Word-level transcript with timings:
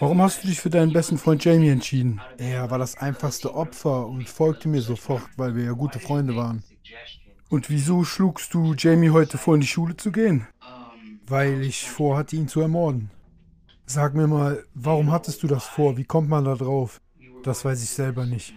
Warum 0.00 0.22
hast 0.22 0.42
du 0.42 0.48
dich 0.48 0.58
für 0.58 0.70
deinen 0.70 0.94
besten 0.94 1.18
Freund 1.18 1.44
Jamie 1.44 1.68
entschieden? 1.68 2.22
Er 2.38 2.70
war 2.70 2.78
das 2.78 2.96
einfachste 2.96 3.54
Opfer 3.54 4.06
und 4.06 4.26
folgte 4.30 4.66
mir 4.66 4.80
sofort, 4.80 5.22
weil 5.36 5.54
wir 5.54 5.64
ja 5.64 5.72
gute 5.72 6.00
Freunde 6.00 6.34
waren. 6.34 6.64
Und 7.50 7.68
wieso 7.68 8.02
schlugst 8.04 8.54
du 8.54 8.72
Jamie 8.72 9.10
heute 9.10 9.36
vor, 9.36 9.56
in 9.56 9.60
die 9.60 9.66
Schule 9.66 9.94
zu 9.94 10.10
gehen? 10.10 10.46
Weil 11.26 11.60
ich 11.60 11.86
vorhatte, 11.86 12.34
ihn 12.34 12.48
zu 12.48 12.62
ermorden. 12.62 13.10
Sag 13.84 14.14
mir 14.14 14.26
mal, 14.26 14.64
warum 14.72 15.12
hattest 15.12 15.42
du 15.42 15.46
das 15.46 15.64
vor? 15.66 15.98
Wie 15.98 16.04
kommt 16.04 16.30
man 16.30 16.46
da 16.46 16.54
drauf? 16.54 17.02
Das 17.42 17.66
weiß 17.66 17.82
ich 17.82 17.90
selber 17.90 18.24
nicht. 18.24 18.54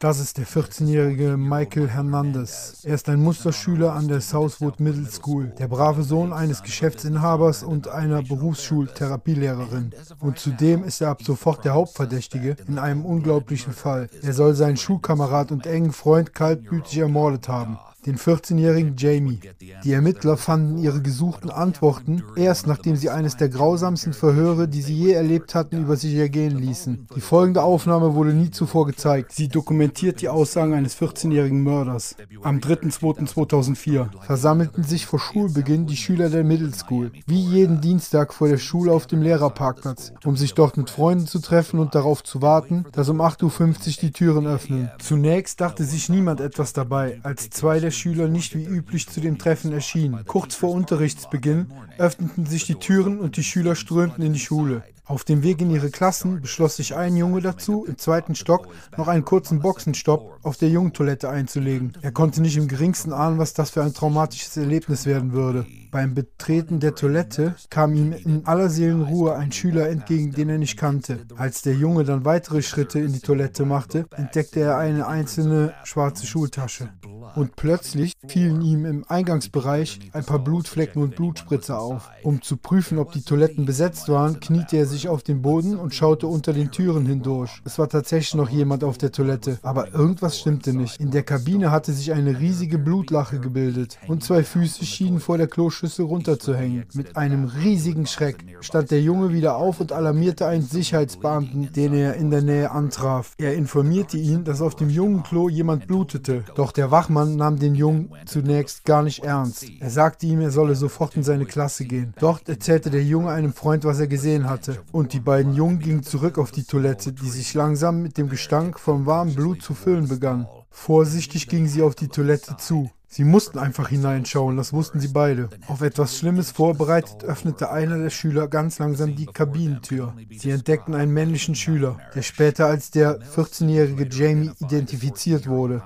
Das 0.00 0.18
ist 0.18 0.38
der 0.38 0.46
14-jährige 0.46 1.36
Michael 1.36 1.86
Hernandez. 1.86 2.78
Er 2.84 2.94
ist 2.94 3.06
ein 3.10 3.22
Musterschüler 3.22 3.92
an 3.92 4.08
der 4.08 4.22
Southwood 4.22 4.80
Middle 4.80 5.06
School, 5.10 5.52
der 5.58 5.68
brave 5.68 6.04
Sohn 6.04 6.32
eines 6.32 6.62
Geschäftsinhabers 6.62 7.62
und 7.62 7.86
einer 7.86 8.22
Berufsschultherapielehrerin. 8.22 9.90
Und 10.20 10.38
zudem 10.38 10.84
ist 10.84 11.02
er 11.02 11.10
ab 11.10 11.22
sofort 11.22 11.66
der 11.66 11.74
Hauptverdächtige 11.74 12.56
in 12.66 12.78
einem 12.78 13.04
unglaublichen 13.04 13.74
Fall. 13.74 14.08
Er 14.22 14.32
soll 14.32 14.54
seinen 14.54 14.78
Schulkamerad 14.78 15.52
und 15.52 15.66
engen 15.66 15.92
Freund 15.92 16.32
kaltblütig 16.32 16.96
ermordet 16.96 17.48
haben 17.48 17.78
den 18.06 18.16
14-jährigen 18.16 18.96
Jamie. 18.96 19.40
Die 19.84 19.92
Ermittler 19.92 20.36
fanden 20.36 20.78
ihre 20.78 21.02
gesuchten 21.02 21.50
Antworten 21.50 22.22
erst 22.36 22.66
nachdem 22.66 22.96
sie 22.96 23.10
eines 23.10 23.36
der 23.36 23.48
grausamsten 23.48 24.12
Verhöre, 24.12 24.68
die 24.68 24.82
sie 24.82 24.94
je 24.94 25.12
erlebt 25.12 25.54
hatten, 25.54 25.82
über 25.82 25.96
sich 25.96 26.14
ergehen 26.14 26.58
ließen. 26.58 27.06
Die 27.14 27.20
folgende 27.20 27.62
Aufnahme 27.62 28.14
wurde 28.14 28.32
nie 28.32 28.50
zuvor 28.50 28.86
gezeigt. 28.86 29.32
Sie 29.32 29.48
dokumentiert 29.48 30.20
die 30.20 30.28
Aussagen 30.28 30.74
eines 30.74 30.96
14-jährigen 30.96 31.62
Mörders. 31.62 32.16
Am 32.42 32.58
3.2.2004 32.58 34.22
versammelten 34.22 34.84
sich 34.84 35.06
vor 35.06 35.18
Schulbeginn 35.18 35.86
die 35.86 35.96
Schüler 35.96 36.30
der 36.30 36.44
Middle 36.44 36.72
School, 36.74 37.12
wie 37.26 37.40
jeden 37.40 37.80
Dienstag 37.80 38.32
vor 38.32 38.48
der 38.48 38.58
Schule 38.58 38.92
auf 38.92 39.06
dem 39.06 39.22
Lehrerparkplatz, 39.22 40.12
um 40.24 40.36
sich 40.36 40.54
dort 40.54 40.76
mit 40.76 40.90
Freunden 40.90 41.26
zu 41.26 41.40
treffen 41.40 41.80
und 41.80 41.94
darauf 41.94 42.22
zu 42.22 42.42
warten, 42.42 42.84
dass 42.92 43.08
um 43.08 43.20
8.50 43.20 43.42
Uhr 43.44 43.94
die 44.02 44.12
Türen 44.12 44.46
öffnen. 44.46 44.90
Zunächst 44.98 45.60
dachte 45.60 45.84
sich 45.84 46.08
niemand 46.08 46.40
etwas 46.40 46.72
dabei, 46.72 47.20
als 47.22 47.50
zwei 47.50 47.80
der 47.80 47.89
der 47.90 47.96
Schüler 47.96 48.28
nicht 48.28 48.54
wie 48.54 48.64
üblich 48.64 49.08
zu 49.08 49.20
dem 49.20 49.36
Treffen 49.36 49.72
erschienen. 49.72 50.24
Kurz 50.24 50.54
vor 50.54 50.70
Unterrichtsbeginn 50.70 51.72
öffneten 51.98 52.46
sich 52.46 52.64
die 52.64 52.76
Türen 52.76 53.18
und 53.18 53.36
die 53.36 53.42
Schüler 53.42 53.74
strömten 53.74 54.24
in 54.24 54.32
die 54.32 54.38
Schule. 54.38 54.84
Auf 55.10 55.24
dem 55.24 55.42
Weg 55.42 55.60
in 55.60 55.72
ihre 55.72 55.90
Klassen 55.90 56.40
beschloss 56.40 56.76
sich 56.76 56.94
ein 56.94 57.16
Junge 57.16 57.40
dazu, 57.40 57.84
im 57.84 57.98
zweiten 57.98 58.36
Stock 58.36 58.68
noch 58.96 59.08
einen 59.08 59.24
kurzen 59.24 59.58
Boxenstopp 59.58 60.38
auf 60.44 60.56
der 60.56 60.68
Jungentoilette 60.68 61.28
einzulegen. 61.28 61.94
Er 62.00 62.12
konnte 62.12 62.40
nicht 62.40 62.56
im 62.56 62.68
geringsten 62.68 63.12
ahnen, 63.12 63.40
was 63.40 63.52
das 63.52 63.70
für 63.70 63.82
ein 63.82 63.92
traumatisches 63.92 64.56
Erlebnis 64.56 65.06
werden 65.06 65.32
würde. 65.32 65.66
Beim 65.90 66.14
Betreten 66.14 66.78
der 66.78 66.94
Toilette 66.94 67.56
kam 67.70 67.94
ihm 67.94 68.12
in 68.12 68.46
aller 68.46 68.70
Seelenruhe 68.70 69.34
ein 69.34 69.50
Schüler 69.50 69.88
entgegen, 69.88 70.30
den 70.30 70.48
er 70.48 70.58
nicht 70.58 70.76
kannte. 70.76 71.26
Als 71.36 71.62
der 71.62 71.74
Junge 71.74 72.04
dann 72.04 72.24
weitere 72.24 72.62
Schritte 72.62 73.00
in 73.00 73.12
die 73.12 73.18
Toilette 73.18 73.64
machte, 73.64 74.06
entdeckte 74.14 74.60
er 74.60 74.78
eine 74.78 75.08
einzelne 75.08 75.74
schwarze 75.82 76.24
Schultasche 76.24 76.88
und 77.34 77.56
plötzlich 77.56 78.14
fielen 78.26 78.60
ihm 78.62 78.84
im 78.84 79.04
Eingangsbereich 79.08 79.98
ein 80.12 80.24
paar 80.24 80.38
Blutflecken 80.38 81.02
und 81.02 81.16
Blutspritzer 81.16 81.78
auf. 81.78 82.10
Um 82.22 82.42
zu 82.42 82.56
prüfen, 82.56 82.98
ob 82.98 83.12
die 83.12 83.22
Toiletten 83.22 83.64
besetzt 83.64 84.08
waren, 84.08 84.40
kniete 84.40 84.76
er 84.76 84.86
sich 84.86 84.99
auf 85.08 85.22
den 85.22 85.40
Boden 85.42 85.76
und 85.76 85.94
schaute 85.94 86.26
unter 86.26 86.52
den 86.52 86.70
Türen 86.70 87.06
hindurch. 87.06 87.62
Es 87.64 87.78
war 87.78 87.88
tatsächlich 87.88 88.34
noch 88.34 88.48
jemand 88.48 88.82
auf 88.82 88.98
der 88.98 89.12
Toilette, 89.12 89.58
aber 89.62 89.94
irgendwas 89.94 90.38
stimmte 90.38 90.72
nicht. 90.72 91.00
In 91.00 91.12
der 91.12 91.22
Kabine 91.22 91.70
hatte 91.70 91.92
sich 91.92 92.12
eine 92.12 92.40
riesige 92.40 92.78
Blutlache 92.78 93.38
gebildet 93.38 93.98
und 94.08 94.24
zwei 94.24 94.42
Füße 94.42 94.84
schienen 94.84 95.20
vor 95.20 95.38
der 95.38 95.46
Kloschüssel 95.46 96.04
runterzuhängen. 96.04 96.84
Mit 96.94 97.16
einem 97.16 97.44
riesigen 97.44 98.06
Schreck 98.06 98.44
stand 98.60 98.90
der 98.90 99.02
Junge 99.02 99.32
wieder 99.32 99.56
auf 99.56 99.80
und 99.80 99.92
alarmierte 99.92 100.46
einen 100.46 100.62
Sicherheitsbeamten, 100.62 101.72
den 101.72 101.94
er 101.94 102.14
in 102.14 102.30
der 102.30 102.42
Nähe 102.42 102.70
antraf. 102.70 103.34
Er 103.38 103.54
informierte 103.54 104.16
ihn, 104.16 104.42
dass 104.44 104.60
auf 104.60 104.74
dem 104.74 104.90
jungen 104.90 105.22
Klo 105.22 105.48
jemand 105.48 105.86
blutete, 105.86 106.44
doch 106.56 106.72
der 106.72 106.90
Wachmann 106.90 107.20
Mann 107.20 107.36
nahm 107.36 107.58
den 107.58 107.74
Jungen 107.74 108.10
zunächst 108.24 108.86
gar 108.86 109.02
nicht 109.02 109.24
ernst. 109.24 109.66
Er 109.78 109.90
sagte 109.90 110.26
ihm, 110.26 110.40
er 110.40 110.50
solle 110.50 110.74
sofort 110.74 111.16
in 111.16 111.22
seine 111.22 111.44
Klasse 111.44 111.84
gehen. 111.84 112.14
Dort 112.18 112.48
erzählte 112.48 112.88
der 112.88 113.04
Junge 113.04 113.30
einem 113.30 113.52
Freund, 113.52 113.84
was 113.84 114.00
er 114.00 114.06
gesehen 114.06 114.48
hatte. 114.48 114.78
Und 114.92 115.12
die 115.12 115.20
beiden 115.20 115.54
Jungen 115.54 115.78
gingen 115.78 116.02
zurück 116.02 116.38
auf 116.38 116.50
die 116.50 116.64
Toilette, 116.64 117.12
die 117.12 117.28
sich 117.28 117.54
langsam 117.54 118.02
mit 118.02 118.18
dem 118.18 118.28
Gestank 118.28 118.78
vom 118.78 119.06
warmen 119.06 119.34
Blut 119.34 119.62
zu 119.62 119.74
füllen 119.74 120.08
begann. 120.08 120.48
Vorsichtig 120.70 121.48
gingen 121.48 121.68
sie 121.68 121.82
auf 121.82 121.94
die 121.94 122.08
Toilette 122.08 122.56
zu. 122.56 122.90
Sie 123.12 123.24
mussten 123.24 123.58
einfach 123.58 123.88
hineinschauen, 123.88 124.56
das 124.56 124.72
wussten 124.72 125.00
sie 125.00 125.08
beide. 125.08 125.48
Auf 125.66 125.80
etwas 125.80 126.16
Schlimmes 126.16 126.52
vorbereitet 126.52 127.24
öffnete 127.24 127.70
einer 127.70 127.98
der 127.98 128.10
Schüler 128.10 128.46
ganz 128.46 128.78
langsam 128.78 129.16
die 129.16 129.26
Kabinentür. 129.26 130.14
Sie 130.38 130.50
entdeckten 130.50 130.94
einen 130.94 131.12
männlichen 131.12 131.56
Schüler, 131.56 131.98
der 132.14 132.22
später 132.22 132.66
als 132.66 132.92
der 132.92 133.20
14-jährige 133.20 134.06
Jamie 134.08 134.52
identifiziert 134.60 135.48
wurde. 135.48 135.82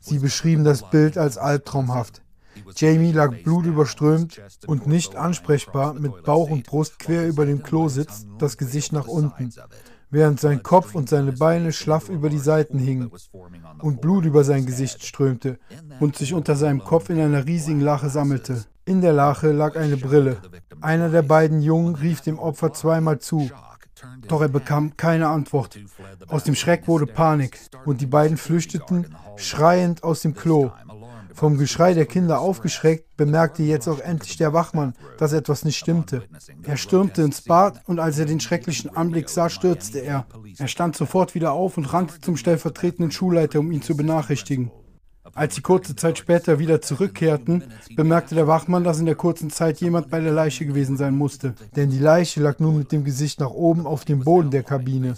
Sie 0.00 0.18
beschrieben 0.18 0.64
das 0.64 0.88
Bild 0.88 1.18
als 1.18 1.36
albtraumhaft. 1.36 2.22
Jamie 2.76 3.12
lag 3.12 3.42
blutüberströmt 3.42 4.40
und 4.66 4.86
nicht 4.86 5.16
ansprechbar 5.16 5.94
mit 5.94 6.22
Bauch 6.24 6.50
und 6.50 6.66
Brust 6.66 6.98
quer 6.98 7.26
über 7.26 7.46
dem 7.46 7.62
Klo 7.62 7.88
sitzt, 7.88 8.26
das 8.38 8.56
Gesicht 8.56 8.92
nach 8.92 9.06
unten, 9.06 9.50
während 10.10 10.40
sein 10.40 10.62
Kopf 10.62 10.94
und 10.94 11.08
seine 11.08 11.32
Beine 11.32 11.72
schlaff 11.72 12.08
über 12.08 12.28
die 12.28 12.38
Seiten 12.38 12.78
hingen 12.78 13.10
und 13.80 14.00
Blut 14.00 14.24
über 14.24 14.44
sein 14.44 14.66
Gesicht 14.66 15.04
strömte 15.04 15.58
und 16.00 16.16
sich 16.16 16.34
unter 16.34 16.56
seinem 16.56 16.80
Kopf 16.80 17.10
in 17.10 17.20
einer 17.20 17.46
riesigen 17.46 17.80
Lache 17.80 18.10
sammelte. 18.10 18.64
In 18.84 19.00
der 19.00 19.12
Lache 19.12 19.52
lag 19.52 19.76
eine 19.76 19.96
Brille. 19.96 20.38
Einer 20.80 21.08
der 21.08 21.22
beiden 21.22 21.62
Jungen 21.62 21.94
rief 21.94 22.20
dem 22.20 22.38
Opfer 22.38 22.72
zweimal 22.72 23.20
zu, 23.20 23.48
doch 24.26 24.40
er 24.40 24.48
bekam 24.48 24.96
keine 24.96 25.28
Antwort. 25.28 25.78
Aus 26.28 26.44
dem 26.44 26.54
Schreck 26.54 26.88
wurde 26.88 27.06
Panik 27.06 27.58
und 27.84 28.00
die 28.00 28.06
beiden 28.06 28.36
flüchteten 28.36 29.14
schreiend 29.36 30.02
aus 30.02 30.22
dem 30.22 30.34
Klo. 30.34 30.70
Vom 31.34 31.58
Geschrei 31.58 31.94
der 31.94 32.06
Kinder 32.06 32.40
aufgeschreckt, 32.40 33.16
bemerkte 33.16 33.62
jetzt 33.62 33.88
auch 33.88 34.00
endlich 34.00 34.36
der 34.36 34.52
Wachmann, 34.52 34.94
dass 35.18 35.32
etwas 35.32 35.64
nicht 35.64 35.78
stimmte. 35.78 36.22
Er 36.64 36.76
stürmte 36.76 37.22
ins 37.22 37.42
Bad 37.42 37.80
und 37.86 37.98
als 37.98 38.18
er 38.18 38.26
den 38.26 38.40
schrecklichen 38.40 38.94
Anblick 38.94 39.28
sah, 39.28 39.48
stürzte 39.48 40.00
er. 40.00 40.26
Er 40.58 40.68
stand 40.68 40.96
sofort 40.96 41.34
wieder 41.34 41.52
auf 41.52 41.76
und 41.76 41.92
rannte 41.92 42.20
zum 42.20 42.36
stellvertretenden 42.36 43.10
Schulleiter, 43.10 43.60
um 43.60 43.70
ihn 43.70 43.82
zu 43.82 43.96
benachrichtigen. 43.96 44.70
Als 45.34 45.54
sie 45.54 45.62
kurze 45.62 45.96
Zeit 45.96 46.18
später 46.18 46.58
wieder 46.58 46.82
zurückkehrten, 46.82 47.64
bemerkte 47.96 48.34
der 48.34 48.46
Wachmann, 48.46 48.84
dass 48.84 48.98
in 48.98 49.06
der 49.06 49.14
kurzen 49.14 49.50
Zeit 49.50 49.80
jemand 49.80 50.10
bei 50.10 50.20
der 50.20 50.32
Leiche 50.32 50.66
gewesen 50.66 50.96
sein 50.96 51.16
musste. 51.16 51.54
Denn 51.74 51.90
die 51.90 51.98
Leiche 51.98 52.40
lag 52.42 52.58
nun 52.58 52.78
mit 52.78 52.92
dem 52.92 53.04
Gesicht 53.04 53.40
nach 53.40 53.50
oben 53.50 53.86
auf 53.86 54.04
dem 54.04 54.20
Boden 54.20 54.50
der 54.50 54.62
Kabine. 54.62 55.14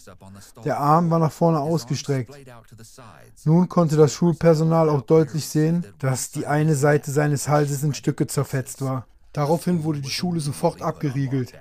Der 0.65 0.79
Arm 0.79 1.11
war 1.11 1.19
nach 1.19 1.33
vorne 1.33 1.59
ausgestreckt. 1.59 2.33
Nun 3.45 3.69
konnte 3.69 3.97
das 3.97 4.13
Schulpersonal 4.13 4.89
auch 4.89 5.03
deutlich 5.03 5.49
sehen, 5.49 5.85
dass 5.99 6.31
die 6.31 6.47
eine 6.47 6.77
Seite 6.77 7.11
seines 7.11 7.49
Halses 7.49 7.83
in 7.83 7.95
Stücke 7.95 8.27
zerfetzt 8.27 8.83
war. 8.83 9.07
Daraufhin 9.33 9.83
wurde 9.83 10.01
die 10.01 10.11
Schule 10.11 10.39
sofort 10.39 10.81
abgeriegelt. 10.81 11.53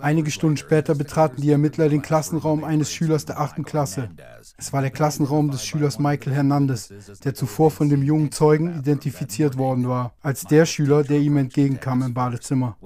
Einige 0.00 0.30
Stunden 0.30 0.56
später 0.56 0.94
betraten 0.94 1.40
die 1.40 1.50
Ermittler 1.50 1.88
den 1.88 2.02
Klassenraum 2.02 2.64
eines 2.64 2.92
Schülers 2.92 3.24
der 3.24 3.40
8. 3.40 3.64
Klasse. 3.64 4.10
Es 4.56 4.72
war 4.72 4.82
der 4.82 4.90
Klassenraum 4.90 5.50
des 5.50 5.64
Schülers 5.64 5.98
Michael 5.98 6.34
Hernandez, 6.34 6.92
der 7.24 7.34
zuvor 7.34 7.70
von 7.70 7.88
dem 7.88 8.02
jungen 8.02 8.30
Zeugen 8.32 8.78
identifiziert 8.78 9.56
worden 9.56 9.88
war, 9.88 10.12
als 10.22 10.44
der 10.44 10.66
Schüler, 10.66 11.02
der 11.02 11.18
ihm 11.18 11.36
entgegenkam 11.36 12.02
im 12.02 12.14
Badezimmer. 12.14 12.76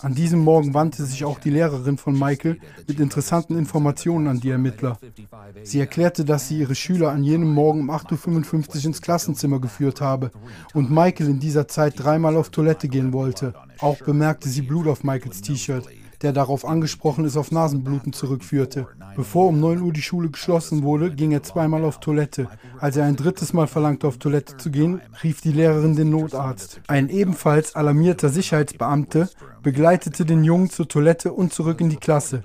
An 0.00 0.14
diesem 0.14 0.40
Morgen 0.40 0.74
wandte 0.74 1.04
sich 1.04 1.24
auch 1.24 1.38
die 1.38 1.50
Lehrerin 1.50 1.98
von 1.98 2.18
Michael 2.18 2.58
mit 2.88 3.00
interessanten 3.00 3.58
Informationen 3.58 4.26
an 4.26 4.40
die 4.40 4.50
Ermittler. 4.50 4.98
Sie 5.62 5.80
erklärte, 5.80 6.24
dass 6.24 6.48
sie 6.48 6.58
ihre 6.58 6.74
Schüler 6.74 7.10
an 7.10 7.22
jenem 7.22 7.52
Morgen 7.52 7.80
um 7.80 7.90
8.55 7.90 8.68
Uhr 8.68 8.84
ins 8.86 9.02
Klassenzimmer 9.02 9.60
geführt 9.60 10.00
habe 10.00 10.30
und 10.74 10.90
Michael 10.90 11.28
in 11.28 11.40
dieser 11.40 11.68
Zeit 11.68 11.94
dreimal 11.96 12.36
auf 12.36 12.50
Toilette 12.50 12.88
gehen 12.88 13.12
wollte. 13.12 13.54
Auch 13.78 13.98
bemerkte 13.98 14.48
sie 14.48 14.62
Blut 14.62 14.88
auf 14.88 15.04
Michaels 15.04 15.42
T-Shirt 15.42 15.86
der 16.26 16.32
darauf 16.32 16.64
angesprochen 16.64 17.24
ist, 17.24 17.36
auf 17.36 17.52
Nasenbluten 17.52 18.12
zurückführte. 18.12 18.88
Bevor 19.14 19.46
um 19.46 19.60
9 19.60 19.80
Uhr 19.80 19.92
die 19.92 20.02
Schule 20.02 20.28
geschlossen 20.28 20.82
wurde, 20.82 21.14
ging 21.14 21.30
er 21.30 21.44
zweimal 21.44 21.84
auf 21.84 22.00
Toilette. 22.00 22.48
Als 22.80 22.96
er 22.96 23.04
ein 23.04 23.14
drittes 23.14 23.52
Mal 23.52 23.68
verlangte, 23.68 24.08
auf 24.08 24.18
Toilette 24.18 24.56
zu 24.56 24.72
gehen, 24.72 25.00
rief 25.22 25.40
die 25.40 25.52
Lehrerin 25.52 25.94
den 25.94 26.10
Notarzt. 26.10 26.80
Ein 26.88 27.10
ebenfalls 27.10 27.76
alarmierter 27.76 28.28
Sicherheitsbeamte 28.28 29.28
begleitete 29.62 30.24
den 30.24 30.42
Jungen 30.42 30.68
zur 30.68 30.88
Toilette 30.88 31.32
und 31.32 31.52
zurück 31.52 31.80
in 31.80 31.90
die 31.90 31.96
Klasse. 31.96 32.42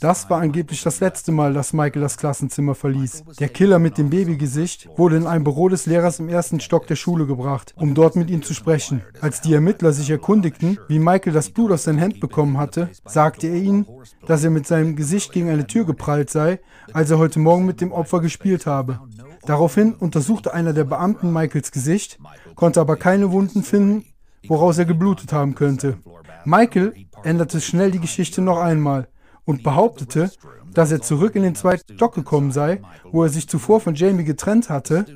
Das 0.00 0.28
war 0.28 0.40
angeblich 0.40 0.82
das 0.82 1.00
letzte 1.00 1.32
Mal, 1.32 1.54
dass 1.54 1.72
Michael 1.72 2.02
das 2.02 2.16
Klassenzimmer 2.16 2.74
verließ. 2.74 3.24
Der 3.38 3.48
Killer 3.48 3.78
mit 3.78 3.98
dem 3.98 4.10
Babygesicht 4.10 4.88
wurde 4.96 5.16
in 5.16 5.26
ein 5.26 5.44
Büro 5.44 5.68
des 5.68 5.86
Lehrers 5.86 6.18
im 6.18 6.28
ersten 6.28 6.60
Stock 6.60 6.86
der 6.86 6.96
Schule 6.96 7.26
gebracht, 7.26 7.74
um 7.76 7.94
dort 7.94 8.16
mit 8.16 8.30
ihm 8.30 8.42
zu 8.42 8.54
sprechen. 8.54 9.02
Als 9.20 9.40
die 9.40 9.54
Ermittler 9.54 9.92
sich 9.92 10.10
erkundigten, 10.10 10.78
wie 10.88 10.98
Michael 10.98 11.32
das 11.32 11.50
Blut 11.50 11.72
aus 11.72 11.84
seinen 11.84 11.98
Händen 11.98 12.20
bekommen 12.20 12.58
hatte, 12.58 12.90
sagte 13.04 13.46
er 13.46 13.56
ihnen, 13.56 13.86
dass 14.26 14.44
er 14.44 14.50
mit 14.50 14.66
seinem 14.66 14.96
Gesicht 14.96 15.32
gegen 15.32 15.48
eine 15.48 15.66
Tür 15.66 15.86
geprallt 15.86 16.30
sei, 16.30 16.60
als 16.92 17.10
er 17.10 17.18
heute 17.18 17.38
Morgen 17.38 17.66
mit 17.66 17.80
dem 17.80 17.92
Opfer 17.92 18.20
gespielt 18.20 18.66
habe. 18.66 19.00
Daraufhin 19.46 19.94
untersuchte 19.94 20.52
einer 20.52 20.72
der 20.72 20.84
Beamten 20.84 21.32
Michaels 21.32 21.70
Gesicht, 21.70 22.18
konnte 22.54 22.80
aber 22.80 22.96
keine 22.96 23.32
Wunden 23.32 23.62
finden, 23.62 24.04
woraus 24.48 24.78
er 24.78 24.84
geblutet 24.84 25.32
haben 25.32 25.54
könnte. 25.54 25.98
Michael 26.44 26.94
änderte 27.24 27.60
schnell 27.60 27.90
die 27.90 28.00
Geschichte 28.00 28.40
noch 28.42 28.58
einmal 28.58 29.08
und 29.46 29.62
behauptete, 29.62 30.30
dass 30.74 30.92
er 30.92 31.00
zurück 31.00 31.34
in 31.36 31.42
den 31.42 31.54
zweiten 31.54 31.94
Stock 31.94 32.14
gekommen 32.14 32.52
sei, 32.52 32.82
wo 33.10 33.22
er 33.22 33.30
sich 33.30 33.48
zuvor 33.48 33.80
von 33.80 33.94
Jamie 33.94 34.24
getrennt 34.24 34.68
hatte, 34.68 35.06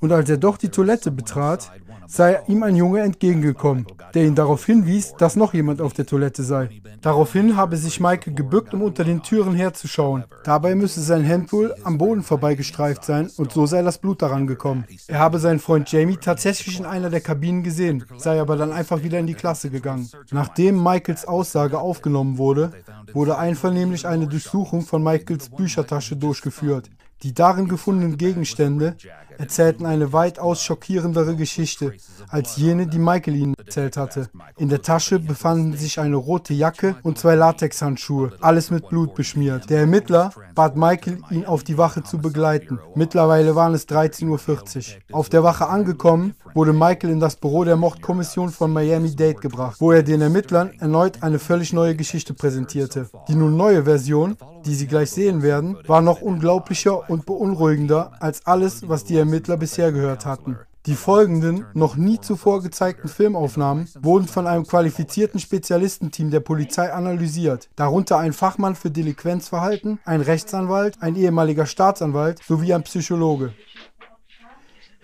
und 0.00 0.10
als 0.10 0.28
er 0.28 0.38
doch 0.38 0.56
die 0.56 0.70
Toilette 0.70 1.12
betrat, 1.12 1.70
sei 2.08 2.40
ihm 2.48 2.62
ein 2.62 2.74
Junge 2.74 3.00
entgegengekommen, 3.00 3.86
der 4.14 4.24
ihn 4.24 4.34
darauf 4.34 4.64
hinwies, 4.64 5.14
dass 5.18 5.36
noch 5.36 5.52
jemand 5.52 5.80
auf 5.82 5.92
der 5.92 6.06
Toilette 6.06 6.42
sei. 6.42 6.70
Daraufhin 7.02 7.56
habe 7.56 7.76
sich 7.76 8.00
Michael 8.00 8.34
gebückt, 8.34 8.72
um 8.72 8.82
unter 8.82 9.04
den 9.04 9.22
Türen 9.22 9.54
herzuschauen. 9.54 10.24
Dabei 10.42 10.74
müsse 10.74 11.02
sein 11.02 11.22
Hemd 11.22 11.52
wohl 11.52 11.74
am 11.84 11.98
Boden 11.98 12.22
vorbeigestreift 12.22 13.04
sein 13.04 13.30
und 13.36 13.52
so 13.52 13.66
sei 13.66 13.82
das 13.82 13.98
Blut 13.98 14.22
daran 14.22 14.46
gekommen. 14.46 14.84
Er 15.06 15.18
habe 15.18 15.38
seinen 15.38 15.60
Freund 15.60 15.92
Jamie 15.92 16.16
tatsächlich 16.16 16.78
in 16.80 16.86
einer 16.86 17.10
der 17.10 17.20
Kabinen 17.20 17.62
gesehen, 17.62 18.04
sei 18.16 18.40
aber 18.40 18.56
dann 18.56 18.72
einfach 18.72 19.02
wieder 19.02 19.18
in 19.18 19.26
die 19.26 19.34
Klasse 19.34 19.70
gegangen. 19.70 20.08
Nachdem 20.30 20.82
Michaels 20.82 21.26
Aussage 21.26 21.78
aufgenommen 21.78 22.38
wurde, 22.38 22.72
wurde 23.12 23.36
einvernehmlich 23.36 24.06
eine 24.06 24.26
Durchsuchung 24.26 24.82
von 24.82 25.02
Michaels 25.02 25.50
Büchertasche 25.50 26.16
durchgeführt. 26.16 26.90
Die 27.22 27.34
darin 27.34 27.66
gefundenen 27.66 28.16
Gegenstände 28.16 28.96
erzählten 29.38 29.86
eine 29.86 30.12
weitaus 30.12 30.62
schockierendere 30.62 31.36
Geschichte 31.36 31.94
als 32.28 32.56
jene, 32.56 32.86
die 32.86 32.98
Michael 32.98 33.36
ihnen 33.36 33.54
erzählt 33.54 33.96
hatte. 33.96 34.28
In 34.56 34.68
der 34.68 34.82
Tasche 34.82 35.18
befanden 35.18 35.76
sich 35.76 35.98
eine 36.00 36.16
rote 36.16 36.52
Jacke 36.52 36.96
und 37.02 37.18
zwei 37.18 37.34
Latexhandschuhe, 37.34 38.32
alles 38.40 38.70
mit 38.70 38.88
Blut 38.88 39.14
beschmiert. 39.14 39.70
Der 39.70 39.80
Ermittler 39.80 40.32
bat 40.54 40.76
Michael, 40.76 41.22
ihn 41.30 41.46
auf 41.46 41.64
die 41.64 41.78
Wache 41.78 42.02
zu 42.02 42.18
begleiten. 42.18 42.78
Mittlerweile 42.94 43.54
waren 43.54 43.74
es 43.74 43.88
13.40 43.88 44.26
Uhr. 44.28 45.16
Auf 45.16 45.28
der 45.28 45.42
Wache 45.42 45.68
angekommen, 45.68 46.34
wurde 46.58 46.72
Michael 46.72 47.10
in 47.10 47.20
das 47.20 47.36
Büro 47.36 47.62
der 47.62 47.76
Mordkommission 47.76 48.48
von 48.48 48.72
Miami-Dade 48.72 49.34
gebracht, 49.34 49.76
wo 49.78 49.92
er 49.92 50.02
den 50.02 50.20
Ermittlern 50.20 50.72
erneut 50.80 51.22
eine 51.22 51.38
völlig 51.38 51.72
neue 51.72 51.94
Geschichte 51.94 52.34
präsentierte. 52.34 53.08
Die 53.28 53.36
nun 53.36 53.56
neue 53.56 53.84
Version, 53.84 54.36
die 54.66 54.74
sie 54.74 54.88
gleich 54.88 55.12
sehen 55.12 55.42
werden, 55.42 55.78
war 55.86 56.02
noch 56.02 56.20
unglaublicher 56.20 57.08
und 57.08 57.26
beunruhigender 57.26 58.10
als 58.18 58.44
alles, 58.44 58.88
was 58.88 59.04
die 59.04 59.16
Ermittler 59.16 59.56
bisher 59.56 59.92
gehört 59.92 60.26
hatten. 60.26 60.58
Die 60.86 60.94
folgenden, 60.94 61.66
noch 61.74 61.96
nie 61.96 62.18
zuvor 62.18 62.62
gezeigten 62.62 63.08
Filmaufnahmen 63.08 63.88
wurden 64.00 64.26
von 64.26 64.46
einem 64.46 64.66
qualifizierten 64.66 65.38
Spezialistenteam 65.38 66.30
der 66.30 66.40
Polizei 66.40 66.90
analysiert, 66.92 67.68
darunter 67.76 68.16
ein 68.16 68.32
Fachmann 68.32 68.74
für 68.74 68.90
Delinquenzverhalten, 68.90 70.00
ein 70.06 70.22
Rechtsanwalt, 70.22 70.96
ein 71.00 71.14
ehemaliger 71.14 71.66
Staatsanwalt 71.66 72.40
sowie 72.42 72.72
ein 72.72 72.84
Psychologe. 72.84 73.52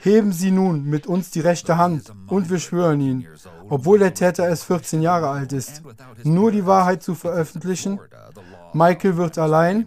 Heben 0.04 0.32
Sie 0.32 0.50
nun 0.50 0.84
mit 0.84 1.06
uns 1.06 1.30
die 1.30 1.40
rechte 1.40 1.78
Hand 1.78 2.12
und 2.26 2.50
wir 2.50 2.58
schwören 2.58 3.00
Ihnen, 3.00 3.26
obwohl 3.70 3.98
der 3.98 4.12
Täter 4.12 4.46
erst 4.46 4.64
14 4.64 5.00
Jahre 5.00 5.30
alt 5.30 5.54
ist, 5.54 5.82
nur 6.24 6.52
die 6.52 6.66
Wahrheit 6.66 7.02
zu 7.02 7.14
veröffentlichen. 7.14 7.98
Michael 8.74 9.16
wird 9.16 9.38
allein 9.38 9.86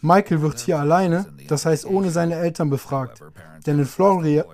Michael 0.00 0.40
wird 0.40 0.60
hier 0.60 0.78
alleine, 0.78 1.26
das 1.48 1.66
heißt 1.66 1.84
ohne 1.84 2.10
seine 2.12 2.36
Eltern 2.36 2.70
befragt. 2.70 3.24
Denn 3.66 3.80
in, 3.80 3.86
Florida, 3.86 4.44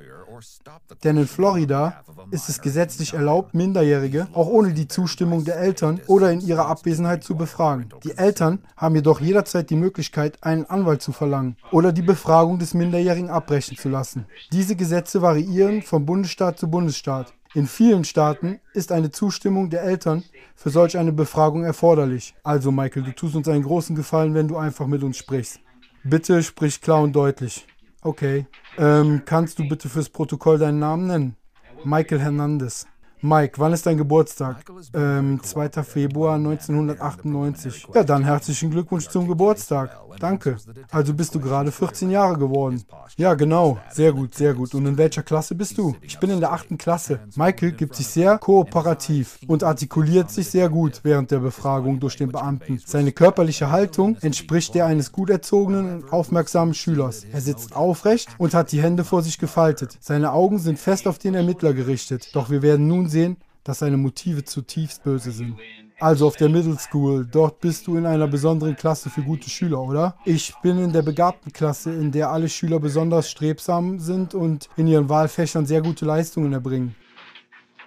denn 1.03 1.17
in 1.17 1.27
Florida 1.27 2.03
ist 2.31 2.49
es 2.49 2.61
gesetzlich 2.61 3.15
erlaubt, 3.15 3.55
Minderjährige 3.55 4.29
auch 4.33 4.47
ohne 4.47 4.73
die 4.73 4.89
Zustimmung 4.89 5.45
der 5.45 5.57
Eltern 5.57 6.01
oder 6.07 6.33
in 6.33 6.41
ihrer 6.41 6.67
Abwesenheit 6.67 7.23
zu 7.25 7.37
befragen. 7.37 7.89
Die 8.03 8.17
Eltern 8.17 8.61
haben 8.77 8.95
jedoch 8.95 9.21
jederzeit 9.21 9.71
die 9.71 9.77
Möglichkeit, 9.77 10.43
einen 10.43 10.65
Anwalt 10.65 11.03
zu 11.03 11.13
verlangen 11.13 11.57
oder 11.71 11.93
die 11.93 12.03
Befragung 12.03 12.59
des 12.59 12.75
Minderjährigen 12.75 13.31
abbrechen 13.31 13.77
zu 13.77 13.89
lassen. 13.89 14.27
Diese 14.53 14.77
Gesetze 14.77 15.23
variieren 15.23 15.83
von 15.83 16.07
Bundesstaat 16.07 16.59
zu 16.59 16.69
Bundesstaat. 16.69 17.33
In 17.55 17.69
vielen 17.69 18.05
Staaten 18.05 18.59
ist 18.73 18.91
eine 18.91 19.11
Zustimmung 19.13 19.71
der 19.71 19.83
Eltern 19.83 20.25
für 20.57 20.71
solch 20.71 20.99
eine 20.99 21.13
Befragung 21.13 21.63
erforderlich. 21.65 22.35
Also 22.43 22.73
Michael, 22.73 23.05
du 23.05 23.13
tust 23.13 23.37
uns 23.37 23.49
einen 23.49 23.63
großen 23.63 23.95
Gefallen, 23.95 24.35
wenn 24.35 24.49
du 24.49 24.57
einfach 24.57 24.87
mit 24.87 25.05
uns 25.05 25.19
sprichst. 25.19 25.61
Bitte 26.03 26.43
sprich 26.43 26.81
klar 26.81 27.01
und 27.01 27.15
deutlich. 27.15 27.67
Okay. 28.05 28.47
Ähm, 28.77 29.23
kannst 29.25 29.59
du 29.59 29.67
bitte 29.67 29.89
fürs 29.89 30.11
Protokoll 30.11 30.59
deinen 30.59 30.79
Namen 30.79 31.07
nennen? 31.07 31.37
Michael 31.85 32.21
Hernandez. 32.21 32.87
Mike, 33.25 33.59
wann 33.59 33.73
ist 33.73 33.87
dein 33.87 33.97
Geburtstag? 33.97 34.67
Ähm, 34.93 35.41
2. 35.43 35.83
Februar 35.83 36.35
1998. 36.35 37.87
Ja, 37.95 38.05
dann 38.05 38.23
herzlichen 38.23 38.71
Glückwunsch 38.71 39.09
zum 39.09 39.27
Geburtstag. 39.27 39.99
Danke. 40.21 40.59
Also 40.91 41.15
bist 41.15 41.35
du 41.35 41.41
gerade 41.41 41.73
14 41.73 42.11
Jahre 42.11 42.37
geworden. 42.37 42.83
Ja, 43.17 43.33
genau. 43.33 43.79
Sehr 43.91 44.13
gut, 44.13 44.35
sehr 44.35 44.53
gut. 44.53 44.75
Und 44.75 44.85
in 44.85 44.99
welcher 44.99 45.23
Klasse 45.23 45.55
bist 45.55 45.79
du? 45.79 45.97
Ich 46.03 46.19
bin 46.19 46.29
in 46.29 46.41
der 46.41 46.53
8. 46.53 46.79
Klasse. 46.79 47.21
Michael 47.35 47.73
gibt 47.73 47.97
sich 47.97 48.07
sehr 48.07 48.37
kooperativ 48.37 49.39
und 49.47 49.65
artikuliert 49.65 50.31
sich 50.31 50.51
sehr 50.51 50.69
gut 50.69 51.01
während 51.03 51.31
der 51.31 51.39
Befragung 51.39 52.01
durch 52.01 52.17
den 52.17 52.31
Beamten. 52.31 52.79
Seine 52.85 53.13
körperliche 53.13 53.71
Haltung 53.71 54.19
entspricht 54.21 54.75
der 54.75 54.85
eines 54.85 55.13
gut 55.13 55.31
erzogenen 55.31 56.03
und 56.03 56.13
aufmerksamen 56.13 56.75
Schülers. 56.75 57.25
Er 57.33 57.41
sitzt 57.41 57.75
aufrecht 57.75 58.29
und 58.37 58.53
hat 58.53 58.71
die 58.71 58.83
Hände 58.83 59.03
vor 59.03 59.23
sich 59.23 59.39
gefaltet. 59.39 59.97
Seine 60.01 60.33
Augen 60.33 60.59
sind 60.59 60.79
fest 60.79 61.09
auf 61.09 61.19
den 61.19 61.35
Ermittler 61.35 61.73
gerichtet. 61.73 62.29
Doch 62.35 62.51
wir 62.51 62.61
werden 62.61 62.87
nun 62.87 63.09
sehen, 63.15 63.37
dass 63.65 63.79
seine 63.79 63.97
Motive 63.97 64.45
zutiefst 64.45 65.03
böse 65.03 65.31
sind. 65.31 65.57
Also 66.01 66.27
auf 66.27 66.37
der 66.37 66.49
Middle 66.49 66.77
School, 66.79 67.25
dort 67.25 67.61
bist 67.61 67.87
du 67.87 67.97
in 67.97 68.05
einer 68.05 68.27
besonderen 68.27 68.77
Klasse 68.77 69.09
für 69.09 69.23
gute 69.23 69.49
Schüler, 69.49 69.81
oder? 69.81 70.17
Ich 70.25 70.53
bin 70.63 70.79
in 70.79 70.93
der 70.93 71.03
begabten 71.03 71.53
Klasse, 71.53 71.93
in 71.93 72.11
der 72.11 72.31
alle 72.31 72.49
Schüler 72.49 72.81
besonders 72.81 73.31
strebsam 73.31 73.99
sind 74.01 74.35
und 74.35 74.69
in 74.77 74.87
ihren 74.87 75.09
Wahlfächern 75.09 75.67
sehr 75.67 75.83
gute 75.83 76.05
Leistungen 76.05 76.53
erbringen. 76.53 76.95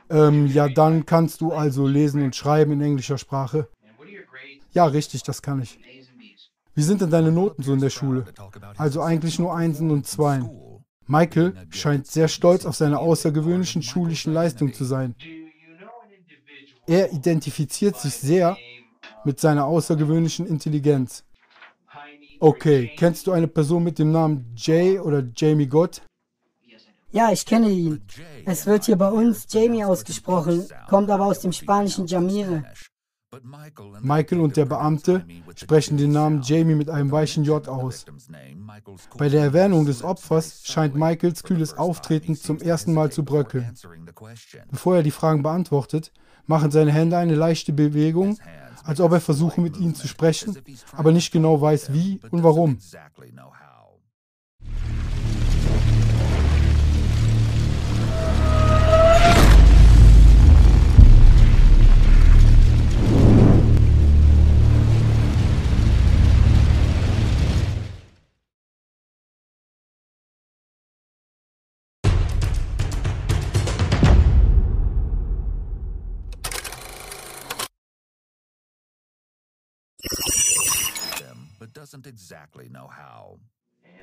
Ähm, 0.09 0.47
ja, 0.47 0.69
dann 0.69 1.05
kannst 1.05 1.41
du 1.41 1.51
also 1.51 1.85
lesen 1.85 2.23
und 2.23 2.35
schreiben 2.35 2.71
in 2.71 2.81
englischer 2.81 3.17
Sprache. 3.17 3.67
Ja, 4.71 4.85
richtig, 4.85 5.23
das 5.23 5.41
kann 5.41 5.61
ich. 5.61 5.77
Wie 6.75 6.83
sind 6.83 7.01
denn 7.01 7.09
deine 7.09 7.31
Noten 7.31 7.61
so 7.61 7.73
in 7.73 7.81
der 7.81 7.89
Schule? 7.89 8.25
Also 8.77 9.01
eigentlich 9.01 9.37
nur 9.37 9.53
Einsen 9.53 9.91
und 9.91 10.07
Zweien. 10.07 10.49
Michael 11.07 11.53
scheint 11.69 12.07
sehr 12.07 12.27
stolz 12.27 12.65
auf 12.65 12.75
seine 12.75 12.99
außergewöhnlichen 12.99 13.81
schulischen 13.81 14.33
Leistungen 14.33 14.73
zu 14.73 14.83
sein. 14.85 15.15
Er 16.85 17.11
identifiziert 17.11 17.97
sich 17.97 18.13
sehr 18.13 18.57
mit 19.25 19.39
seiner 19.39 19.65
außergewöhnlichen 19.65 20.47
Intelligenz. 20.47 21.23
Okay, 22.39 22.91
kennst 22.97 23.27
du 23.27 23.31
eine 23.31 23.47
Person 23.47 23.83
mit 23.83 23.99
dem 23.99 24.11
Namen 24.11 24.53
Jay 24.55 24.99
oder 24.99 25.23
Jamie 25.35 25.67
Gott? 25.67 26.01
Ja, 27.11 27.31
ich 27.31 27.45
kenne 27.45 27.69
ihn. 27.69 28.01
Es 28.45 28.65
wird 28.65 28.85
hier 28.85 28.97
bei 28.97 29.09
uns 29.09 29.47
Jamie 29.49 29.83
ausgesprochen, 29.83 30.67
kommt 30.87 31.09
aber 31.09 31.25
aus 31.25 31.39
dem 31.39 31.51
spanischen 31.51 32.05
Jamire. 32.05 32.63
Michael 34.01 34.39
und 34.39 34.55
der 34.55 34.65
Beamte 34.65 35.25
sprechen 35.55 35.97
den 35.97 36.11
Namen 36.11 36.41
Jamie 36.43 36.75
mit 36.75 36.89
einem 36.89 37.11
weichen 37.11 37.43
J 37.43 37.67
aus. 37.67 38.05
Bei 39.17 39.27
der 39.27 39.43
Erwähnung 39.43 39.85
des 39.85 40.01
Opfers 40.01 40.65
scheint 40.65 40.95
Michaels 40.95 41.43
kühles 41.43 41.77
Auftreten 41.77 42.37
zum 42.37 42.59
ersten 42.59 42.93
Mal 42.93 43.11
zu 43.11 43.25
bröckeln. 43.25 43.73
Bevor 44.71 44.95
er 44.95 45.03
die 45.03 45.11
Fragen 45.11 45.43
beantwortet, 45.43 46.13
machen 46.45 46.71
seine 46.71 46.93
Hände 46.93 47.17
eine 47.17 47.35
leichte 47.35 47.73
Bewegung, 47.73 48.37
als 48.85 49.01
ob 49.01 49.11
er 49.11 49.19
versuche 49.19 49.59
mit 49.59 49.75
ihnen 49.75 49.93
zu 49.93 50.07
sprechen, 50.07 50.57
aber 50.93 51.11
nicht 51.11 51.31
genau 51.31 51.59
weiß 51.59 51.91
wie 51.91 52.21
und 52.31 52.43
warum. 52.43 52.77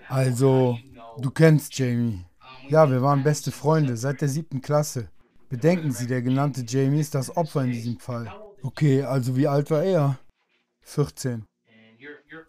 Also, 0.08 0.78
du 1.18 1.30
kennst 1.30 1.78
Jamie. 1.78 2.24
Ja, 2.68 2.90
wir 2.90 3.02
waren 3.02 3.22
beste 3.22 3.50
Freunde 3.50 3.96
seit 3.96 4.20
der 4.20 4.28
siebten 4.28 4.60
Klasse. 4.60 5.08
Bedenken 5.48 5.92
Sie, 5.92 6.06
der 6.06 6.22
genannte 6.22 6.64
Jamie 6.66 7.00
ist 7.00 7.14
das 7.14 7.36
Opfer 7.36 7.64
in 7.64 7.72
diesem 7.72 7.98
Fall. 7.98 8.32
Okay, 8.62 9.02
also 9.02 9.36
wie 9.36 9.46
alt 9.46 9.70
war 9.70 9.82
er? 9.82 10.18
14. 10.82 11.44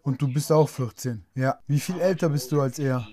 Und 0.03 0.21
du 0.21 0.31
bist 0.31 0.51
auch 0.51 0.69
14. 0.69 1.25
Ja. 1.35 1.59
Wie 1.67 1.79
viel 1.79 1.99
älter 1.99 2.29
bist 2.29 2.51
du 2.51 2.61
als 2.61 2.79
er? 2.79 3.07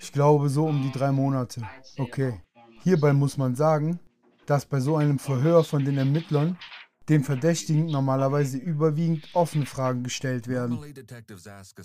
Ich 0.00 0.12
glaube 0.12 0.48
so 0.48 0.66
um 0.66 0.82
die 0.82 0.92
drei 0.92 1.12
Monate. 1.12 1.62
Okay. 1.98 2.40
Hierbei 2.82 3.12
muss 3.12 3.36
man 3.36 3.54
sagen, 3.54 3.98
dass 4.46 4.64
bei 4.64 4.80
so 4.80 4.96
einem 4.96 5.18
Verhör 5.18 5.64
von 5.64 5.84
den 5.84 5.98
Ermittlern 5.98 6.56
dem 7.08 7.24
Verdächtigen 7.24 7.86
normalerweise 7.86 8.58
überwiegend 8.58 9.28
offene 9.32 9.66
Fragen 9.66 10.02
gestellt 10.02 10.48
werden. 10.48 10.78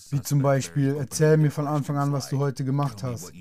Wie 0.10 0.22
zum 0.22 0.42
Beispiel, 0.42 0.96
erzähl 0.98 1.38
mir 1.38 1.52
von 1.52 1.68
Anfang 1.68 1.98
an, 1.98 2.12
was 2.12 2.30
du 2.30 2.40
heute 2.40 2.66
gemacht 2.66 3.04
hast. 3.04 3.32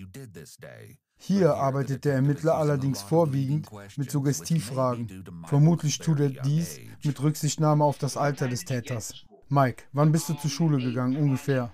Hier 1.18 1.54
arbeitet 1.54 2.04
der 2.04 2.14
Ermittler 2.14 2.56
allerdings 2.56 3.00
vorwiegend 3.02 3.68
mit 3.96 4.10
Suggestivfragen. 4.10 5.24
Vermutlich 5.46 5.98
tut 5.98 6.20
er 6.20 6.30
dies 6.30 6.80
mit 7.04 7.22
Rücksichtnahme 7.22 7.84
auf 7.84 7.98
das 7.98 8.16
Alter 8.16 8.48
des 8.48 8.64
Täters. 8.64 9.24
Mike, 9.48 9.84
wann 9.92 10.12
bist 10.12 10.28
du 10.28 10.34
zur 10.34 10.50
Schule 10.50 10.78
gegangen 10.78 11.16
ungefähr? 11.16 11.72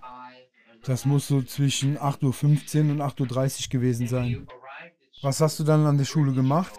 Das 0.85 1.05
muss 1.05 1.29
so 1.29 1.43
zwischen 1.43 1.99
8.15 1.99 2.87
Uhr 2.87 2.93
und 2.93 3.03
8.30 3.03 3.65
Uhr 3.65 3.69
gewesen 3.71 4.07
sein. 4.07 4.47
Was 5.23 5.41
hast 5.41 5.59
du 5.61 5.65
dann 5.65 5.87
an 5.87 5.99
der 5.99 6.05
Schule 6.05 6.33
gemacht? 6.33 6.79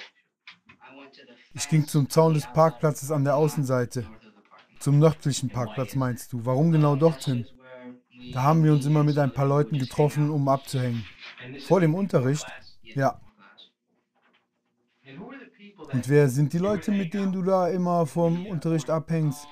Ich 1.54 1.68
ging 1.68 1.88
zum 1.88 2.10
Zaun 2.10 2.34
des 2.34 2.46
Parkplatzes 2.54 3.12
an 3.12 3.24
der 3.24 3.36
Außenseite. 3.36 4.06
Zum 4.80 5.00
nördlichen 5.00 5.50
Parkplatz 5.50 5.96
meinst 5.96 6.32
du? 6.32 6.46
Warum 6.46 6.72
genau 6.72 6.96
dorthin? 6.96 7.48
Da 8.34 8.44
haben 8.44 8.64
wir 8.64 8.72
uns 8.72 8.86
immer 8.86 9.04
mit 9.04 9.18
ein 9.18 9.34
paar 9.34 9.48
Leuten 9.48 9.80
getroffen, 9.80 10.30
um 10.30 10.48
abzuhängen. 10.48 11.06
Vor 11.66 11.80
dem 11.80 11.96
Unterricht? 11.96 12.46
Ja. 12.84 13.20
Und 15.92 16.08
wer 16.08 16.30
sind 16.30 16.54
die 16.54 16.60
Leute, 16.60 16.92
mit 16.92 17.14
denen 17.14 17.32
du 17.32 17.42
da 17.42 17.68
immer 17.70 18.06
vom 18.06 18.46
Unterricht 18.46 18.90
abhängst? 18.90 19.48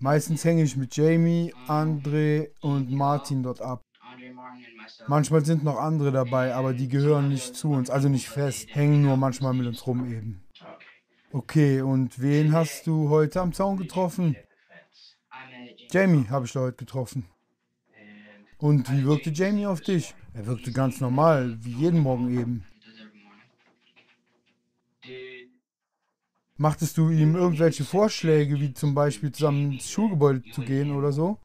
Meistens 0.00 0.44
hänge 0.44 0.64
ich 0.64 0.76
mit 0.76 0.94
Jamie, 0.96 1.54
Andre 1.66 2.50
und 2.60 2.90
Martin 2.90 3.42
dort 3.42 3.62
ab. 3.62 3.83
Manchmal 5.06 5.44
sind 5.44 5.64
noch 5.64 5.78
andere 5.78 6.12
dabei, 6.12 6.54
aber 6.54 6.72
die 6.74 6.88
gehören 6.88 7.28
nicht 7.28 7.56
zu 7.56 7.70
uns, 7.72 7.90
also 7.90 8.08
nicht 8.08 8.28
fest, 8.28 8.68
hängen 8.74 9.02
nur 9.02 9.16
manchmal 9.16 9.54
mit 9.54 9.66
uns 9.66 9.86
rum 9.86 10.10
eben. 10.10 10.42
Okay, 11.32 11.80
und 11.80 12.20
wen 12.20 12.52
hast 12.52 12.86
du 12.86 13.08
heute 13.08 13.40
am 13.40 13.52
Zaun 13.52 13.76
getroffen? 13.76 14.36
Jamie 15.90 16.28
habe 16.28 16.46
ich 16.46 16.52
da 16.52 16.60
heute 16.60 16.76
getroffen. 16.76 17.26
Und 18.58 18.90
wie 18.90 19.04
wirkte 19.04 19.30
Jamie 19.30 19.66
auf 19.66 19.80
dich? 19.80 20.14
Er 20.32 20.46
wirkte 20.46 20.72
ganz 20.72 21.00
normal, 21.00 21.56
wie 21.64 21.72
jeden 21.72 22.00
Morgen 22.00 22.38
eben. 22.38 22.64
Machtest 26.56 26.96
du 26.96 27.10
ihm 27.10 27.34
irgendwelche 27.34 27.84
Vorschläge, 27.84 28.60
wie 28.60 28.72
zum 28.72 28.94
Beispiel 28.94 29.32
zusammen 29.32 29.72
ins 29.72 29.90
Schulgebäude 29.90 30.42
zu 30.52 30.62
gehen 30.62 30.92
oder 30.92 31.12
so? 31.12 31.40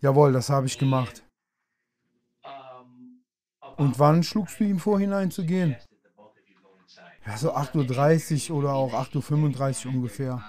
Jawohl, 0.00 0.32
das 0.32 0.50
habe 0.50 0.66
ich 0.66 0.78
gemacht. 0.78 1.22
Und 3.76 3.98
wann 3.98 4.22
schlugst 4.22 4.60
du 4.60 4.64
ihm 4.64 4.78
vor, 4.78 4.98
hineinzugehen? 4.98 5.76
Ja, 7.26 7.36
so 7.36 7.54
8.30 7.54 8.50
Uhr 8.50 8.58
oder 8.58 8.72
auch 8.72 8.92
8.35 8.92 9.86
Uhr 9.86 9.94
ungefähr. 9.94 10.42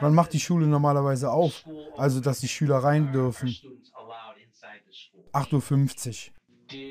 Wann 0.00 0.14
macht 0.14 0.32
die 0.32 0.40
Schule 0.40 0.66
normalerweise 0.66 1.30
auf? 1.30 1.64
Also, 1.96 2.20
dass 2.20 2.40
die 2.40 2.48
Schüler 2.48 2.78
rein 2.78 3.12
dürfen. 3.12 3.54
8.50 5.32 6.28
Uhr. 6.28 6.36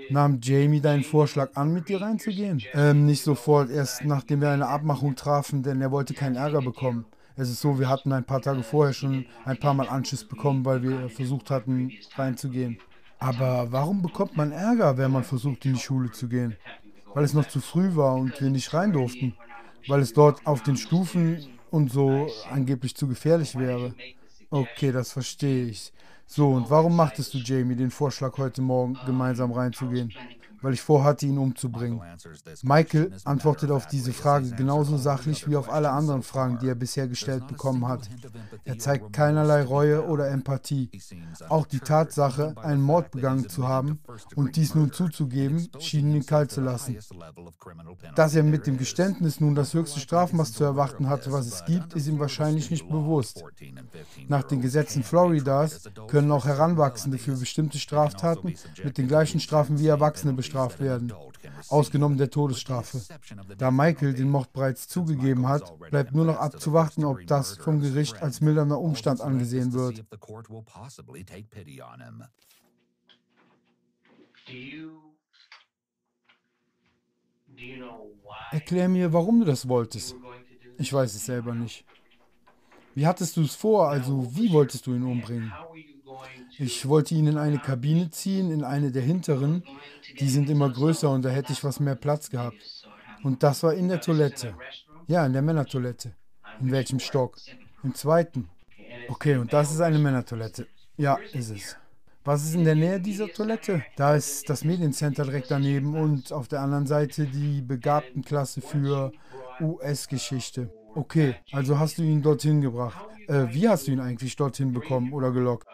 Nahm 0.09 0.39
Jamie 0.41 0.81
deinen 0.81 1.03
Vorschlag 1.03 1.55
an, 1.55 1.73
mit 1.73 1.89
dir 1.89 2.01
reinzugehen? 2.01 2.61
Ähm, 2.73 3.05
nicht 3.05 3.23
sofort, 3.23 3.69
erst 3.69 4.05
nachdem 4.05 4.41
wir 4.41 4.51
eine 4.51 4.67
Abmachung 4.67 5.15
trafen, 5.15 5.63
denn 5.63 5.81
er 5.81 5.91
wollte 5.91 6.13
keinen 6.13 6.35
Ärger 6.35 6.61
bekommen. 6.61 7.05
Es 7.37 7.49
ist 7.49 7.59
so, 7.59 7.77
wir 7.77 7.89
hatten 7.89 8.13
ein 8.13 8.23
paar 8.23 8.41
Tage 8.41 8.63
vorher 8.63 8.93
schon 8.93 9.25
ein 9.43 9.57
paar 9.57 9.73
Mal 9.73 9.89
Anschiss 9.89 10.23
bekommen, 10.23 10.63
weil 10.63 10.81
wir 10.81 11.09
versucht 11.09 11.51
hatten, 11.51 11.91
reinzugehen. 12.15 12.77
Aber 13.19 13.71
warum 13.71 14.01
bekommt 14.01 14.37
man 14.37 14.51
Ärger, 14.51 14.97
wenn 14.97 15.11
man 15.11 15.23
versucht, 15.23 15.65
in 15.65 15.73
die 15.73 15.79
Schule 15.79 16.11
zu 16.11 16.29
gehen? 16.29 16.55
Weil 17.13 17.25
es 17.25 17.33
noch 17.33 17.47
zu 17.47 17.59
früh 17.59 17.95
war 17.95 18.15
und 18.15 18.39
wir 18.39 18.49
nicht 18.49 18.73
rein 18.73 18.93
durften. 18.93 19.35
Weil 19.87 20.01
es 20.01 20.13
dort 20.13 20.45
auf 20.47 20.63
den 20.63 20.77
Stufen 20.77 21.45
und 21.71 21.91
so 21.91 22.29
angeblich 22.49 22.95
zu 22.95 23.07
gefährlich 23.07 23.57
wäre. 23.57 23.93
Okay, 24.49 24.91
das 24.91 25.11
verstehe 25.11 25.65
ich. 25.65 25.91
So, 26.25 26.51
und 26.51 26.69
warum 26.69 26.95
machtest 26.95 27.33
du 27.33 27.37
Jamie 27.39 27.75
den 27.75 27.91
Vorschlag, 27.91 28.37
heute 28.37 28.61
Morgen 28.61 28.97
gemeinsam 29.05 29.51
reinzugehen? 29.51 30.13
Weil 30.65 30.73
ich 30.73 30.81
vorhatte, 30.81 31.27
ihn 31.27 31.37
umzubringen. 31.37 32.01
Michael 32.63 33.11
antwortet 33.23 33.69
auf 33.69 33.85
diese 33.85 34.11
Frage 34.13 34.49
genauso 34.49 34.97
sachlich 34.97 35.47
wie 35.47 35.55
auf 35.55 35.71
alle 35.71 35.91
anderen 35.91 36.23
Fragen, 36.23 36.57
die 36.57 36.67
er 36.67 36.73
bisher 36.73 37.07
gestellt 37.07 37.47
bekommen 37.47 37.87
hat. 37.87 38.09
Er 38.63 38.79
zeigt 38.79 39.13
keinerlei 39.13 39.61
Reue 39.61 40.03
oder 40.07 40.27
Empathie. 40.31 40.89
Auch 41.49 41.67
die 41.67 41.81
Tatsache, 41.81 42.55
einen 42.57 42.81
Mord 42.81 43.11
begangen 43.11 43.47
zu 43.47 43.67
haben 43.67 43.99
und 44.35 44.55
dies 44.55 44.73
nun 44.73 44.91
zuzugeben, 44.91 45.69
schien 45.77 46.15
ihn 46.15 46.25
kalt 46.25 46.49
zu 46.49 46.61
lassen. 46.61 46.97
Dass 48.15 48.33
er 48.33 48.41
mit 48.41 48.65
dem 48.65 48.79
Geständnis 48.79 49.39
nun 49.39 49.53
das 49.53 49.75
höchste 49.75 49.99
Strafmaß 49.99 50.53
zu 50.53 50.63
erwarten 50.63 51.09
hatte, 51.09 51.31
was 51.31 51.45
es 51.45 51.63
gibt, 51.65 51.93
ist 51.93 52.07
ihm 52.07 52.17
wahrscheinlich 52.17 52.71
nicht 52.71 52.89
bewusst. 52.89 53.43
Nach 54.29 54.41
den 54.41 54.61
Gesetzen 54.61 55.03
Floridas 55.03 55.83
können 56.07 56.31
auch 56.31 56.45
Heranwachsende 56.47 57.19
für 57.19 57.37
bestimmte 57.37 57.77
Straftaten 57.77 58.55
mit 58.83 58.97
den 58.97 59.07
gleichen 59.07 59.39
Strafen 59.39 59.77
wie 59.77 59.85
Erwachsene 59.85 60.33
bestraft 60.33 60.54
bestraft 60.55 60.79
werden, 60.79 61.13
ausgenommen 61.69 62.17
der 62.17 62.29
Todesstrafe. 62.29 63.01
Da 63.57 63.71
Michael 63.71 64.13
den 64.13 64.29
Mord 64.29 64.53
bereits 64.53 64.87
zugegeben 64.87 65.47
hat, 65.47 65.77
bleibt 65.89 66.13
nur 66.13 66.25
noch 66.25 66.37
abzuwarten, 66.37 67.03
ob 67.03 67.25
das 67.27 67.57
vom 67.57 67.81
Gericht 67.81 68.21
als 68.21 68.41
mildernder 68.41 68.79
Umstand 68.79 69.21
angesehen 69.21 69.73
wird. 69.73 70.05
Erklär 78.51 78.89
mir, 78.89 79.13
warum 79.13 79.39
du 79.39 79.45
das 79.45 79.67
wolltest. 79.67 80.15
Ich 80.77 80.91
weiß 80.91 81.15
es 81.15 81.25
selber 81.25 81.53
nicht. 81.53 81.85
Wie 82.93 83.07
hattest 83.07 83.35
du 83.35 83.41
es 83.41 83.55
vor? 83.55 83.89
Also, 83.89 84.35
wie 84.35 84.51
wolltest 84.51 84.87
du 84.87 84.95
ihn 84.95 85.03
umbringen? 85.03 85.51
Ich 86.57 86.87
wollte 86.87 87.15
ihn 87.15 87.27
in 87.27 87.37
eine 87.37 87.59
Kabine 87.59 88.09
ziehen, 88.09 88.51
in 88.51 88.63
eine 88.63 88.91
der 88.91 89.01
hinteren. 89.01 89.63
Die 90.19 90.29
sind 90.29 90.49
immer 90.49 90.69
größer 90.69 91.09
und 91.09 91.23
da 91.23 91.29
hätte 91.29 91.51
ich 91.53 91.63
was 91.63 91.79
mehr 91.79 91.95
Platz 91.95 92.29
gehabt. 92.29 92.57
Und 93.23 93.43
das 93.43 93.63
war 93.63 93.73
in 93.73 93.87
der 93.87 94.01
Toilette. 94.01 94.55
Ja, 95.07 95.25
in 95.25 95.33
der 95.33 95.41
Männertoilette. 95.41 96.13
In 96.61 96.71
welchem 96.71 96.99
Stock? 96.99 97.37
Im 97.83 97.93
zweiten. 97.93 98.49
Okay, 99.09 99.35
und 99.35 99.51
das 99.51 99.71
ist 99.71 99.81
eine 99.81 99.99
Männertoilette. 99.99 100.67
Ja, 100.97 101.17
ist 101.33 101.49
es. 101.49 101.77
Was 102.23 102.43
ist 102.43 102.55
in 102.55 102.63
der 102.63 102.75
Nähe 102.75 102.99
dieser 102.99 103.27
Toilette? 103.27 103.83
Da 103.95 104.15
ist 104.15 104.49
das 104.49 104.63
Mediencenter 104.63 105.25
direkt 105.25 105.51
daneben 105.51 105.95
und 105.95 106.31
auf 106.31 106.47
der 106.47 106.61
anderen 106.61 106.87
Seite 106.87 107.25
die 107.25 107.61
Begabtenklasse 107.61 108.61
für 108.61 109.11
US-Geschichte. 109.61 110.71
Okay, 110.95 111.35
also 111.51 111.77
hast 111.77 111.97
du 111.97 112.03
ihn 112.03 112.21
dorthin 112.21 112.61
gebracht. 112.61 112.97
Äh, 113.27 113.47
wie 113.51 113.67
hast 113.69 113.87
du 113.87 113.91
ihn 113.91 113.99
eigentlich 113.99 114.35
dorthin 114.35 114.73
bekommen 114.73 115.13
oder 115.13 115.31
gelockt? 115.31 115.67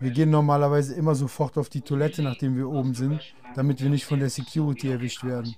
Wir 0.00 0.10
gehen 0.10 0.30
normalerweise 0.30 0.94
immer 0.94 1.14
sofort 1.14 1.58
auf 1.58 1.68
die 1.68 1.80
Toilette, 1.80 2.22
nachdem 2.22 2.56
wir 2.56 2.68
oben 2.68 2.94
sind, 2.94 3.20
damit 3.54 3.82
wir 3.82 3.90
nicht 3.90 4.04
von 4.04 4.20
der 4.20 4.30
Security 4.30 4.90
erwischt 4.90 5.24
werden. 5.24 5.54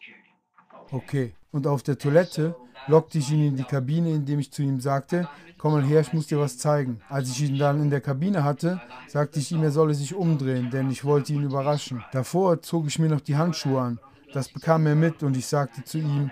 Okay. 0.91 1.35
Und 1.53 1.67
auf 1.67 1.83
der 1.83 1.99
Toilette 1.99 2.55
lockte 2.87 3.19
ich 3.19 3.31
ihn 3.31 3.49
in 3.49 3.57
die 3.57 3.65
Kabine, 3.65 4.11
indem 4.11 4.39
ich 4.39 4.53
zu 4.53 4.63
ihm 4.63 4.81
sagte, 4.81 5.29
komm 5.59 5.73
mal 5.73 5.85
her, 5.85 6.01
ich 6.01 6.13
muss 6.13 6.29
dir 6.29 6.39
was 6.39 6.59
zeigen. 6.59 7.01
Als 7.09 7.29
ich 7.31 7.43
ihn 7.43 7.59
dann 7.59 7.83
in 7.83 7.91
der 7.91 8.01
Kabine 8.01 8.45
hatte, 8.45 8.81
sagte 9.09 9.41
ich 9.41 9.53
ihm, 9.53 9.63
er 9.63 9.73
solle 9.73 9.95
sich 9.95 10.15
umdrehen, 10.15 10.71
denn 10.71 10.91
ich 10.91 11.05
wollte 11.05 11.33
ihn 11.33 11.43
überraschen. 11.43 12.05
Davor 12.13 12.63
zog 12.63 12.87
ich 12.87 12.99
mir 12.99 13.09
noch 13.09 13.21
die 13.21 13.37
Handschuhe 13.37 13.81
an. 13.81 14.01
Das 14.33 14.49
bekam 14.49 14.87
er 14.87 14.95
mit 14.95 15.23
und 15.23 15.37
ich 15.37 15.47
sagte 15.47 15.83
zu 15.85 15.99
ihm, 15.99 16.31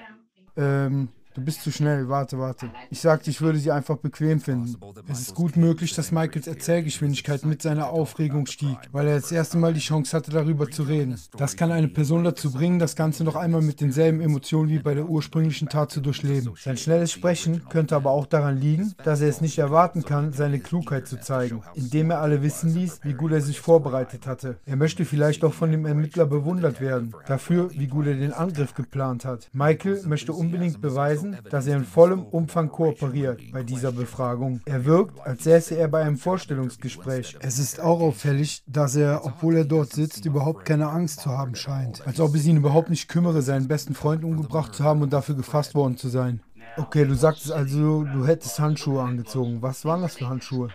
ähm, 0.56 1.08
Du 1.38 1.44
bist 1.44 1.62
zu 1.62 1.70
schnell, 1.70 2.08
warte, 2.08 2.36
warte. 2.36 2.68
Ich 2.90 3.00
sagte, 3.00 3.30
ich 3.30 3.40
würde 3.40 3.60
sie 3.60 3.70
einfach 3.70 3.96
bequem 3.98 4.40
finden. 4.40 4.76
Es 5.06 5.20
ist 5.20 5.36
gut 5.36 5.56
möglich, 5.56 5.94
dass 5.94 6.10
Michaels 6.10 6.48
Erzählgeschwindigkeit 6.48 7.46
mit 7.46 7.62
seiner 7.62 7.90
Aufregung 7.90 8.46
stieg, 8.46 8.76
weil 8.90 9.06
er 9.06 9.20
das 9.20 9.30
erste 9.30 9.56
Mal 9.56 9.72
die 9.72 9.78
Chance 9.78 10.16
hatte, 10.16 10.32
darüber 10.32 10.68
zu 10.68 10.82
reden. 10.82 11.16
Das 11.36 11.54
kann 11.54 11.70
eine 11.70 11.86
Person 11.86 12.24
dazu 12.24 12.50
bringen, 12.50 12.80
das 12.80 12.96
Ganze 12.96 13.22
noch 13.22 13.36
einmal 13.36 13.62
mit 13.62 13.80
denselben 13.80 14.20
Emotionen 14.20 14.68
wie 14.68 14.80
bei 14.80 14.94
der 14.94 15.08
ursprünglichen 15.08 15.68
Tat 15.68 15.92
zu 15.92 16.00
durchleben. 16.00 16.54
Sein 16.56 16.76
schnelles 16.76 17.12
Sprechen 17.12 17.68
könnte 17.68 17.94
aber 17.94 18.10
auch 18.10 18.26
daran 18.26 18.56
liegen, 18.56 18.94
dass 19.04 19.20
er 19.20 19.28
es 19.28 19.40
nicht 19.40 19.58
erwarten 19.58 20.02
kann, 20.02 20.32
seine 20.32 20.58
Klugheit 20.58 21.06
zu 21.06 21.20
zeigen, 21.20 21.62
indem 21.74 22.10
er 22.10 22.20
alle 22.20 22.42
wissen 22.42 22.74
ließ, 22.74 22.98
wie 23.04 23.14
gut 23.14 23.30
er 23.30 23.42
sich 23.42 23.60
vorbereitet 23.60 24.26
hatte. 24.26 24.56
Er 24.66 24.74
möchte 24.74 25.04
vielleicht 25.04 25.44
auch 25.44 25.54
von 25.54 25.70
dem 25.70 25.86
Ermittler 25.86 26.26
bewundert 26.26 26.80
werden, 26.80 27.14
dafür, 27.28 27.70
wie 27.74 27.86
gut 27.86 28.08
er 28.08 28.16
den 28.16 28.32
Angriff 28.32 28.74
geplant 28.74 29.24
hat. 29.24 29.48
Michael 29.52 30.02
möchte 30.04 30.32
unbedingt 30.32 30.80
beweisen, 30.80 31.27
beweisen, 31.30 31.50
dass 31.50 31.66
er 31.66 31.76
in 31.76 31.84
vollem 31.84 32.22
Umfang 32.24 32.68
kooperiert 32.70 33.40
bei 33.52 33.62
dieser 33.62 33.92
Befragung. 33.92 34.60
Er 34.64 34.84
wirkt, 34.84 35.20
als 35.20 35.44
säße 35.44 35.76
er 35.76 35.88
bei 35.88 36.02
einem 36.02 36.16
Vorstellungsgespräch. 36.16 37.36
Es 37.40 37.58
ist 37.58 37.80
auch 37.80 38.00
auffällig, 38.00 38.62
dass 38.66 38.96
er, 38.96 39.24
obwohl 39.24 39.56
er 39.56 39.64
dort 39.64 39.92
sitzt, 39.92 40.24
überhaupt 40.24 40.64
keine 40.64 40.88
Angst 40.88 41.20
zu 41.20 41.30
haben 41.30 41.54
scheint. 41.54 42.06
Als 42.06 42.20
ob 42.20 42.34
es 42.34 42.46
ihn 42.46 42.56
überhaupt 42.56 42.90
nicht 42.90 43.08
kümmere, 43.08 43.42
seinen 43.42 43.68
besten 43.68 43.94
Freund 43.94 44.24
umgebracht 44.24 44.74
zu 44.74 44.84
haben 44.84 45.02
und 45.02 45.12
dafür 45.12 45.34
gefasst 45.34 45.74
worden 45.74 45.96
zu 45.96 46.08
sein. 46.08 46.40
Okay, 46.76 47.04
du 47.04 47.14
sagtest 47.14 47.50
also, 47.50 48.04
du 48.04 48.26
hättest 48.26 48.60
Handschuhe 48.60 49.02
angezogen. 49.02 49.62
Was 49.62 49.84
waren 49.84 50.02
das 50.02 50.16
für 50.16 50.28
Handschuhe? 50.28 50.68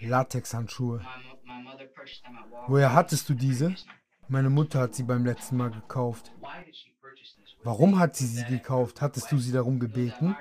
Latexhandschuhe. 0.00 1.00
Woher 2.66 2.92
hattest 2.92 3.28
du 3.28 3.34
diese? 3.34 3.74
Meine 4.28 4.50
Mutter 4.50 4.80
hat 4.80 4.94
sie 4.94 5.04
beim 5.04 5.24
letzten 5.24 5.56
Mal 5.56 5.70
gekauft. 5.70 6.32
Warum 7.64 7.98
hat 7.98 8.16
sie 8.16 8.26
sie 8.26 8.44
gekauft? 8.44 9.00
Hattest 9.00 9.30
du 9.32 9.38
sie 9.38 9.52
darum 9.52 9.78
gebeten? 9.78 10.36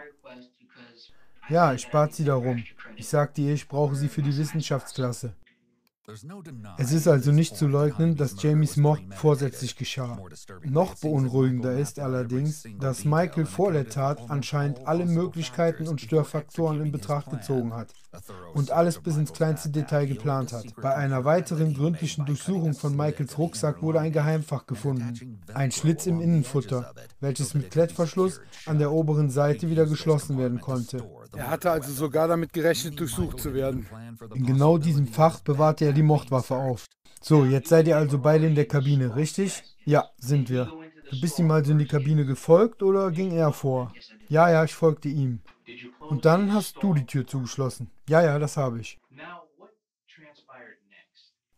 Ja, 1.50 1.74
ich 1.74 1.90
bat 1.90 2.14
sie 2.14 2.26
darum. 2.26 2.64
Ich 2.96 3.08
sagte 3.08 3.42
ihr, 3.42 3.54
ich 3.54 3.68
brauche 3.68 3.96
sie 3.96 4.10
für 4.10 4.22
die 4.22 4.36
Wissenschaftsklasse. 4.36 5.34
Es 6.78 6.94
ist 6.94 7.08
also 7.10 7.34
nicht 7.34 7.58
zu 7.58 7.68
leugnen, 7.68 8.16
dass 8.16 8.42
Jamies 8.42 8.78
Mord 8.78 9.02
vorsätzlich 9.14 9.76
geschah. 9.76 10.18
Noch 10.64 10.96
beunruhigender 10.96 11.78
ist 11.78 12.00
allerdings, 12.00 12.64
dass 12.80 13.04
Michael 13.04 13.46
vor 13.46 13.74
der 13.74 13.90
Tat 13.90 14.30
anscheinend 14.30 14.88
alle 14.88 15.06
Möglichkeiten 15.06 15.86
und 15.86 16.00
Störfaktoren 16.00 16.82
in 16.82 16.94
Betracht 16.94 17.30
gezogen 17.30 17.74
hat 17.74 17.90
und 18.54 18.72
alles 18.72 19.00
bis 19.00 19.18
ins 19.18 19.34
kleinste 19.34 19.70
Detail 19.70 20.06
geplant 20.06 20.54
hat. 20.54 20.74
Bei 20.82 20.96
einer 20.96 21.26
weiteren 21.26 21.74
gründlichen 21.74 22.26
Durchsuchung 22.26 22.74
von 22.74 22.96
Michaels 22.96 23.38
Rucksack 23.38 23.82
wurde 23.82 24.00
ein 24.00 24.14
Geheimfach 24.14 24.66
gefunden. 24.66 25.42
Ein 25.54 25.72
Schlitz 25.72 26.06
im 26.06 26.22
Innenfutter, 26.22 26.94
welches 27.20 27.54
mit 27.54 27.70
Klettverschluss 27.70 28.40
an 28.66 28.80
der 28.80 28.94
oberen 28.94 29.30
Seite 29.30 29.70
wieder 29.70 29.86
geschlossen 29.86 30.38
werden 30.38 30.62
konnte. 30.62 31.04
Er 31.36 31.50
hatte 31.50 31.72
also 31.72 31.92
sogar 31.92 32.28
damit 32.28 32.54
gerechnet, 32.54 33.00
durchsucht 33.00 33.40
zu 33.40 33.54
werden. 33.54 33.88
In 34.34 34.46
genau 34.46 34.78
diesem 34.78 35.08
Fach 35.08 35.40
bewahrte 35.42 35.86
er 35.86 35.94
die 35.94 36.04
Mordwaffe 36.04 36.56
auf. 36.56 36.86
So, 37.22 37.46
jetzt 37.46 37.70
seid 37.70 37.88
ihr 37.88 37.98
also 37.98 38.20
beide 38.20 38.48
in 38.48 38.56
der 38.56 38.68
Kabine, 38.68 39.16
richtig? 39.16 39.64
Ja, 39.86 40.10
sind 40.18 40.50
wir. 40.50 40.72
Du 41.10 41.22
bist 41.22 41.40
ihm 41.40 41.52
also 41.52 41.72
in 41.72 41.80
die 41.80 41.88
Kabine 41.88 42.26
gefolgt 42.26 42.84
oder 42.84 43.12
ging 43.12 43.32
er 43.32 43.54
vor? 43.54 43.94
Ja, 44.30 44.50
ja, 44.50 44.64
ich 44.64 44.76
folgte 44.76 45.10
ihm. 45.10 45.40
Und 46.00 46.26
dann 46.26 46.54
hast 46.54 46.82
du 46.82 46.94
die 46.94 47.06
Tür 47.06 47.26
zugeschlossen. 47.26 47.90
Ja, 48.10 48.22
ja, 48.22 48.40
das 48.40 48.58
habe 48.58 48.80
ich. 48.80 48.98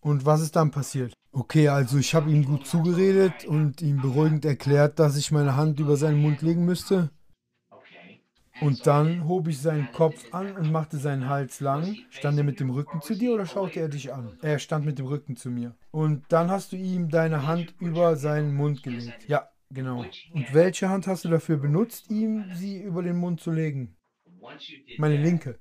Und 0.02 0.26
was 0.26 0.42
ist 0.42 0.56
dann 0.56 0.72
passiert? 0.72 1.14
Okay, 1.32 1.68
also 1.68 1.98
ich 1.98 2.16
habe 2.16 2.32
ihm 2.32 2.46
gut 2.46 2.66
zugeredet 2.66 3.46
und 3.46 3.82
ihm 3.82 4.02
beruhigend 4.02 4.46
erklärt, 4.46 4.98
dass 4.98 5.18
ich 5.18 5.32
meine 5.32 5.56
Hand 5.56 5.80
über 5.80 5.98
seinen 5.98 6.22
Mund 6.22 6.42
legen 6.42 6.66
müsste. 6.66 7.12
Und 8.62 8.86
dann 8.86 9.28
hob 9.28 9.48
ich 9.48 9.62
seinen 9.62 9.92
Kopf 9.92 10.34
an 10.34 10.56
und 10.56 10.72
machte 10.72 10.98
seinen 10.98 11.30
Hals 11.30 11.60
lang. 11.60 11.96
Stand 12.10 12.38
er 12.38 12.44
mit 12.44 12.60
dem 12.60 12.70
Rücken 12.70 13.02
zu 13.02 13.16
dir 13.16 13.34
oder 13.34 13.46
schaute 13.46 13.80
er 13.80 13.90
dich 13.90 14.14
an? 14.14 14.38
Er 14.42 14.60
stand 14.60 14.86
mit 14.86 15.00
dem 15.00 15.06
Rücken 15.06 15.36
zu 15.36 15.50
mir. 15.50 15.76
Und 15.92 16.26
dann 16.30 16.52
hast 16.52 16.72
du 16.72 16.76
ihm 16.76 17.10
deine 17.10 17.48
Hand 17.48 17.74
über 17.80 18.16
seinen 18.16 18.54
Mund 18.54 18.84
gelegt. 18.84 19.28
Ja, 19.28 19.50
genau. 19.70 20.06
Und 20.34 20.54
welche 20.54 20.90
Hand 20.90 21.08
hast 21.08 21.26
du 21.26 21.30
dafür 21.30 21.58
benutzt, 21.58 22.10
ihm 22.10 22.46
sie 22.54 22.82
über 22.82 23.02
den 23.02 23.18
Mund 23.18 23.40
zu 23.40 23.52
legen? 23.52 23.96
Meine 24.98 25.18
linke. 25.18 25.60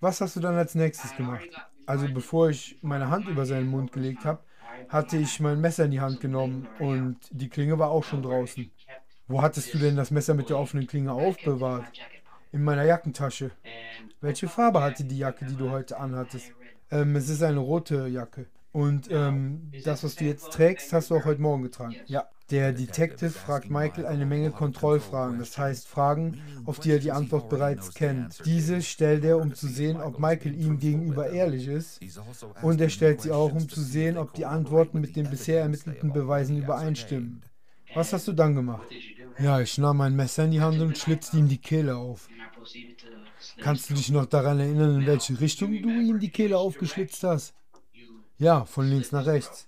Was 0.00 0.20
hast 0.20 0.36
du 0.36 0.40
dann 0.40 0.56
als 0.56 0.74
nächstes 0.74 1.16
gemacht? 1.16 1.48
Also 1.86 2.12
bevor 2.12 2.50
ich 2.50 2.78
meine 2.82 3.08
Hand 3.08 3.28
über 3.28 3.46
seinen 3.46 3.68
Mund 3.68 3.92
gelegt 3.92 4.24
habe, 4.24 4.44
hatte 4.88 5.16
ich 5.16 5.40
mein 5.40 5.60
Messer 5.60 5.84
in 5.84 5.90
die 5.92 6.00
Hand 6.00 6.20
genommen 6.20 6.68
und 6.78 7.18
die 7.30 7.48
Klinge 7.48 7.78
war 7.78 7.90
auch 7.90 8.04
schon 8.04 8.22
draußen. 8.22 8.70
Wo 9.32 9.40
hattest 9.40 9.72
du 9.72 9.78
denn 9.78 9.96
das 9.96 10.10
Messer 10.10 10.34
mit 10.34 10.50
der 10.50 10.58
offenen 10.58 10.86
Klinge 10.86 11.10
aufbewahrt? 11.10 11.86
In 12.52 12.62
meiner 12.62 12.84
Jackentasche. 12.84 13.50
Welche 14.20 14.46
Farbe 14.46 14.82
hatte 14.82 15.04
die 15.04 15.16
Jacke, 15.16 15.46
die 15.46 15.56
du 15.56 15.70
heute 15.70 15.98
anhattest? 15.98 16.52
Ähm, 16.90 17.16
es 17.16 17.30
ist 17.30 17.42
eine 17.42 17.60
rote 17.60 18.08
Jacke. 18.08 18.44
Und 18.72 19.08
ähm, 19.10 19.72
das, 19.84 20.04
was 20.04 20.16
du 20.16 20.24
jetzt 20.26 20.52
trägst, 20.52 20.92
hast 20.92 21.10
du 21.10 21.16
auch 21.16 21.24
heute 21.24 21.40
Morgen 21.40 21.62
getragen. 21.62 21.96
Ja. 22.04 22.28
Der 22.50 22.74
Detective 22.74 23.30
fragt 23.30 23.70
Michael 23.70 24.04
eine 24.04 24.26
Menge 24.26 24.50
Kontrollfragen, 24.50 25.38
das 25.38 25.56
heißt 25.56 25.88
Fragen, 25.88 26.38
auf 26.66 26.78
die 26.78 26.90
er 26.90 26.98
die 26.98 27.12
Antwort 27.12 27.48
bereits 27.48 27.94
kennt. 27.94 28.44
Diese 28.44 28.82
stellt 28.82 29.24
er, 29.24 29.38
um 29.38 29.54
zu 29.54 29.66
sehen, 29.66 29.98
ob 29.98 30.18
Michael 30.18 30.54
ihm 30.54 30.78
gegenüber 30.78 31.30
ehrlich 31.30 31.68
ist. 31.68 32.00
Und 32.60 32.82
er 32.82 32.90
stellt 32.90 33.22
sie 33.22 33.30
auch, 33.30 33.52
um 33.52 33.66
zu 33.66 33.80
sehen, 33.80 34.18
ob 34.18 34.34
die 34.34 34.44
Antworten 34.44 35.00
mit 35.00 35.16
den 35.16 35.30
bisher 35.30 35.62
ermittelten 35.62 36.12
Beweisen 36.12 36.58
übereinstimmen. 36.58 37.42
Was 37.94 38.12
hast 38.12 38.26
du 38.26 38.32
dann 38.32 38.54
gemacht? 38.54 38.88
Ja, 39.38 39.60
ich 39.60 39.78
nahm 39.78 39.98
mein 39.98 40.16
Messer 40.16 40.44
in 40.44 40.50
die 40.50 40.60
Hand 40.60 40.80
und 40.80 40.96
schlitzte 40.98 41.38
ihm 41.38 41.48
die 41.48 41.58
Kehle 41.58 41.96
auf. 41.96 42.28
Kannst 43.60 43.90
du 43.90 43.94
dich 43.94 44.10
noch 44.10 44.26
daran 44.26 44.60
erinnern, 44.60 45.00
in 45.00 45.06
welche 45.06 45.38
Richtung 45.40 45.70
du 45.70 45.88
ihm 45.88 46.20
die 46.20 46.30
Kehle 46.30 46.58
aufgeschlitzt 46.58 47.22
hast? 47.24 47.54
Ja, 48.38 48.64
von 48.64 48.88
links 48.88 49.12
nach 49.12 49.26
rechts. 49.26 49.66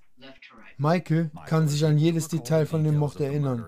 Michael 0.77 1.31
kann 1.47 1.69
sich 1.69 1.85
an 1.85 1.99
jedes 1.99 2.27
Detail 2.27 2.67
von 2.67 2.83
dem 2.83 2.97
Mord 2.97 3.21
erinnern, 3.21 3.65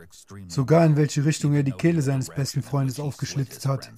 sogar 0.49 0.85
in 0.85 0.97
welche 0.97 1.25
Richtung 1.25 1.55
er 1.55 1.63
die 1.63 1.73
Kehle 1.73 2.03
seines 2.03 2.29
besten 2.29 2.63
Freundes 2.63 2.99
aufgeschlitzt 2.99 3.67
hat. 3.67 3.93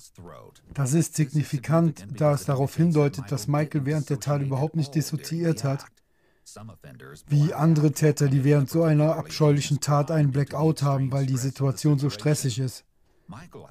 Das 0.74 0.92
ist 0.92 1.16
signifikant, 1.16 2.06
da 2.14 2.34
es 2.34 2.44
darauf 2.44 2.76
hindeutet, 2.76 3.32
dass 3.32 3.48
Michael 3.48 3.86
während 3.86 4.10
der 4.10 4.20
Tat 4.20 4.42
überhaupt 4.42 4.76
nicht 4.76 4.94
dissoziiert 4.94 5.64
hat 5.64 5.86
wie 7.28 7.54
andere 7.54 7.92
Täter, 7.92 8.28
die 8.28 8.44
während 8.44 8.70
so 8.70 8.82
einer 8.82 9.16
abscheulichen 9.16 9.80
Tat 9.80 10.10
einen 10.10 10.30
Blackout 10.32 10.82
haben, 10.82 11.12
weil 11.12 11.26
die 11.26 11.36
Situation 11.36 11.98
so 11.98 12.10
stressig 12.10 12.58
ist. 12.58 12.84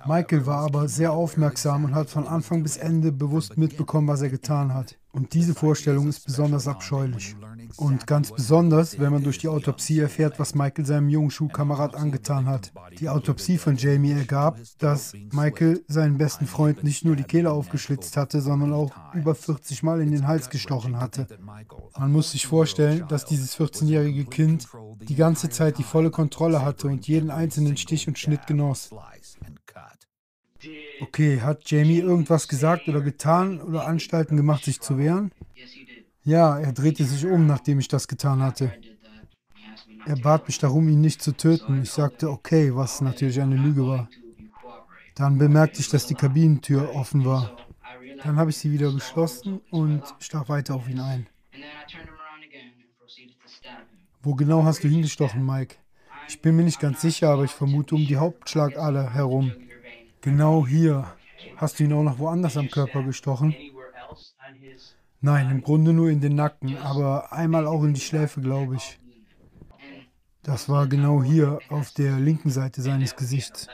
Michael 0.05 0.45
war 0.45 0.65
aber 0.65 0.87
sehr 0.87 1.11
aufmerksam 1.11 1.85
und 1.85 1.95
hat 1.95 2.09
von 2.09 2.27
Anfang 2.27 2.61
bis 2.61 2.77
Ende 2.77 3.11
bewusst 3.11 3.57
mitbekommen, 3.57 4.07
was 4.07 4.21
er 4.21 4.29
getan 4.29 4.73
hat. 4.73 4.97
Und 5.11 5.33
diese 5.33 5.55
Vorstellung 5.55 6.07
ist 6.07 6.25
besonders 6.25 6.67
abscheulich. 6.67 7.35
Und 7.75 8.07
ganz 8.07 8.31
besonders, 8.31 8.99
wenn 8.99 9.11
man 9.11 9.23
durch 9.23 9.37
die 9.37 9.49
Autopsie 9.49 9.99
erfährt, 9.99 10.39
was 10.39 10.55
Michael 10.55 10.85
seinem 10.85 11.09
jungen 11.09 11.31
Schulkamerad 11.31 11.95
angetan 11.95 12.47
hat. 12.47 12.71
Die 12.99 13.09
Autopsie 13.09 13.57
von 13.57 13.75
Jamie 13.75 14.13
ergab, 14.13 14.57
dass 14.79 15.13
Michael 15.31 15.83
seinen 15.87 16.17
besten 16.17 16.47
Freund 16.47 16.83
nicht 16.83 17.03
nur 17.05 17.15
die 17.15 17.23
Kehle 17.23 17.51
aufgeschlitzt 17.51 18.17
hatte, 18.17 18.41
sondern 18.41 18.73
auch 18.73 18.91
über 19.13 19.35
40 19.35 19.83
Mal 19.83 20.01
in 20.01 20.11
den 20.11 20.27
Hals 20.27 20.49
gestochen 20.49 20.99
hatte. 20.99 21.27
Man 21.97 22.11
muss 22.11 22.31
sich 22.31 22.47
vorstellen, 22.47 23.05
dass 23.09 23.25
dieses 23.25 23.57
14-jährige 23.57 24.25
Kind 24.25 24.67
die 25.01 25.15
ganze 25.15 25.49
Zeit 25.49 25.77
die 25.77 25.83
volle 25.83 26.11
Kontrolle 26.11 26.63
hatte 26.63 26.87
und 26.87 27.07
jeden 27.07 27.29
einzelnen 27.29 27.77
Stich 27.77 28.07
und 28.07 28.17
Schnitt 28.17 28.47
genoss. 28.47 28.89
Okay, 31.01 31.41
hat 31.41 31.69
Jamie 31.69 31.99
irgendwas 31.99 32.47
gesagt 32.47 32.87
oder 32.87 33.01
getan 33.01 33.61
oder 33.61 33.85
Anstalten 33.85 34.35
gemacht, 34.35 34.65
sich 34.65 34.81
zu 34.81 34.97
wehren? 34.97 35.31
Ja, 36.27 36.59
er 36.59 36.73
drehte 36.73 37.05
sich 37.05 37.25
um, 37.25 37.47
nachdem 37.47 37.79
ich 37.79 37.87
das 37.87 38.05
getan 38.05 38.43
hatte. 38.43 38.73
Er 40.05 40.17
bat 40.17 40.45
mich 40.45 40.57
darum, 40.57 40.89
ihn 40.89 40.99
nicht 40.99 41.21
zu 41.21 41.31
töten. 41.31 41.81
Ich 41.83 41.91
sagte 41.91 42.29
okay, 42.29 42.75
was 42.75 42.99
natürlich 42.99 43.39
eine 43.39 43.55
Lüge 43.55 43.87
war. 43.87 44.09
Dann 45.15 45.37
bemerkte 45.37 45.79
ich, 45.79 45.87
dass 45.87 46.05
die 46.05 46.15
Kabinentür 46.15 46.93
offen 46.93 47.23
war. 47.23 47.55
Dann 48.25 48.35
habe 48.35 48.49
ich 48.49 48.57
sie 48.57 48.73
wieder 48.73 48.91
geschlossen 48.91 49.61
und 49.71 50.03
stach 50.19 50.49
weiter 50.49 50.75
auf 50.75 50.89
ihn 50.89 50.99
ein. 50.99 51.27
Wo 54.21 54.35
genau 54.35 54.65
hast 54.65 54.83
du 54.83 54.89
hingestochen, 54.89 55.45
Mike? 55.45 55.75
Ich 56.27 56.41
bin 56.41 56.57
mir 56.57 56.63
nicht 56.63 56.81
ganz 56.81 56.99
sicher, 56.99 57.29
aber 57.29 57.45
ich 57.45 57.51
vermute 57.51 57.95
um 57.95 58.05
die 58.05 58.17
Hauptschlagader 58.17 59.13
herum. 59.13 59.53
Genau 60.19 60.67
hier. 60.67 61.07
Hast 61.55 61.79
du 61.79 61.85
ihn 61.85 61.93
auch 61.93 62.03
noch 62.03 62.19
woanders 62.19 62.57
am 62.57 62.69
Körper 62.69 63.01
gestochen? 63.03 63.55
Nein, 65.21 65.49
im 65.49 65.61
Grunde 65.61 65.93
nur 65.93 66.09
in 66.09 66.21
den 66.21 66.35
Nacken, 66.35 66.77
aber 66.77 67.33
einmal 67.33 67.65
auch 67.65 67.83
in 67.83 67.93
die 67.93 68.01
Schläfe, 68.01 68.41
glaube 68.41 68.75
ich. 68.75 68.99
Das 70.43 70.69
war 70.69 70.87
genau 70.87 71.23
hier 71.23 71.59
auf 71.69 71.91
der 71.91 72.19
linken 72.19 72.51
Seite 72.51 72.81
seines 72.81 73.15
Gesichts. 73.15 73.67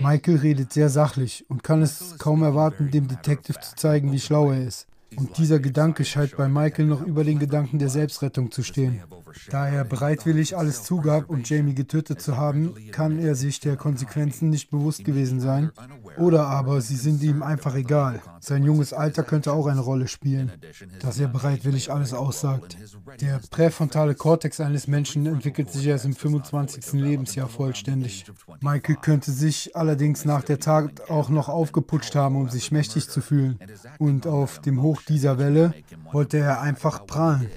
Michael 0.00 0.36
redet 0.36 0.72
sehr 0.72 0.90
sachlich 0.90 1.46
und 1.48 1.62
kann 1.62 1.82
es 1.82 2.18
kaum 2.18 2.42
erwarten, 2.42 2.90
dem 2.90 3.08
Detective 3.08 3.58
zu 3.60 3.74
zeigen, 3.74 4.12
wie 4.12 4.20
schlau 4.20 4.50
er 4.50 4.62
ist. 4.62 4.86
Und 5.16 5.38
dieser 5.38 5.58
Gedanke 5.58 6.04
scheint 6.04 6.36
bei 6.36 6.48
Michael 6.48 6.86
noch 6.86 7.00
über 7.00 7.24
den 7.24 7.38
Gedanken 7.38 7.78
der 7.78 7.88
Selbstrettung 7.88 8.50
zu 8.50 8.62
stehen. 8.62 9.02
Da 9.50 9.68
er 9.68 9.84
bereitwillig 9.84 10.56
alles 10.56 10.84
zugab 10.84 11.30
und 11.30 11.48
Jamie 11.48 11.74
getötet 11.74 12.20
zu 12.20 12.36
haben, 12.36 12.74
kann 12.92 13.18
er 13.18 13.34
sich 13.34 13.60
der 13.60 13.76
Konsequenzen 13.76 14.50
nicht 14.50 14.70
bewusst 14.70 15.04
gewesen 15.04 15.40
sein. 15.40 15.70
Oder 16.18 16.46
aber 16.46 16.80
sie 16.80 16.96
sind 16.96 17.22
ihm 17.22 17.42
einfach 17.42 17.74
egal. 17.74 18.20
Sein 18.40 18.64
junges 18.64 18.92
Alter 18.92 19.22
könnte 19.22 19.52
auch 19.52 19.66
eine 19.66 19.80
Rolle 19.80 20.08
spielen, 20.08 20.52
dass 21.00 21.18
er 21.18 21.28
bereitwillig 21.28 21.92
alles 21.92 22.12
aussagt. 22.12 22.76
Der 23.20 23.40
präfrontale 23.50 24.14
Kortex 24.14 24.60
eines 24.60 24.86
Menschen 24.86 25.26
entwickelt 25.26 25.70
sich 25.70 25.86
erst 25.86 26.04
im 26.04 26.14
25. 26.14 26.92
Lebensjahr 26.94 27.48
vollständig. 27.48 28.24
Michael 28.60 28.96
könnte 28.96 29.30
sich 29.32 29.76
allerdings 29.76 30.24
nach 30.24 30.42
der 30.42 30.58
Tat 30.58 31.10
auch 31.10 31.28
noch 31.28 31.48
aufgeputscht 31.48 32.14
haben, 32.14 32.36
um 32.36 32.48
sich 32.48 32.72
mächtig 32.72 33.08
zu 33.08 33.20
fühlen. 33.20 33.58
Und 33.98 34.26
auf 34.26 34.60
dem 34.60 34.82
Hoch 34.82 35.02
dieser 35.02 35.38
Welle 35.38 35.74
wollte 36.12 36.38
er 36.38 36.60
einfach 36.60 37.06
prahlen 37.06 37.48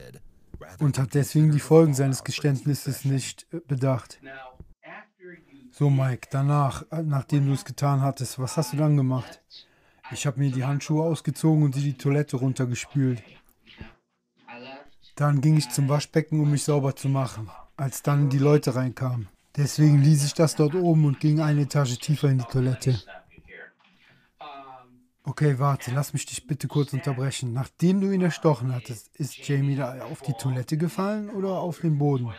und 0.80 0.97
hat 0.97 1.13
deswegen 1.13 1.52
die 1.52 1.60
Folgen 1.60 1.93
seines 1.93 2.24
Geständnisses 2.24 3.06
nicht 3.06 3.47
bedacht. 3.67 4.19
So, 5.81 5.89
Mike, 5.89 6.27
danach, 6.29 6.83
äh, 6.91 7.01
nachdem 7.01 7.47
du 7.47 7.53
es 7.53 7.65
getan 7.65 8.01
hattest, 8.01 8.37
was 8.37 8.55
hast 8.55 8.71
du 8.71 8.77
dann 8.77 8.95
gemacht? 8.97 9.41
Ich 10.11 10.27
habe 10.27 10.39
mir 10.39 10.51
die 10.51 10.63
Handschuhe 10.63 11.01
ausgezogen 11.01 11.63
und 11.63 11.73
sie 11.73 11.81
die 11.81 11.97
Toilette 11.97 12.37
runtergespült. 12.37 13.23
Dann 15.15 15.41
ging 15.41 15.57
ich 15.57 15.71
zum 15.71 15.89
Waschbecken, 15.89 16.39
um 16.39 16.51
mich 16.51 16.65
sauber 16.65 16.95
zu 16.95 17.09
machen, 17.09 17.49
als 17.77 18.03
dann 18.03 18.29
die 18.29 18.37
Leute 18.37 18.75
reinkamen. 18.75 19.27
Deswegen 19.57 20.03
ließ 20.03 20.23
ich 20.23 20.35
das 20.35 20.55
dort 20.55 20.75
oben 20.75 21.03
und 21.05 21.19
ging 21.19 21.39
eine 21.39 21.61
Etage 21.61 21.97
tiefer 21.97 22.29
in 22.29 22.37
die 22.37 22.43
Toilette. 22.43 23.01
Okay, 25.23 25.57
warte, 25.57 25.89
lass 25.95 26.13
mich 26.13 26.27
dich 26.27 26.45
bitte 26.45 26.67
kurz 26.67 26.93
unterbrechen. 26.93 27.53
Nachdem 27.53 28.01
du 28.01 28.11
ihn 28.11 28.21
erstochen 28.21 28.71
hattest, 28.75 29.15
ist 29.15 29.35
Jamie 29.47 29.77
da 29.77 30.03
auf 30.03 30.21
die 30.21 30.33
Toilette 30.33 30.77
gefallen 30.77 31.31
oder 31.31 31.53
auf 31.53 31.79
den 31.79 31.97
Boden? 31.97 32.31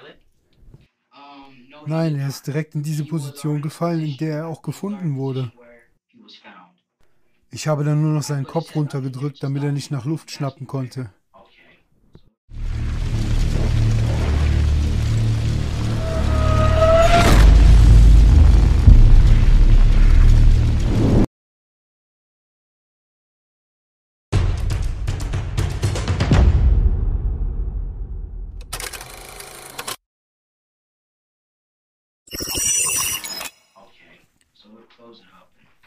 Nein, 1.86 2.16
er 2.16 2.28
ist 2.28 2.46
direkt 2.46 2.74
in 2.74 2.82
diese 2.82 3.04
Position 3.04 3.62
gefallen, 3.62 4.00
in 4.00 4.16
der 4.16 4.36
er 4.38 4.46
auch 4.46 4.62
gefunden 4.62 5.16
wurde. 5.16 5.52
Ich 7.50 7.68
habe 7.68 7.84
dann 7.84 8.00
nur 8.00 8.12
noch 8.12 8.22
seinen 8.22 8.46
Kopf 8.46 8.74
runtergedrückt, 8.74 9.42
damit 9.42 9.62
er 9.62 9.72
nicht 9.72 9.90
nach 9.90 10.04
Luft 10.04 10.30
schnappen 10.30 10.66
konnte. 10.66 11.10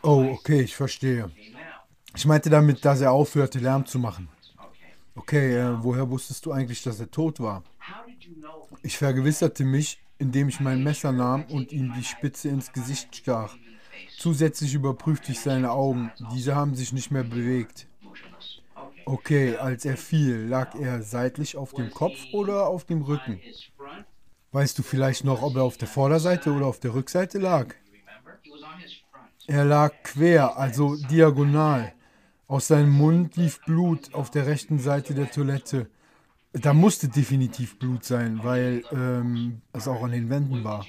Oh, 0.01 0.25
okay, 0.33 0.61
ich 0.61 0.75
verstehe. 0.75 1.31
Ich 2.15 2.25
meinte 2.25 2.49
damit, 2.49 2.85
dass 2.85 3.01
er 3.01 3.11
aufhörte, 3.11 3.59
Lärm 3.59 3.85
zu 3.85 3.99
machen. 3.99 4.29
Okay, 5.15 5.57
äh, 5.57 5.83
woher 5.83 6.09
wusstest 6.09 6.45
du 6.45 6.51
eigentlich, 6.51 6.83
dass 6.83 6.99
er 6.99 7.09
tot 7.09 7.39
war? 7.39 7.63
Ich 8.83 8.97
vergewisserte 8.97 9.63
mich, 9.63 9.99
indem 10.17 10.49
ich 10.49 10.59
mein 10.59 10.83
Messer 10.83 11.11
nahm 11.11 11.45
und 11.45 11.71
ihm 11.71 11.93
die 11.93 12.03
Spitze 12.03 12.49
ins 12.49 12.71
Gesicht 12.71 13.15
stach. 13.15 13.55
Zusätzlich 14.17 14.73
überprüfte 14.73 15.31
ich 15.31 15.39
seine 15.39 15.71
Augen. 15.71 16.11
Diese 16.33 16.55
haben 16.55 16.75
sich 16.75 16.93
nicht 16.93 17.11
mehr 17.11 17.23
bewegt. 17.23 17.87
Okay, 19.05 19.55
als 19.57 19.85
er 19.85 19.97
fiel, 19.97 20.47
lag 20.47 20.75
er 20.75 21.01
seitlich 21.01 21.57
auf 21.57 21.73
dem 21.73 21.91
Kopf 21.91 22.17
oder 22.33 22.67
auf 22.67 22.85
dem 22.85 23.01
Rücken? 23.01 23.39
Weißt 24.51 24.77
du 24.79 24.83
vielleicht 24.83 25.23
noch, 25.23 25.41
ob 25.41 25.55
er 25.55 25.63
auf 25.63 25.77
der 25.77 25.87
Vorderseite 25.87 26.51
oder 26.51 26.65
auf 26.65 26.79
der 26.79 26.93
Rückseite 26.93 27.39
lag? 27.39 27.75
Er 29.47 29.65
lag 29.65 29.91
quer, 30.03 30.57
also 30.57 30.95
diagonal. 30.95 31.93
Aus 32.47 32.67
seinem 32.67 32.91
Mund 32.91 33.35
lief 33.37 33.59
Blut 33.65 34.13
auf 34.13 34.31
der 34.31 34.47
rechten 34.47 34.79
Seite 34.79 35.13
der 35.13 35.29
Toilette. 35.29 35.87
Da 36.53 36.73
musste 36.73 37.09
definitiv 37.09 37.77
Blut 37.77 38.05
sein, 38.05 38.39
weil 38.43 38.83
ähm, 38.91 39.61
es 39.73 39.87
auch 39.87 40.03
an 40.03 40.11
den 40.11 40.29
Wänden 40.29 40.63
war. 40.63 40.85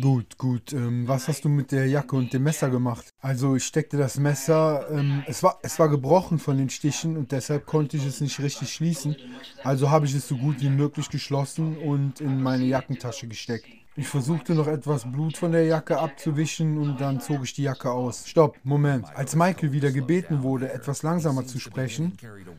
Gut, 0.00 0.38
gut. 0.38 0.72
Ähm, 0.72 1.06
was 1.06 1.28
hast 1.28 1.44
du 1.44 1.48
mit 1.48 1.72
der 1.72 1.86
Jacke 1.86 2.16
und 2.16 2.32
dem 2.32 2.44
Messer 2.44 2.70
gemacht? 2.70 3.10
Also 3.20 3.56
ich 3.56 3.64
steckte 3.64 3.98
das 3.98 4.18
Messer, 4.18 4.86
ähm, 4.90 5.22
es, 5.26 5.42
war, 5.42 5.58
es 5.62 5.78
war 5.78 5.88
gebrochen 5.88 6.38
von 6.38 6.56
den 6.56 6.70
Stichen 6.70 7.16
und 7.16 7.32
deshalb 7.32 7.66
konnte 7.66 7.96
ich 7.96 8.06
es 8.06 8.20
nicht 8.20 8.38
richtig 8.40 8.72
schließen. 8.72 9.16
Also 9.62 9.90
habe 9.90 10.06
ich 10.06 10.14
es 10.14 10.28
so 10.28 10.36
gut 10.36 10.60
wie 10.60 10.70
möglich 10.70 11.10
geschlossen 11.10 11.76
und 11.76 12.20
in 12.20 12.40
meine 12.40 12.64
Jackentasche 12.64 13.26
gesteckt. 13.26 13.81
Ich 13.94 14.08
versuchte 14.08 14.54
noch 14.54 14.68
etwas 14.68 15.04
Blut 15.04 15.36
von 15.36 15.52
der 15.52 15.66
Jacke 15.66 15.98
abzuwischen 15.98 16.78
und 16.78 16.98
dann 16.98 17.20
zog 17.20 17.44
ich 17.44 17.52
die 17.52 17.64
Jacke 17.64 17.90
aus. 17.90 18.26
Stopp, 18.26 18.56
Moment. 18.64 19.04
Als 19.14 19.36
Michael 19.36 19.72
wieder 19.72 19.92
gebeten 19.92 20.42
wurde, 20.42 20.72
etwas 20.72 21.02
langsamer 21.02 21.46
zu 21.46 21.60
sprechen, 21.60 22.16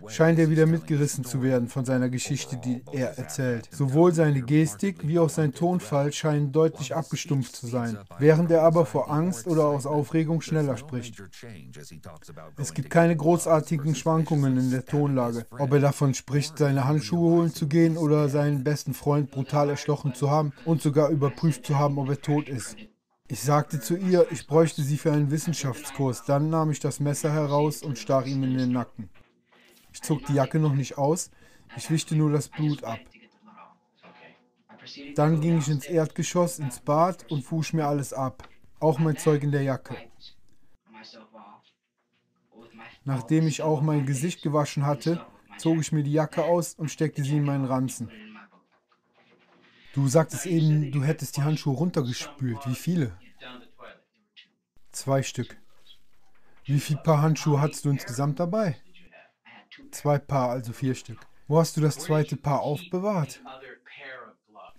scheint 0.08 0.38
er 0.38 0.52
wieder 0.52 0.68
mitgerissen 0.68 1.24
zu 1.24 1.42
werden 1.42 1.70
von 1.70 1.86
seiner 1.86 2.10
Geschichte, 2.10 2.58
die 2.58 2.84
er 2.92 3.18
erzählt. 3.18 3.68
Sowohl 3.72 4.14
seine 4.14 4.44
Gestik 4.44 5.08
wie 5.08 5.18
auch 5.18 5.30
sein 5.30 5.54
Tonfall 5.54 6.14
scheinen 6.14 6.52
deutlich 6.52 6.96
abgestumpft 6.96 7.56
zu 7.56 7.66
sein, 7.66 7.98
während 8.20 8.52
er 8.52 8.62
aber 8.62 8.86
vor 8.86 9.10
Angst 9.10 9.48
oder 9.48 9.66
aus 9.66 9.88
Aufregung 9.88 10.42
schneller 10.42 10.78
spricht. 10.78 11.24
Es 12.58 12.76
gibt 12.76 12.92
keine 12.92 13.16
großartigen 13.16 13.96
Schwankungen 13.96 14.56
in 14.58 14.70
der 14.70 14.86
Tonlage. 14.86 15.48
Ob 15.58 15.74
er 15.74 15.80
davon 15.80 16.14
spricht, 16.14 16.60
seine 16.60 16.86
Handschuhe 16.86 17.38
holen 17.38 17.52
zu 17.52 17.68
gehen 17.68 17.98
oder 17.98 18.30
seinen 18.30 18.64
besten 18.64 18.94
Freund 18.94 19.32
brutal 19.32 19.70
erstochen 19.70 20.14
zu 20.14 20.30
haben 20.30 20.54
und 20.66 20.84
sogar 20.84 21.10
über 21.10 21.23
überprüft 21.24 21.66
zu 21.66 21.80
haben, 21.80 21.98
ob 21.98 22.10
er 22.10 22.22
tot 22.22 22.50
ist. 22.50 22.76
Ich 23.30 23.42
sagte 23.42 23.80
zu 23.80 23.96
ihr, 23.96 24.28
ich 24.32 24.46
bräuchte 24.46 24.82
sie 24.82 24.98
für 24.98 25.14
einen 25.14 25.32
Wissenschaftskurs. 25.32 26.26
Dann 26.26 26.50
nahm 26.50 26.70
ich 26.70 26.82
das 26.82 27.00
Messer 27.00 27.32
heraus 27.32 27.82
und 27.82 27.98
stach 27.98 28.26
ihm 28.26 28.44
in 28.44 28.58
den 28.58 28.74
Nacken. 28.74 29.10
Ich 29.94 30.02
zog 30.02 30.26
die 30.26 30.34
Jacke 30.34 30.60
noch 30.60 30.74
nicht 30.74 30.98
aus, 30.98 31.32
ich 31.78 31.90
wischte 31.90 32.16
nur 32.16 32.32
das 32.32 32.50
Blut 32.50 32.84
ab. 32.84 33.00
Dann 35.16 35.40
ging 35.40 35.60
ich 35.60 35.70
ins 35.70 35.86
Erdgeschoss, 35.86 36.60
ins 36.60 36.82
Bad 36.82 37.32
und 37.32 37.50
wusch 37.50 37.72
mir 37.72 37.88
alles 37.88 38.12
ab, 38.12 38.50
auch 38.82 39.00
mein 39.00 39.16
Zeug 39.16 39.44
in 39.44 39.52
der 39.52 39.64
Jacke. 39.64 39.96
Nachdem 43.06 43.48
ich 43.48 43.62
auch 43.62 43.82
mein 43.82 44.06
Gesicht 44.06 44.42
gewaschen 44.42 44.86
hatte, 44.86 45.26
zog 45.58 45.80
ich 45.80 45.94
mir 45.94 46.04
die 46.04 46.12
Jacke 46.12 46.44
aus 46.44 46.74
und 46.74 46.92
steckte 46.92 47.24
sie 47.24 47.38
in 47.38 47.46
meinen 47.46 47.66
Ranzen. 47.66 48.12
Du 49.94 50.08
sagtest 50.08 50.48
eben, 50.48 50.92
du 50.92 51.04
hättest 51.04 51.38
die 51.38 51.44
Handschuhe 51.44 51.76
runtergespült. 51.76 52.60
Wie 52.66 52.76
viele? 52.76 53.16
Zwei 54.92 55.22
Stück. 55.22 55.56
Wie 56.66 56.80
viele 56.80 57.00
Paar 57.00 57.22
Handschuhe 57.22 57.62
hattest 57.62 57.86
du 57.86 57.90
insgesamt 57.90 58.40
dabei? 58.40 58.78
Zwei 59.92 60.18
Paar, 60.18 60.50
also 60.50 60.74
vier 60.74 60.96
Stück. 60.96 61.20
Wo 61.48 61.60
hast 61.60 61.78
du 61.78 61.82
das 61.82 62.00
zweite 62.00 62.38
Paar 62.38 62.62
aufbewahrt? 62.62 63.44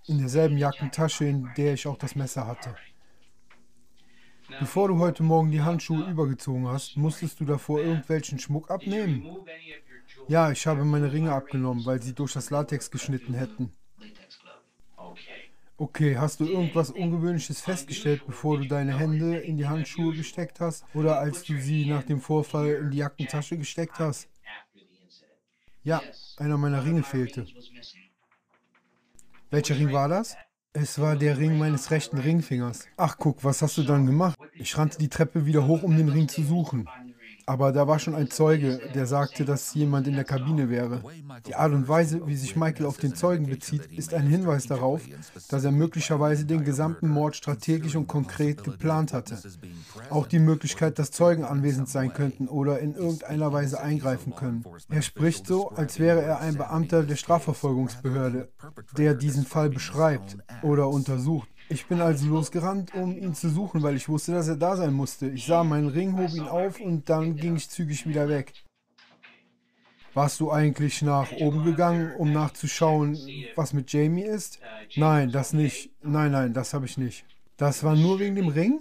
In 0.07 0.19
derselben 0.19 0.59
Jackentasche, 0.59 1.27
in 1.27 1.49
der 1.57 1.75
ich 1.75 1.87
auch 1.87 1.97
das 1.97 2.17
Messer 2.17 2.47
hatte. 2.47 2.75
Bevor 4.59 4.89
du 4.89 4.99
heute 4.99 5.23
Morgen 5.23 5.51
die 5.53 5.63
Handschuhe 5.63 6.11
übergezogen 6.11 6.67
hast, 6.67 6.97
musstest 6.97 7.39
du 7.39 7.45
davor 7.45 7.81
irgendwelchen 7.81 8.39
Schmuck 8.41 8.71
abnehmen? 8.71 9.27
Ja, 10.27 10.51
ich 10.51 10.67
habe 10.67 10.85
meine 10.85 11.13
Ringe 11.13 11.33
abgenommen, 11.33 11.87
weil 11.87 12.03
sie 12.03 12.15
durch 12.15 12.33
das 12.33 12.51
Latex 12.51 12.91
geschnitten 12.91 13.35
hätten. 13.35 13.73
Okay, 15.77 16.17
hast 16.17 16.39
du 16.39 16.47
irgendwas 16.47 16.91
Ungewöhnliches 16.91 17.61
festgestellt, 17.61 18.25
bevor 18.27 18.59
du 18.59 18.65
deine 18.65 18.97
Hände 18.97 19.39
in 19.39 19.57
die 19.57 19.67
Handschuhe 19.67 20.15
gesteckt 20.15 20.61
hast 20.61 20.85
oder 20.95 21.19
als 21.19 21.43
du 21.43 21.59
sie 21.59 21.85
nach 21.85 22.05
dem 22.05 22.21
Vorfall 22.21 22.75
in 22.75 22.91
die 22.93 22.99
Jackentasche 22.99 23.59
gesteckt 23.59 23.99
hast? 23.99 24.29
Ja, 25.83 26.01
einer 26.37 26.59
meiner 26.59 26.85
Ringe 26.85 27.03
fehlte. 27.03 27.47
Welcher 29.51 29.77
Ring 29.77 29.93
war 29.93 30.09
das? 30.09 30.37
Es 30.73 31.01
war 31.01 31.17
der 31.17 31.39
Ring 31.39 31.59
meines 31.59 31.91
rechten 31.91 32.19
Ringfingers. 32.19 32.87
Ach 32.97 33.17
guck, 33.19 33.43
was 33.43 33.61
hast 33.61 33.77
du 33.77 33.83
dann 33.83 34.07
gemacht? 34.07 34.39
Ich 34.57 34.79
rannte 34.79 34.99
die 34.99 35.09
Treppe 35.09 35.45
wieder 35.45 35.67
hoch, 35.67 35.83
um 35.83 35.97
den 35.97 36.09
Ring 36.09 36.29
zu 36.29 36.43
suchen. 36.45 36.89
Aber 37.47 37.73
da 37.73 37.87
war 37.87 37.99
schon 37.99 38.15
ein 38.15 38.31
Zeuge, 38.31 38.81
der 38.95 39.07
sagte, 39.07 39.45
dass 39.45 39.75
jemand 39.75 40.07
in 40.07 40.15
der 40.15 40.25
Kabine 40.25 40.71
wäre. 40.71 41.03
Die 41.47 41.55
Art 41.55 41.73
und 41.73 41.89
Weise, 41.89 42.27
wie 42.27 42.37
sich 42.37 42.57
Michael 42.57 42.87
auf 42.87 42.97
den 42.97 43.15
Zeugen 43.15 43.47
bezieht, 43.47 43.87
ist 43.87 44.15
ein 44.15 44.27
Hinweis 44.27 44.67
darauf, 44.67 45.03
dass 45.49 45.65
er 45.65 45.73
möglicherweise 45.73 46.47
den 46.47 46.65
gesamten 46.65 47.09
Mord 47.09 47.37
strategisch 47.37 47.97
und 47.97 48.07
konkret 48.07 48.65
geplant 48.65 49.13
hatte. 49.13 49.39
Auch 50.11 50.27
die 50.27 50.39
Möglichkeit, 50.39 50.99
dass 50.99 51.11
Zeugen 51.11 51.45
anwesend 51.45 51.89
sein 51.89 52.13
könnten 52.13 52.49
oder 52.49 52.79
in 52.79 52.95
irgendeiner 52.95 53.53
Weise 53.53 53.81
eingreifen 53.81 54.35
können. 54.35 54.65
Er 54.89 55.03
spricht 55.03 55.47
so, 55.47 55.71
als 55.71 55.99
wäre 55.99 56.23
er 56.23 56.41
ein 56.41 56.57
Beamter 56.57 57.03
der 57.03 57.17
Strafverfolgungsbehörde, 57.17 58.49
der 58.97 59.15
diesen 59.15 59.45
Fall 59.45 59.69
beschreibt 59.69 60.39
oder 60.63 60.89
untersucht. 60.89 61.49
Ich 61.69 61.87
bin 61.87 62.01
also 62.01 62.29
losgerannt, 62.29 62.95
um 62.95 63.17
ihn 63.17 63.35
zu 63.35 63.49
suchen, 63.49 63.83
weil 63.83 63.97
ich 63.97 64.09
wusste, 64.09 64.33
dass 64.33 64.49
er 64.49 64.57
da 64.57 64.77
sein 64.77 64.93
musste. 64.93 65.29
Ich 65.31 65.47
sah 65.47 65.65
meinen 65.65 65.89
Ring, 65.89 66.17
hob 66.17 66.31
ihn 66.35 66.47
auf 66.47 66.79
und 66.81 67.09
dann 67.09 67.37
ging 67.37 67.57
ich 67.57 67.71
zügig 67.71 68.07
wieder 68.07 68.29
weg. 68.29 68.53
Warst 70.13 70.39
du 70.41 70.53
eigentlich 70.53 71.03
nach 71.03 71.33
oben 71.33 71.65
gegangen, 71.65 72.15
um 72.17 72.33
nachzuschauen, 72.33 73.19
was 73.57 73.73
mit 73.73 73.93
Jamie 73.93 74.23
ist? 74.23 74.61
Nein, 74.95 75.33
das 75.33 75.53
nicht. 75.53 75.91
Nein, 76.03 76.33
nein, 76.33 76.53
das 76.53 76.73
habe 76.75 76.87
ich 76.87 76.99
nicht. 76.99 77.25
Das 77.57 77.83
war 77.83 77.97
nur 77.97 78.21
wegen 78.21 78.37
dem 78.37 78.49
Ring? 78.49 78.81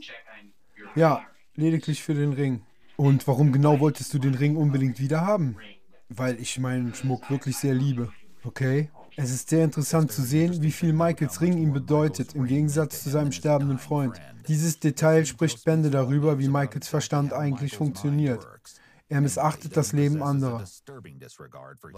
Ja, 0.95 1.25
lediglich 1.55 2.03
für 2.03 2.13
den 2.13 2.33
Ring. 2.33 2.61
Und 2.97 3.27
warum 3.27 3.51
genau 3.51 3.79
wolltest 3.79 4.13
du 4.13 4.19
den 4.19 4.35
Ring 4.35 4.55
unbedingt 4.57 4.99
wieder 4.99 5.21
haben? 5.21 5.57
Weil 6.09 6.39
ich 6.39 6.59
meinen 6.59 6.93
Schmuck 6.93 7.29
wirklich 7.31 7.57
sehr 7.57 7.73
liebe. 7.73 8.11
Okay? 8.43 8.89
Es 9.15 9.31
ist 9.31 9.49
sehr 9.49 9.63
interessant 9.63 10.11
zu 10.11 10.21
sehen, 10.21 10.61
wie 10.61 10.71
viel 10.71 10.93
Michaels 10.93 11.41
Ring 11.41 11.57
ihm 11.57 11.73
bedeutet, 11.73 12.33
im 12.35 12.45
Gegensatz 12.45 13.03
zu 13.03 13.09
seinem 13.09 13.31
sterbenden 13.31 13.77
Freund. 13.77 14.19
Dieses 14.47 14.79
Detail 14.79 15.25
spricht 15.25 15.63
Bände 15.65 15.89
darüber, 15.89 16.39
wie 16.39 16.47
Michaels 16.47 16.87
Verstand 16.87 17.33
eigentlich 17.33 17.77
funktioniert. 17.77 18.47
Er 19.09 19.21
missachtet 19.21 19.77
das 19.77 19.93
Leben 19.93 20.23
anderer. 20.23 20.63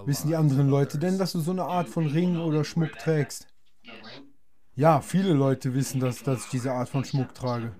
Wissen 0.05 0.27
die 0.27 0.35
anderen 0.35 0.69
Leute 0.69 0.97
denn, 0.97 1.17
dass 1.17 1.31
du 1.31 1.39
so 1.39 1.51
eine 1.51 1.63
Art 1.63 1.87
von 1.87 2.07
Ring 2.07 2.37
oder 2.37 2.63
Schmuck 2.63 2.97
trägst? 2.97 3.47
Ja, 4.75 4.99
viele 4.99 5.33
Leute 5.33 5.73
wissen, 5.73 6.01
dass, 6.01 6.21
dass 6.23 6.45
ich 6.45 6.49
diese 6.49 6.73
Art 6.73 6.89
von 6.89 7.05
Schmuck 7.05 7.33
trage. 7.33 7.73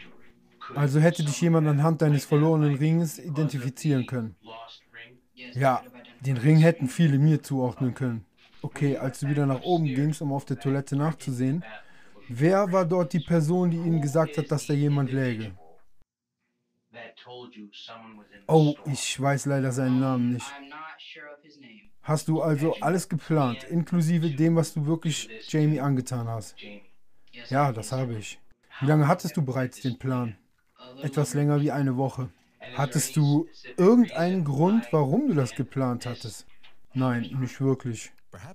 Also 0.73 0.99
hätte 0.99 1.23
dich 1.23 1.41
jemand 1.41 1.67
anhand 1.67 2.01
deines 2.01 2.25
verlorenen 2.25 2.75
Ringes 2.75 3.19
identifizieren 3.19 4.05
können. 4.05 4.35
Ja, 5.53 5.83
den 6.21 6.37
Ring 6.37 6.57
hätten 6.57 6.87
viele 6.87 7.19
mir 7.19 7.43
zuordnen 7.43 7.93
können. 7.93 8.25
Okay, 8.65 8.97
als 8.97 9.19
du 9.19 9.29
wieder 9.29 9.45
nach 9.45 9.61
oben 9.61 9.93
gingst, 9.93 10.23
um 10.23 10.33
auf 10.33 10.43
der 10.43 10.59
Toilette 10.59 10.95
nachzusehen, 10.95 11.61
wer 12.27 12.71
war 12.71 12.83
dort 12.83 13.13
die 13.13 13.19
Person, 13.19 13.69
die 13.69 13.77
ihnen 13.77 14.01
gesagt 14.01 14.39
hat, 14.39 14.51
dass 14.51 14.65
da 14.65 14.73
jemand 14.73 15.11
läge? 15.11 15.51
Oh, 18.47 18.73
ich 18.83 19.21
weiß 19.21 19.45
leider 19.45 19.71
seinen 19.71 19.99
Namen 19.99 20.31
nicht. 20.31 20.47
Hast 22.01 22.27
du 22.27 22.41
also 22.41 22.79
alles 22.79 23.07
geplant, 23.07 23.63
inklusive 23.65 24.31
dem, 24.31 24.55
was 24.55 24.73
du 24.73 24.87
wirklich 24.87 25.29
Jamie 25.47 25.79
angetan 25.79 26.27
hast? 26.27 26.55
Ja, 27.51 27.71
das 27.71 27.91
habe 27.91 28.15
ich. 28.15 28.39
Wie 28.79 28.87
lange 28.87 29.07
hattest 29.07 29.37
du 29.37 29.43
bereits 29.43 29.79
den 29.79 29.99
Plan? 29.99 30.35
Etwas 31.01 31.35
länger 31.35 31.61
wie 31.61 31.71
eine 31.71 31.97
Woche. 31.97 32.29
Hattest 32.73 33.15
du 33.15 33.47
irgendeinen 33.77 34.43
Grund, 34.43 34.91
warum 34.91 35.27
du 35.27 35.35
das 35.35 35.53
geplant 35.53 36.07
hattest? 36.07 36.47
Nein, 36.95 37.29
nicht 37.31 37.61
wirklich. 37.61 38.11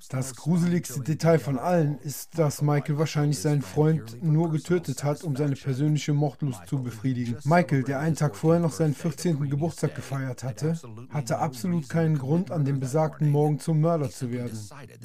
Das 0.08 0.34
gruseligste 0.36 1.00
Detail 1.00 1.38
von 1.38 1.58
allen 1.58 1.98
ist, 1.98 2.38
dass 2.38 2.62
Michael 2.62 2.98
wahrscheinlich 2.98 3.38
seinen 3.38 3.62
Freund 3.62 4.22
nur 4.22 4.50
getötet 4.50 5.04
hat, 5.04 5.24
um 5.24 5.36
seine 5.36 5.56
persönliche 5.56 6.12
Mordlust 6.12 6.66
zu 6.66 6.82
befriedigen. 6.82 7.36
Michael, 7.44 7.82
der 7.82 8.00
einen 8.00 8.16
Tag 8.16 8.36
vorher 8.36 8.60
noch 8.60 8.72
seinen 8.72 8.94
14. 8.94 9.48
Geburtstag 9.48 9.94
gefeiert 9.94 10.44
hatte, 10.44 10.78
hatte 11.10 11.38
absolut 11.38 11.88
keinen 11.88 12.18
Grund, 12.18 12.50
an 12.50 12.64
dem 12.64 12.80
besagten 12.80 13.30
Morgen 13.30 13.58
zum 13.58 13.80
Mörder 13.80 14.10
zu 14.10 14.30
werden. 14.30 14.58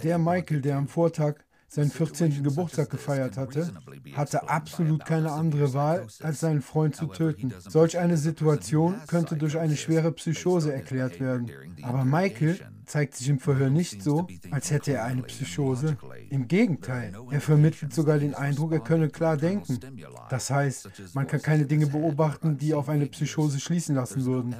Der 0.03 0.17
Michael, 0.17 0.61
der 0.61 0.77
am 0.77 0.87
Vortag 0.87 1.35
seinen 1.67 1.91
14. 1.91 2.43
Geburtstag 2.43 2.89
gefeiert 2.89 3.37
hatte, 3.37 3.71
hatte 4.13 4.49
absolut 4.49 5.05
keine 5.05 5.31
andere 5.31 5.73
Wahl, 5.73 6.07
als 6.21 6.39
seinen 6.39 6.61
Freund 6.61 6.95
zu 6.95 7.07
töten. 7.07 7.53
Solch 7.59 7.97
eine 7.97 8.17
Situation 8.17 8.95
könnte 9.07 9.35
durch 9.35 9.57
eine 9.57 9.75
schwere 9.75 10.11
Psychose 10.13 10.73
erklärt 10.73 11.19
werden. 11.19 11.51
Aber 11.81 12.05
Michael 12.05 12.59
zeigt 12.85 13.15
sich 13.15 13.29
im 13.29 13.39
Verhör 13.39 13.69
nicht 13.69 14.01
so, 14.01 14.27
als 14.51 14.71
hätte 14.71 14.93
er 14.93 15.05
eine 15.05 15.23
Psychose. 15.23 15.97
Im 16.29 16.47
Gegenteil, 16.47 17.13
er 17.31 17.41
vermittelt 17.41 17.93
sogar 17.93 18.17
den 18.17 18.33
Eindruck, 18.33 18.71
er 18.71 18.79
könne 18.79 19.09
klar 19.09 19.37
denken. 19.37 19.79
Das 20.29 20.49
heißt, 20.49 21.13
man 21.13 21.27
kann 21.27 21.41
keine 21.41 21.65
Dinge 21.65 21.87
beobachten, 21.87 22.57
die 22.57 22.73
auf 22.73 22.89
eine 22.89 23.07
Psychose 23.07 23.59
schließen 23.59 23.95
lassen 23.95 24.25
würden, 24.25 24.55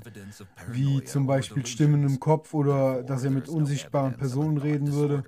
wie 0.70 1.04
zum 1.04 1.28
Beispiel 1.28 1.66
Stimmen 1.66 2.04
im 2.04 2.20
Kopf 2.20 2.54
oder 2.54 3.04
dass 3.04 3.24
er 3.24 3.32
mit 3.32 3.50
unsichtbaren 3.50 4.16
Personen 4.18 4.58
reden 4.58 4.94
würde. 4.94 5.24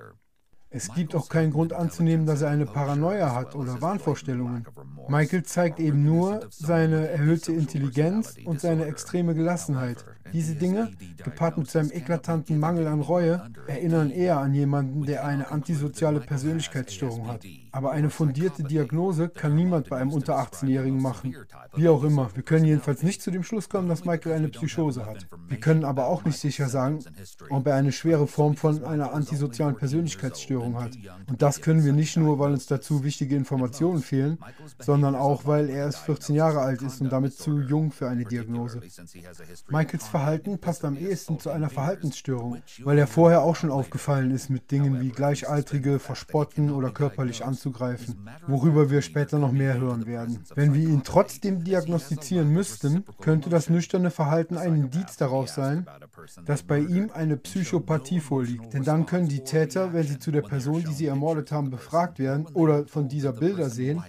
Es 0.70 0.94
gibt 0.94 1.16
auch 1.16 1.30
keinen 1.30 1.52
Grund 1.52 1.72
anzunehmen, 1.72 2.26
dass 2.26 2.42
er 2.42 2.50
eine 2.50 2.66
Paranoia 2.66 3.34
hat 3.34 3.56
oder 3.56 3.82
Wahnvorstellungen. 3.82 4.66
Michael 5.08 5.44
zeigt 5.44 5.80
eben 5.80 6.04
nur 6.04 6.42
seine 6.50 7.08
erhöhte 7.08 7.54
Intelligenz 7.54 8.36
und 8.44 8.60
seine 8.60 8.86
extreme 8.86 9.34
Gelassenheit. 9.34 10.04
Diese 10.34 10.56
Dinge, 10.56 10.92
gepaart 11.24 11.58
mit 11.58 11.70
seinem 11.70 11.92
eklatanten 11.92 12.60
Mangel 12.60 12.88
an 12.88 13.00
Reue, 13.00 13.50
erinnern 13.68 14.12
eher 14.12 14.40
an 14.40 14.54
jemanden, 14.54 15.06
der 15.06 15.26
eine 15.26 15.52
antisoziale 15.52 16.20
Persönlichkeitsstörung 16.20 17.28
hat. 17.28 17.46
Aber 17.78 17.92
eine 17.92 18.10
fundierte 18.10 18.64
Diagnose 18.64 19.30
kann 19.30 19.54
niemand 19.54 19.88
bei 19.90 19.98
einem 19.98 20.12
unter 20.12 20.40
18-Jährigen 20.40 21.00
machen. 21.00 21.36
Wie 21.76 21.88
auch 21.88 22.04
immer, 22.04 22.32
wir 22.34 22.42
können 22.42 22.66
jedenfalls 22.66 23.04
nicht 23.04 23.22
zu 23.22 23.30
dem 23.30 23.44
Schluss 23.44 23.70
kommen, 23.70 23.88
dass 23.88 24.04
Michael 24.04 24.34
eine 24.34 24.48
Psychose 24.48 25.06
hat. 25.06 25.28
Wir 25.48 25.60
können 25.60 25.86
aber 25.86 26.08
auch 26.08 26.26
nicht 26.26 26.40
sicher 26.40 26.70
sagen, 26.70 27.06
ob 27.52 27.68
er 27.68 27.76
eine 27.76 27.92
schwere 27.92 28.26
Form 28.26 28.56
von 28.56 28.84
einer 28.84 29.14
antisozialen 29.14 29.76
Persönlichkeitsstörung 29.76 30.82
hat. 30.82 30.98
Und 31.30 31.44
das 31.44 31.62
können 31.62 31.86
wir 31.86 31.94
nicht 31.94 32.18
nur, 32.18 32.40
weil 32.40 32.54
uns 32.54 32.66
dazu 32.66 33.04
wichtige 33.04 33.36
Informationen 33.36 34.02
fehlen, 34.02 34.40
sondern 34.80 35.14
auch, 35.14 35.46
weil 35.46 35.70
er 35.70 35.86
erst 35.86 36.00
14 36.00 36.34
Jahre 36.34 36.62
alt 36.62 36.82
ist 36.82 37.00
und 37.02 37.12
damit 37.12 37.36
zu 37.36 37.60
jung 37.60 37.92
für 37.92 38.10
eine 38.10 38.26
Diagnose. 38.26 38.82
Michaels 39.70 40.08
Verhalten 40.08 40.58
passt 40.58 40.84
am 40.84 40.98
ehesten 40.98 41.40
zu 41.40 41.52
einer 41.52 41.70
Verhaltensstörung, 41.70 42.58
weil 42.80 42.98
er 42.98 43.06
vorher 43.06 43.44
auch 43.44 43.56
schon 43.56 43.70
aufgefallen 43.70 44.32
ist 44.32 44.50
mit 44.50 44.72
Dingen 44.72 45.00
wie 45.00 45.10
Gleichaltrige 45.10 46.00
verspotten 46.00 46.72
oder 46.72 46.90
körperlich 46.90 47.46
anzugreifen, 47.68 48.30
worüber 48.48 48.90
wir 48.90 49.02
später 49.02 49.40
noch 49.40 49.52
mehr 49.52 49.80
hören 49.80 50.06
werden. 50.06 50.40
Wenn 50.56 50.74
wir 50.74 50.88
ihn 50.88 51.04
trotzdem 51.04 51.64
diagnostizieren 51.64 52.50
müssten, 52.50 53.04
könnte 53.22 53.50
das 53.50 53.70
nüchterne 53.70 54.12
Verhalten 54.12 54.58
ein 54.58 54.76
Indiz 54.76 55.18
darauf 55.18 55.50
sein, 55.50 55.86
dass 56.46 56.64
bei 56.64 56.80
ihm 56.80 57.10
eine 57.14 57.38
Psychopathie 57.38 58.20
vorliegt. 58.20 58.74
Denn 58.74 58.84
dann 58.84 59.06
können 59.06 59.28
die 59.28 59.44
Täter, 59.44 59.94
wenn 59.94 60.08
sie 60.08 60.20
zu 60.20 60.32
der 60.32 60.42
Person, 60.42 60.84
die 60.84 60.94
sie 60.94 61.08
ermordet 61.08 61.52
haben, 61.52 61.70
befragt 61.70 62.20
werden 62.20 62.48
oder 62.54 62.86
von 62.88 63.08
dieser 63.08 63.34
Bilder 63.34 63.70
sehen, 63.70 64.02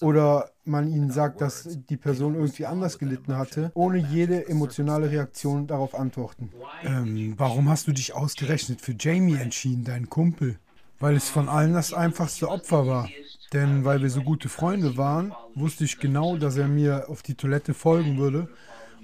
oder 0.00 0.50
man 0.64 0.88
ihnen 0.88 1.10
sagt, 1.10 1.40
dass 1.40 1.78
die 1.88 1.96
Person 1.96 2.34
irgendwie 2.34 2.66
anders 2.66 2.98
gelitten 2.98 3.36
hatte, 3.36 3.70
ohne 3.74 3.98
jede 3.98 4.48
emotionale 4.48 5.10
Reaktion 5.10 5.66
darauf 5.66 5.94
antworten. 5.94 6.50
Ähm, 6.82 7.34
warum 7.36 7.68
hast 7.68 7.86
du 7.86 7.92
dich 7.92 8.14
ausgerechnet 8.14 8.80
für 8.80 8.94
Jamie 8.98 9.36
entschieden, 9.36 9.84
deinen 9.84 10.08
Kumpel? 10.10 10.58
Weil 11.04 11.16
es 11.16 11.28
von 11.28 11.50
allen 11.50 11.74
das 11.74 11.92
einfachste 11.92 12.48
Opfer 12.48 12.86
war. 12.86 13.10
Denn 13.52 13.84
weil 13.84 14.00
wir 14.00 14.08
so 14.08 14.22
gute 14.22 14.48
Freunde 14.48 14.96
waren, 14.96 15.34
wusste 15.54 15.84
ich 15.84 15.98
genau, 15.98 16.38
dass 16.38 16.56
er 16.56 16.66
mir 16.66 17.10
auf 17.10 17.20
die 17.20 17.34
Toilette 17.34 17.74
folgen 17.74 18.16
würde 18.16 18.48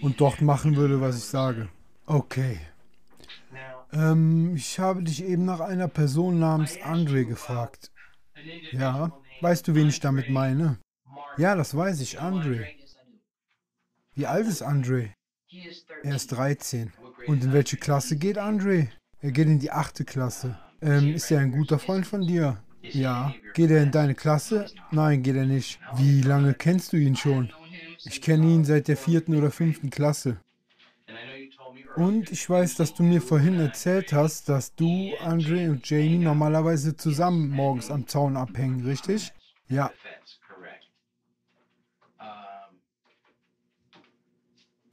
und 0.00 0.18
dort 0.18 0.40
machen 0.40 0.76
würde, 0.76 1.02
was 1.02 1.18
ich 1.18 1.24
sage. 1.24 1.68
Okay. 2.06 2.58
Ähm, 3.92 4.56
ich 4.56 4.78
habe 4.78 5.02
dich 5.02 5.22
eben 5.22 5.44
nach 5.44 5.60
einer 5.60 5.88
Person 5.88 6.38
namens 6.38 6.80
Andre 6.82 7.26
gefragt. 7.26 7.92
Ja, 8.72 9.12
weißt 9.42 9.68
du, 9.68 9.74
wen 9.74 9.90
ich 9.90 10.00
damit 10.00 10.30
meine? 10.30 10.78
Ja, 11.36 11.54
das 11.54 11.76
weiß 11.76 12.00
ich, 12.00 12.18
Andre. 12.18 12.66
Wie 14.14 14.24
alt 14.24 14.46
ist 14.46 14.62
Andre? 14.62 15.10
Er 16.02 16.16
ist 16.16 16.28
13. 16.28 16.94
Und 17.26 17.44
in 17.44 17.52
welche 17.52 17.76
Klasse 17.76 18.16
geht 18.16 18.38
Andre? 18.38 18.88
Er 19.20 19.32
geht 19.32 19.48
in 19.48 19.58
die 19.58 19.70
achte 19.70 20.06
Klasse. 20.06 20.58
Ähm, 20.82 21.14
ist 21.14 21.30
er 21.30 21.40
ein 21.40 21.52
guter 21.52 21.78
Freund 21.78 22.06
von 22.06 22.26
dir? 22.26 22.58
Ja. 22.82 23.34
Geht 23.54 23.70
er 23.70 23.82
in 23.82 23.90
deine 23.90 24.14
Klasse? 24.14 24.70
Nein, 24.90 25.22
geht 25.22 25.36
er 25.36 25.46
nicht. 25.46 25.78
Wie 25.96 26.22
lange 26.22 26.54
kennst 26.54 26.92
du 26.92 26.96
ihn 26.96 27.16
schon? 27.16 27.52
Ich 28.04 28.22
kenne 28.22 28.46
ihn 28.46 28.64
seit 28.64 28.88
der 28.88 28.96
vierten 28.96 29.34
oder 29.36 29.50
fünften 29.50 29.90
Klasse. 29.90 30.38
Und 31.96 32.30
ich 32.30 32.48
weiß, 32.48 32.76
dass 32.76 32.94
du 32.94 33.02
mir 33.02 33.20
vorhin 33.20 33.58
erzählt 33.58 34.12
hast, 34.12 34.48
dass 34.48 34.74
du, 34.74 35.16
Andre 35.16 35.70
und 35.70 35.88
Jamie 35.88 36.18
normalerweise 36.18 36.96
zusammen 36.96 37.50
morgens 37.50 37.90
am 37.90 38.06
Zaun 38.06 38.36
abhängen, 38.36 38.84
richtig? 38.86 39.32
Ja. 39.68 39.90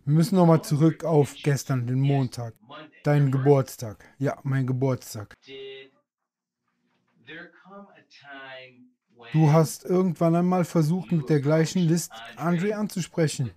Wir 0.08 0.14
müssen 0.14 0.36
nochmal 0.38 0.62
zurück 0.62 1.04
auf 1.04 1.36
gestern, 1.44 1.86
den 1.86 2.00
Montag. 2.00 2.54
Dein 3.04 3.30
Geburtstag. 3.30 4.06
Ja, 4.18 4.40
mein 4.44 4.66
Geburtstag. 4.66 5.34
Du 9.34 9.52
hast 9.52 9.84
irgendwann 9.84 10.36
einmal 10.38 10.64
versucht, 10.64 11.12
mit 11.12 11.28
der 11.28 11.42
gleichen 11.42 11.82
List 11.82 12.14
Andre 12.38 12.78
anzusprechen. 12.78 13.52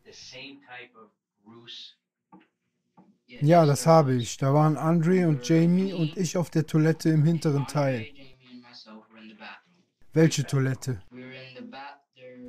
Ja, 3.28 3.64
das 3.64 3.86
habe 3.86 4.16
ich. 4.16 4.36
Da 4.36 4.52
waren 4.52 4.76
Andre 4.76 5.28
und 5.28 5.48
Jamie 5.48 5.92
und 5.92 6.16
ich 6.16 6.36
auf 6.36 6.50
der 6.50 6.66
Toilette 6.66 7.10
im 7.10 7.22
hinteren 7.22 7.68
Teil. 7.68 8.08
Welche 10.12 10.44
Toilette? 10.44 11.00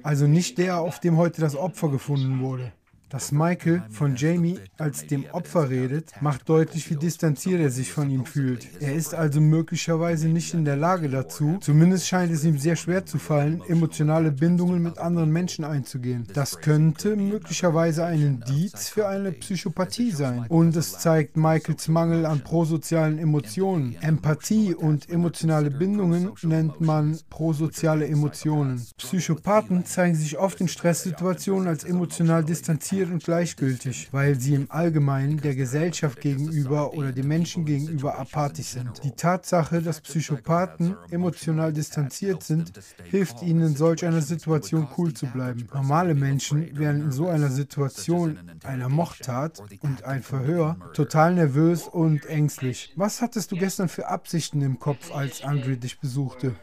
Also 0.02 0.26
nicht 0.26 0.58
der, 0.58 0.80
auf 0.80 1.00
dem 1.00 1.18
heute 1.18 1.40
das 1.42 1.56
Opfer 1.56 1.90
gefunden 1.90 2.40
wurde. 2.40 2.74
Dass 3.12 3.34
Michael 3.34 3.84
von 3.90 4.16
Jamie 4.16 4.58
als 4.78 5.06
dem 5.06 5.26
Opfer 5.34 5.70
redet, 5.70 6.14
macht 6.22 6.48
deutlich, 6.48 6.90
wie 6.90 6.96
distanziert 6.96 7.60
er 7.60 7.70
sich 7.70 7.92
von 7.92 8.10
ihm 8.10 8.26
fühlt. 8.26 8.70
Er 8.80 8.96
ist 8.96 9.14
also 9.14 9.42
möglicherweise 9.42 10.30
nicht 10.30 10.54
in 10.54 10.64
der 10.64 10.78
Lage 10.78 11.10
dazu, 11.10 11.58
zumindest 11.60 12.08
scheint 12.08 12.32
es 12.32 12.46
ihm 12.46 12.58
sehr 12.58 12.78
schwer 12.78 13.06
zu 13.06 13.18
fallen, 13.18 13.62
emotionale 13.68 14.32
Bindungen 14.32 14.82
mit 14.82 14.98
anderen 14.98 15.30
Menschen 15.30 15.66
einzugehen. 15.66 16.26
Das 16.34 16.62
könnte 16.62 17.18
möglicherweise 17.18 18.06
ein 18.06 18.22
Indiz 18.22 18.88
für 18.88 19.10
eine 19.10 19.34
Psychopathie 19.34 20.12
sein. 20.12 20.46
Und 20.48 20.74
es 20.78 20.98
zeigt 21.00 21.36
Michaels 21.36 21.90
Mangel 21.90 22.26
an 22.26 22.40
prosozialen 22.40 23.20
Emotionen. 23.20 23.98
Empathie 24.00 24.74
und 24.74 25.10
emotionale 25.10 25.70
Bindungen 25.70 26.32
nennt 26.44 26.80
man 26.80 27.20
prosoziale 27.30 28.08
Emotionen. 28.08 28.82
Psychopathen 28.96 29.84
zeigen 29.84 30.16
sich 30.16 30.38
oft 30.38 30.62
in 30.62 30.70
Stresssituationen 30.70 31.68
als 31.68 31.84
emotional 31.84 32.46
distanziert 32.46 33.01
distanziert 33.02 33.12
und 33.12 33.24
gleichgültig, 33.24 34.10
weil 34.12 34.40
sie 34.40 34.56
im 34.56 34.70
Allgemeinen 34.70 35.38
der 35.38 35.56
Gesellschaft 35.56 36.22
gegenüber 36.22 36.94
oder 36.94 37.12
dem 37.12 37.28
Menschen 37.28 37.66
gegenüber 37.66 38.18
apathisch 38.20 38.68
sind. 38.68 39.04
Die 39.04 39.12
Tatsache, 39.12 39.82
dass 39.82 40.02
Psychopathen 40.02 40.96
emotional 41.10 41.74
distanziert 41.74 42.44
sind, 42.44 42.72
hilft 43.10 43.42
ihnen 43.42 43.68
in 43.68 43.76
solch 43.76 44.06
einer 44.06 44.22
Situation 44.22 44.88
cool 44.98 45.14
zu 45.14 45.26
bleiben. 45.28 45.68
Normale 45.74 46.16
Menschen 46.16 46.78
wären 46.78 47.02
in 47.02 47.12
so 47.12 47.28
einer 47.28 47.50
Situation 47.50 48.38
einer 48.64 48.90
Mordtat 48.90 49.62
und 49.82 50.04
ein 50.04 50.22
Verhör 50.22 50.78
total 50.94 51.36
nervös 51.36 51.88
und 51.88 52.26
ängstlich. 52.26 52.94
Was 52.96 53.22
hattest 53.22 53.52
du 53.52 53.56
gestern 53.56 53.90
für 53.90 54.08
Absichten 54.08 54.62
im 54.62 54.80
Kopf, 54.80 55.12
als 55.14 55.44
Andre 55.44 55.78
dich 55.78 56.00
besuchte? 56.00 56.56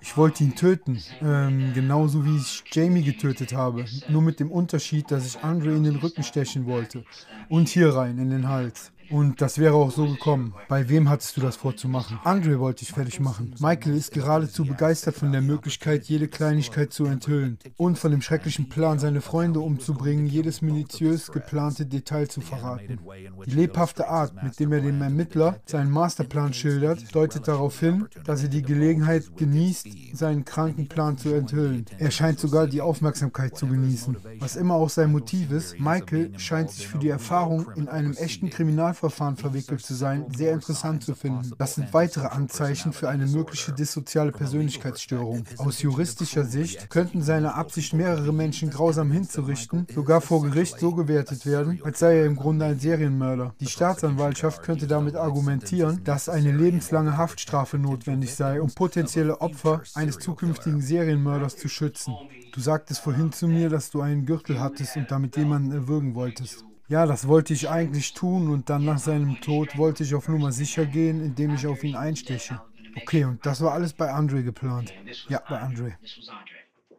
Ich 0.00 0.16
wollte 0.16 0.44
ihn 0.44 0.54
töten, 0.54 1.02
ähm, 1.20 1.72
genauso 1.74 2.24
wie 2.24 2.36
ich 2.36 2.62
Jamie 2.72 3.02
getötet 3.02 3.52
habe. 3.52 3.84
Nur 4.08 4.22
mit 4.22 4.38
dem 4.38 4.50
Unterschied, 4.50 5.10
dass 5.10 5.26
ich 5.26 5.42
Andre 5.42 5.74
in 5.74 5.82
den 5.82 5.96
Rücken 5.96 6.22
stechen 6.22 6.66
wollte. 6.66 7.04
Und 7.48 7.68
hier 7.68 7.94
rein, 7.94 8.18
in 8.18 8.30
den 8.30 8.48
Hals. 8.48 8.92
Und 9.10 9.40
das 9.40 9.58
wäre 9.58 9.74
auch 9.74 9.90
so 9.90 10.06
gekommen. 10.06 10.54
Bei 10.68 10.88
wem 10.88 11.08
hattest 11.08 11.36
du 11.36 11.40
das 11.40 11.56
vorzumachen? 11.56 12.18
Andre 12.24 12.58
wollte 12.60 12.82
ich 12.82 12.92
fertig 12.92 13.20
machen. 13.20 13.54
Michael 13.58 13.96
ist 13.96 14.12
geradezu 14.12 14.64
begeistert 14.64 15.14
von 15.14 15.32
der 15.32 15.40
Möglichkeit, 15.40 16.04
jede 16.04 16.28
Kleinigkeit 16.28 16.92
zu 16.92 17.06
enthüllen 17.06 17.58
und 17.76 17.98
von 17.98 18.10
dem 18.10 18.22
schrecklichen 18.22 18.68
Plan, 18.68 18.98
seine 18.98 19.20
Freunde 19.20 19.60
umzubringen, 19.60 20.26
jedes 20.26 20.62
minutiös 20.62 21.30
geplante 21.32 21.86
Detail 21.86 22.28
zu 22.28 22.40
verraten. 22.40 22.98
Die 23.46 23.50
lebhafte 23.50 24.08
Art, 24.08 24.42
mit 24.42 24.58
dem 24.60 24.72
er 24.72 24.80
dem 24.80 25.00
Ermittler 25.00 25.60
seinen 25.66 25.90
Masterplan 25.90 26.52
schildert, 26.52 27.14
deutet 27.14 27.48
darauf 27.48 27.80
hin, 27.80 28.06
dass 28.24 28.42
er 28.42 28.48
die 28.48 28.62
Gelegenheit 28.62 29.36
genießt, 29.36 29.88
seinen 30.12 30.44
kranken 30.44 30.88
Plan 30.88 31.16
zu 31.16 31.32
enthüllen. 31.32 31.84
Er 31.98 32.10
scheint 32.10 32.40
sogar 32.40 32.66
die 32.66 32.80
Aufmerksamkeit 32.80 33.56
zu 33.56 33.66
genießen. 33.66 34.16
Was 34.38 34.56
immer 34.56 34.74
auch 34.74 34.90
sein 34.90 35.12
Motiv 35.12 35.50
ist, 35.50 35.78
Michael 35.78 36.38
scheint 36.38 36.70
sich 36.70 36.88
für 36.88 36.98
die 36.98 37.08
Erfahrung, 37.08 37.66
in 37.76 37.88
einem 37.88 38.12
echten 38.12 38.50
Kriminalverfahren 38.98 39.36
verwickelt 39.36 39.80
zu 39.84 39.94
sein, 39.94 40.26
sehr 40.34 40.52
interessant 40.52 41.04
zu 41.04 41.14
finden. 41.14 41.52
Das 41.58 41.76
sind 41.76 41.92
weitere 41.94 42.26
Anzeichen 42.26 42.92
für 42.92 43.08
eine 43.08 43.26
mögliche 43.26 43.72
dissoziale 43.72 44.32
Persönlichkeitsstörung. 44.32 45.44
Aus 45.58 45.82
juristischer 45.82 46.44
Sicht 46.44 46.90
könnten 46.90 47.22
seine 47.22 47.54
Absicht, 47.54 47.92
mehrere 47.92 48.32
Menschen 48.32 48.70
grausam 48.70 49.10
hinzurichten, 49.10 49.86
sogar 49.94 50.20
vor 50.20 50.42
Gericht 50.42 50.80
so 50.80 50.92
gewertet 50.92 51.46
werden, 51.46 51.80
als 51.84 52.00
sei 52.00 52.18
er 52.18 52.26
im 52.26 52.36
Grunde 52.36 52.64
ein 52.64 52.78
Serienmörder. 52.78 53.54
Die 53.60 53.66
Staatsanwaltschaft 53.66 54.62
könnte 54.62 54.86
damit 54.86 55.14
argumentieren, 55.14 56.02
dass 56.04 56.28
eine 56.28 56.52
lebenslange 56.52 57.16
Haftstrafe 57.16 57.78
notwendig 57.78 58.34
sei, 58.34 58.60
um 58.60 58.72
potenzielle 58.72 59.40
Opfer 59.40 59.82
eines 59.94 60.18
zukünftigen 60.18 60.80
Serienmörders 60.80 61.56
zu 61.56 61.68
schützen. 61.68 62.14
Du 62.52 62.60
sagtest 62.60 63.00
vorhin 63.00 63.32
zu 63.32 63.46
mir, 63.46 63.68
dass 63.68 63.90
du 63.90 64.00
einen 64.00 64.26
Gürtel 64.26 64.60
hattest 64.60 64.96
und 64.96 65.10
damit 65.10 65.36
jemanden 65.36 65.72
erwürgen 65.72 66.14
wolltest. 66.14 66.67
Ja, 66.88 67.06
das 67.06 67.28
wollte 67.28 67.52
ich 67.52 67.68
eigentlich 67.68 68.14
tun 68.14 68.48
und 68.50 68.68
dann 68.70 68.84
nach 68.84 68.98
seinem 68.98 69.40
Tod 69.40 69.76
wollte 69.76 70.02
ich 70.02 70.14
auf 70.14 70.28
Nummer 70.28 70.52
sicher 70.52 70.86
gehen, 70.86 71.20
indem 71.20 71.54
ich 71.54 71.66
auf 71.66 71.84
ihn 71.84 71.94
einsteche. 71.94 72.62
Okay, 72.94 73.24
und 73.24 73.44
das 73.46 73.60
war 73.60 73.72
alles 73.72 73.92
bei 73.94 74.10
Andre 74.12 74.42
geplant. 74.42 74.94
Ja, 75.28 75.40
bei 75.46 75.60
Andre. 75.60 75.98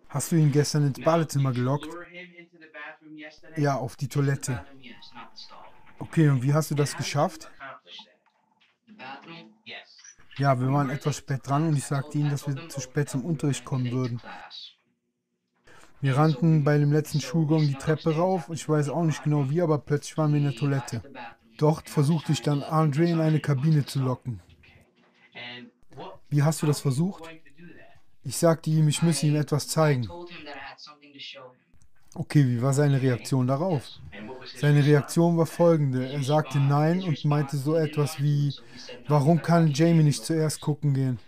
Hast 0.09 0.31
du 0.31 0.35
ihn 0.35 0.51
gestern 0.51 0.85
ins 0.85 0.99
Badezimmer 0.99 1.53
gelockt? 1.53 1.97
Ja, 3.55 3.75
auf 3.75 3.95
die 3.95 4.07
Toilette. 4.09 4.63
Okay, 5.99 6.29
und 6.29 6.43
wie 6.43 6.53
hast 6.53 6.71
du 6.71 6.75
das 6.75 6.95
geschafft? 6.95 7.51
Ja, 10.37 10.59
wir 10.59 10.71
waren 10.71 10.89
etwas 10.89 11.17
spät 11.17 11.47
dran 11.47 11.67
und 11.67 11.75
ich 11.75 11.85
sagte 11.85 12.17
ihnen, 12.17 12.29
dass 12.29 12.47
wir 12.47 12.67
zu 12.67 12.79
spät 12.81 13.09
zum 13.09 13.23
Unterricht 13.23 13.63
kommen 13.63 13.91
würden. 13.91 14.23
Wir 16.01 16.15
rannten 16.15 16.63
bei 16.63 16.77
dem 16.77 16.93
letzten 16.93 17.19
Schulgang 17.19 17.67
die 17.67 17.73
Treppe 17.73 18.15
rauf. 18.15 18.49
Ich 18.53 18.67
weiß 18.67 18.89
auch 18.89 19.03
nicht 19.03 19.23
genau 19.23 19.49
wie, 19.49 19.61
aber 19.61 19.77
plötzlich 19.79 20.17
waren 20.17 20.31
wir 20.31 20.37
in 20.37 20.45
der 20.45 20.55
Toilette. 20.55 21.01
Dort 21.57 21.89
versuchte 21.89 22.31
ich 22.31 22.41
dann 22.41 22.63
Andre 22.63 23.05
in 23.09 23.19
eine 23.19 23.39
Kabine 23.41 23.85
zu 23.85 23.99
locken. 23.99 24.41
Wie 26.29 26.43
hast 26.43 26.61
du 26.61 26.67
das 26.67 26.79
versucht? 26.79 27.29
Ich 28.23 28.37
sagte 28.37 28.69
ihm, 28.69 28.87
ich 28.87 29.01
müsse 29.01 29.27
ihm 29.27 29.35
etwas 29.35 29.67
zeigen. 29.67 30.07
Okay, 32.15 32.47
wie 32.47 32.61
war 32.61 32.73
seine 32.73 33.01
Reaktion 33.01 33.47
darauf? 33.47 33.83
Seine 34.55 34.85
Reaktion 34.85 35.37
war 35.37 35.45
folgende. 35.45 36.11
Er 36.11 36.23
sagte 36.23 36.59
Nein 36.59 37.03
und 37.03 37.23
meinte 37.25 37.57
so 37.57 37.75
etwas 37.75 38.21
wie, 38.21 38.53
warum 39.07 39.41
kann 39.41 39.71
Jamie 39.73 40.03
nicht 40.03 40.23
zuerst 40.23 40.61
gucken 40.61 40.93
gehen? 40.93 41.19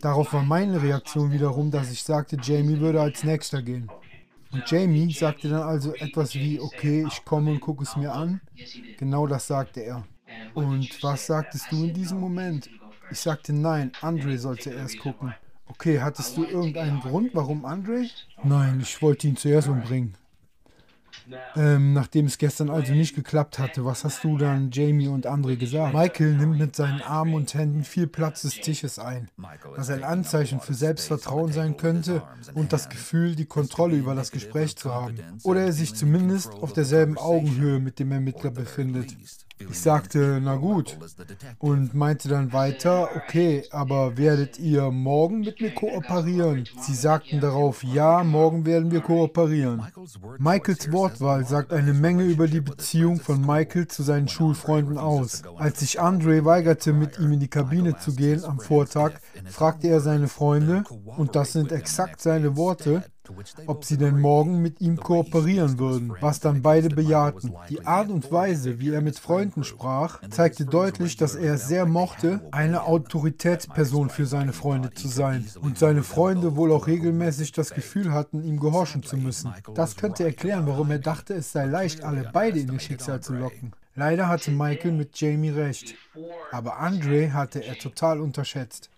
Darauf 0.00 0.32
war 0.32 0.42
meine 0.42 0.82
Reaktion 0.82 1.30
wiederum, 1.30 1.70
dass 1.70 1.90
ich 1.90 2.02
sagte, 2.02 2.38
Jamie 2.42 2.80
würde 2.80 3.00
als 3.00 3.22
nächster 3.22 3.62
gehen. 3.62 3.90
Und 4.52 4.68
Jamie 4.68 5.12
sagte 5.12 5.48
dann 5.48 5.62
also 5.62 5.94
etwas 5.94 6.34
wie, 6.34 6.58
okay, 6.58 7.04
ich 7.06 7.24
komme 7.24 7.52
und 7.52 7.60
gucke 7.60 7.84
es 7.84 7.96
mir 7.96 8.12
an. 8.12 8.40
Genau 8.98 9.26
das 9.26 9.46
sagte 9.46 9.80
er. 9.80 10.04
Und 10.54 11.02
was 11.02 11.26
sagtest 11.26 11.70
du 11.70 11.84
in 11.84 11.94
diesem 11.94 12.18
Moment? 12.18 12.70
Ich 13.10 13.20
sagte, 13.20 13.52
nein, 13.52 13.92
Andre 14.00 14.38
sollte 14.38 14.70
erst 14.70 14.98
gucken. 14.98 15.34
Okay, 15.66 16.00
hattest 16.00 16.36
du 16.36 16.44
irgendeinen 16.44 17.00
Grund, 17.00 17.30
warum 17.34 17.64
Andre? 17.64 18.06
Nein, 18.42 18.80
ich 18.80 19.00
wollte 19.02 19.28
ihn 19.28 19.36
zuerst 19.36 19.68
umbringen. 19.68 20.16
Ähm, 21.56 21.92
nachdem 21.92 22.26
es 22.26 22.38
gestern 22.38 22.70
also 22.70 22.92
nicht 22.92 23.14
geklappt 23.14 23.58
hatte, 23.58 23.84
was 23.84 24.04
hast 24.04 24.24
du 24.24 24.38
dann 24.38 24.70
Jamie 24.70 25.08
und 25.08 25.26
Andre 25.26 25.56
gesagt? 25.56 25.94
Michael 25.94 26.34
nimmt 26.34 26.58
mit 26.58 26.76
seinen 26.76 27.02
Armen 27.02 27.34
und 27.34 27.52
Händen 27.54 27.84
viel 27.84 28.06
Platz 28.06 28.42
des 28.42 28.54
Tisches 28.54 28.98
ein, 28.98 29.28
was 29.76 29.90
ein 29.90 30.04
Anzeichen 30.04 30.60
für 30.60 30.74
Selbstvertrauen 30.74 31.52
sein 31.52 31.76
könnte 31.76 32.22
und 32.54 32.72
das 32.72 32.88
Gefühl, 32.88 33.34
die 33.34 33.46
Kontrolle 33.46 33.96
über 33.96 34.14
das 34.14 34.30
Gespräch 34.30 34.76
zu 34.76 34.94
haben. 34.94 35.16
Oder 35.42 35.62
er 35.62 35.72
sich 35.72 35.94
zumindest 35.94 36.52
auf 36.54 36.72
derselben 36.72 37.18
Augenhöhe 37.18 37.80
mit 37.80 37.98
dem 37.98 38.12
Ermittler 38.12 38.50
befindet. 38.50 39.16
Ich 39.68 39.80
sagte, 39.80 40.40
na 40.42 40.56
gut, 40.56 40.96
und 41.58 41.94
meinte 41.94 42.28
dann 42.28 42.52
weiter, 42.52 43.08
okay, 43.16 43.64
aber 43.70 44.16
werdet 44.16 44.58
ihr 44.58 44.90
morgen 44.90 45.40
mit 45.40 45.60
mir 45.60 45.74
kooperieren? 45.74 46.64
Sie 46.80 46.94
sagten 46.94 47.40
darauf, 47.40 47.84
ja, 47.84 48.24
morgen 48.24 48.64
werden 48.64 48.90
wir 48.90 49.00
kooperieren. 49.00 49.82
Michaels 50.38 50.90
Wortwahl 50.92 51.44
sagt 51.44 51.72
eine 51.72 51.92
Menge 51.92 52.24
über 52.24 52.48
die 52.48 52.60
Beziehung 52.60 53.20
von 53.20 53.40
Michael 53.40 53.88
zu 53.88 54.02
seinen 54.02 54.28
Schulfreunden 54.28 54.98
aus. 54.98 55.42
Als 55.56 55.80
sich 55.80 56.00
Andre 56.00 56.44
weigerte, 56.44 56.92
mit 56.92 57.18
ihm 57.18 57.32
in 57.32 57.40
die 57.40 57.48
Kabine 57.48 57.96
zu 57.96 58.14
gehen 58.14 58.44
am 58.44 58.60
Vortag, 58.60 59.12
fragte 59.46 59.88
er 59.88 60.00
seine 60.00 60.28
Freunde, 60.28 60.84
und 61.16 61.36
das 61.36 61.52
sind 61.52 61.72
exakt 61.72 62.20
seine 62.20 62.56
Worte, 62.56 63.04
ob 63.66 63.84
sie 63.84 63.96
denn 63.96 64.20
morgen 64.20 64.60
mit 64.62 64.80
ihm 64.80 64.96
kooperieren 64.96 65.78
würden, 65.78 66.12
was 66.20 66.40
dann 66.40 66.62
beide 66.62 66.88
bejahten. 66.88 67.54
Die 67.68 67.86
Art 67.86 68.10
und 68.10 68.30
Weise, 68.32 68.80
wie 68.80 68.90
er 68.90 69.00
mit 69.00 69.18
Freunden 69.18 69.64
sprach, 69.64 70.20
zeigte 70.30 70.64
deutlich, 70.64 71.16
dass 71.16 71.34
er 71.34 71.54
es 71.54 71.68
sehr 71.68 71.86
mochte, 71.86 72.40
eine 72.50 72.84
Autoritätsperson 72.84 74.10
für 74.10 74.26
seine 74.26 74.52
Freunde 74.52 74.92
zu 74.92 75.08
sein 75.08 75.46
und 75.60 75.78
seine 75.78 76.02
Freunde 76.02 76.56
wohl 76.56 76.72
auch 76.72 76.86
regelmäßig 76.86 77.52
das 77.52 77.70
Gefühl 77.70 78.12
hatten, 78.12 78.42
ihm 78.42 78.60
gehorchen 78.60 79.02
zu 79.02 79.16
müssen. 79.16 79.52
Das 79.74 79.96
könnte 79.96 80.24
erklären, 80.24 80.66
warum 80.66 80.90
er 80.90 80.98
dachte, 80.98 81.34
es 81.34 81.52
sei 81.52 81.66
leicht, 81.66 82.04
alle 82.04 82.30
beide 82.32 82.60
in 82.60 82.72
ihr 82.72 82.80
Schicksal 82.80 83.20
zu 83.20 83.34
locken. 83.34 83.72
Leider 83.94 84.28
hatte 84.28 84.50
Michael 84.50 84.92
mit 84.92 85.20
Jamie 85.20 85.50
recht, 85.50 85.94
aber 86.52 86.78
Andre 86.78 87.32
hatte 87.32 87.64
er 87.64 87.76
total 87.76 88.20
unterschätzt. 88.20 88.88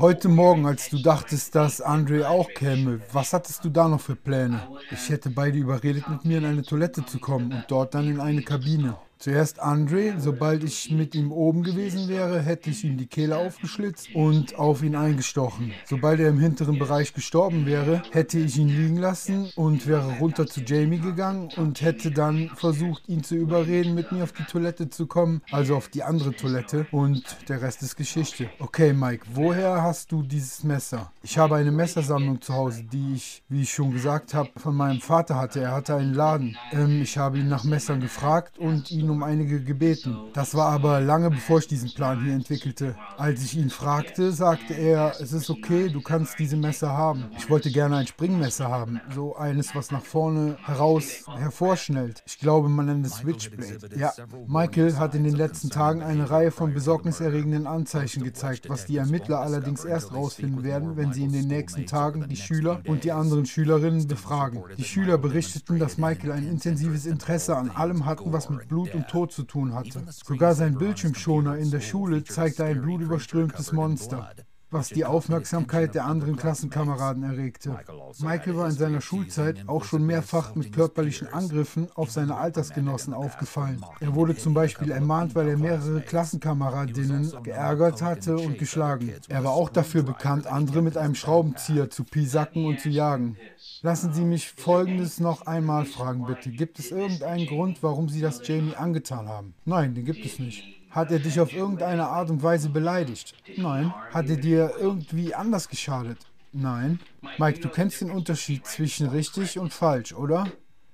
Heute 0.00 0.30
Morgen, 0.30 0.64
als 0.64 0.88
du 0.88 0.96
dachtest, 0.96 1.54
dass 1.54 1.82
Andre 1.82 2.26
auch 2.26 2.48
käme, 2.48 3.02
was 3.12 3.34
hattest 3.34 3.66
du 3.66 3.68
da 3.68 3.86
noch 3.86 4.00
für 4.00 4.16
Pläne? 4.16 4.62
Ich 4.90 5.10
hätte 5.10 5.28
beide 5.28 5.58
überredet, 5.58 6.08
mit 6.08 6.24
mir 6.24 6.38
in 6.38 6.46
eine 6.46 6.62
Toilette 6.62 7.04
zu 7.04 7.18
kommen 7.18 7.52
und 7.52 7.64
dort 7.68 7.92
dann 7.92 8.08
in 8.08 8.18
eine 8.18 8.40
Kabine. 8.40 8.96
Zuerst 9.22 9.60
Andre, 9.60 10.14
sobald 10.16 10.64
ich 10.64 10.90
mit 10.90 11.14
ihm 11.14 11.30
oben 11.30 11.62
gewesen 11.62 12.08
wäre, 12.08 12.40
hätte 12.40 12.70
ich 12.70 12.84
ihm 12.84 12.96
die 12.96 13.06
Kehle 13.06 13.36
aufgeschlitzt 13.36 14.14
und 14.14 14.54
auf 14.58 14.82
ihn 14.82 14.96
eingestochen. 14.96 15.74
Sobald 15.84 16.20
er 16.20 16.30
im 16.30 16.38
hinteren 16.38 16.78
Bereich 16.78 17.12
gestorben 17.12 17.66
wäre, 17.66 18.02
hätte 18.12 18.38
ich 18.38 18.56
ihn 18.56 18.68
liegen 18.68 18.96
lassen 18.96 19.52
und 19.56 19.86
wäre 19.86 20.16
runter 20.20 20.46
zu 20.46 20.62
Jamie 20.62 21.00
gegangen 21.00 21.50
und 21.58 21.82
hätte 21.82 22.12
dann 22.12 22.48
versucht, 22.56 23.10
ihn 23.10 23.22
zu 23.22 23.34
überreden, 23.34 23.94
mit 23.94 24.10
mir 24.10 24.22
auf 24.22 24.32
die 24.32 24.44
Toilette 24.44 24.88
zu 24.88 25.06
kommen, 25.06 25.42
also 25.50 25.76
auf 25.76 25.88
die 25.88 26.02
andere 26.02 26.34
Toilette 26.34 26.86
und 26.90 27.22
der 27.50 27.60
Rest 27.60 27.82
ist 27.82 27.96
Geschichte. 27.96 28.48
Okay, 28.58 28.94
Mike, 28.94 29.26
woher 29.34 29.82
hast 29.82 30.12
du 30.12 30.22
dieses 30.22 30.64
Messer? 30.64 31.12
Ich 31.22 31.36
habe 31.36 31.56
eine 31.56 31.72
Messersammlung 31.72 32.40
zu 32.40 32.54
Hause, 32.54 32.84
die 32.84 33.16
ich, 33.16 33.42
wie 33.50 33.60
ich 33.60 33.70
schon 33.70 33.90
gesagt 33.90 34.32
habe, 34.32 34.48
von 34.56 34.74
meinem 34.74 35.02
Vater 35.02 35.34
hatte. 35.34 35.60
Er 35.60 35.72
hatte 35.72 35.94
einen 35.94 36.14
Laden. 36.14 36.56
Ähm, 36.72 37.02
ich 37.02 37.18
habe 37.18 37.38
ihn 37.38 37.48
nach 37.48 37.64
Messern 37.64 38.00
gefragt 38.00 38.58
und 38.58 38.90
ihn 38.90 39.09
um 39.10 39.22
einige 39.22 39.62
gebeten. 39.62 40.16
Das 40.32 40.54
war 40.54 40.70
aber 40.70 41.00
lange 41.00 41.30
bevor 41.30 41.58
ich 41.58 41.68
diesen 41.68 41.92
Plan 41.92 42.22
hier 42.24 42.34
entwickelte. 42.34 42.96
Als 43.16 43.42
ich 43.42 43.56
ihn 43.56 43.70
fragte, 43.70 44.32
sagte 44.32 44.74
er, 44.74 45.14
es 45.20 45.32
ist 45.32 45.50
okay, 45.50 45.88
du 45.88 46.00
kannst 46.00 46.38
diese 46.38 46.56
Messer 46.56 46.96
haben. 46.96 47.24
Ich 47.36 47.50
wollte 47.50 47.70
gerne 47.70 47.96
ein 47.96 48.06
Springmesser 48.06 48.68
haben, 48.68 49.00
so 49.14 49.36
eines, 49.36 49.74
was 49.74 49.90
nach 49.90 50.04
vorne 50.04 50.56
heraus 50.64 51.24
hervorschnellt. 51.36 52.22
Ich 52.26 52.38
glaube, 52.38 52.68
man 52.68 52.86
nennt 52.86 53.06
es 53.06 53.16
Switchblade. 53.16 53.78
Ja, 53.96 54.12
Michael 54.46 54.96
hat 54.96 55.14
in 55.14 55.24
den 55.24 55.34
letzten 55.34 55.70
Tagen 55.70 56.02
eine 56.02 56.30
Reihe 56.30 56.50
von 56.50 56.72
besorgniserregenden 56.72 57.66
Anzeichen 57.66 58.22
gezeigt, 58.22 58.68
was 58.68 58.86
die 58.86 58.96
Ermittler 58.96 59.40
allerdings 59.40 59.84
erst 59.84 60.14
rausfinden 60.14 60.62
werden, 60.62 60.96
wenn 60.96 61.12
sie 61.12 61.24
in 61.24 61.32
den 61.32 61.48
nächsten 61.48 61.86
Tagen 61.86 62.26
die 62.28 62.36
Schüler 62.36 62.80
und 62.86 63.04
die 63.04 63.12
anderen 63.12 63.46
Schülerinnen 63.46 64.06
befragen. 64.06 64.62
Die 64.78 64.84
Schüler 64.84 65.18
berichteten, 65.18 65.78
dass 65.78 65.98
Michael 65.98 66.32
ein 66.32 66.46
intensives 66.46 67.06
Interesse 67.06 67.56
an 67.56 67.70
allem 67.70 68.06
hatten, 68.06 68.32
was 68.32 68.50
mit 68.50 68.68
Blut 68.68 68.94
und 68.94 68.99
und 69.00 69.08
Tod 69.08 69.32
zu 69.32 69.44
tun 69.44 69.74
hatte. 69.74 70.04
Sogar 70.08 70.54
sein 70.54 70.76
Bildschirmschoner 70.76 71.56
in 71.56 71.70
der 71.70 71.80
Schule 71.80 72.24
zeigte 72.24 72.64
ein 72.64 72.82
blutüberströmtes 72.82 73.72
Monster. 73.72 74.30
Was 74.70 74.88
die 74.88 75.04
Aufmerksamkeit 75.04 75.94
der 75.94 76.04
anderen 76.04 76.36
Klassenkameraden 76.36 77.22
erregte. 77.22 77.76
Michael 78.20 78.56
war 78.56 78.66
in 78.66 78.72
seiner 78.72 79.00
Schulzeit 79.00 79.64
auch 79.66 79.84
schon 79.84 80.06
mehrfach 80.06 80.54
mit 80.54 80.72
körperlichen 80.72 81.28
Angriffen 81.28 81.88
auf 81.94 82.10
seine 82.10 82.36
Altersgenossen 82.36 83.14
aufgefallen. 83.14 83.84
Er 84.00 84.14
wurde 84.14 84.36
zum 84.36 84.54
Beispiel 84.54 84.90
ermahnt, 84.90 85.34
weil 85.34 85.48
er 85.48 85.56
mehrere 85.56 86.00
Klassenkameradinnen 86.00 87.32
geärgert 87.42 88.02
hatte 88.02 88.36
und 88.36 88.58
geschlagen. 88.58 89.12
Er 89.28 89.44
war 89.44 89.52
auch 89.52 89.70
dafür 89.70 90.02
bekannt, 90.02 90.46
andere 90.46 90.82
mit 90.82 90.96
einem 90.96 91.14
Schraubenzieher 91.14 91.90
zu 91.90 92.04
pisacken 92.04 92.64
und 92.64 92.80
zu 92.80 92.88
jagen. 92.88 93.36
Lassen 93.82 94.12
Sie 94.12 94.24
mich 94.24 94.50
Folgendes 94.50 95.20
noch 95.20 95.46
einmal 95.46 95.84
fragen, 95.84 96.26
bitte. 96.26 96.50
Gibt 96.50 96.78
es 96.78 96.90
irgendeinen 96.90 97.46
Grund, 97.46 97.82
warum 97.82 98.08
Sie 98.08 98.20
das 98.20 98.46
Jamie 98.46 98.74
angetan 98.74 99.28
haben? 99.28 99.54
Nein, 99.64 99.94
den 99.94 100.04
gibt 100.04 100.24
es 100.24 100.38
nicht. 100.38 100.79
Hat 100.90 101.12
er 101.12 101.20
dich 101.20 101.38
auf 101.38 101.52
irgendeine 101.52 102.08
Art 102.08 102.30
und 102.30 102.42
Weise 102.42 102.68
beleidigt? 102.68 103.34
Nein. 103.56 103.94
Hat 104.12 104.28
er 104.28 104.36
dir 104.36 104.72
irgendwie 104.78 105.34
anders 105.34 105.68
geschadet? 105.68 106.18
Nein. 106.52 106.98
Mike, 107.38 107.60
du 107.60 107.68
kennst 107.68 108.00
den 108.00 108.10
Unterschied 108.10 108.66
zwischen 108.66 109.06
richtig 109.08 109.58
und 109.58 109.72
falsch, 109.72 110.12
oder? 110.12 110.50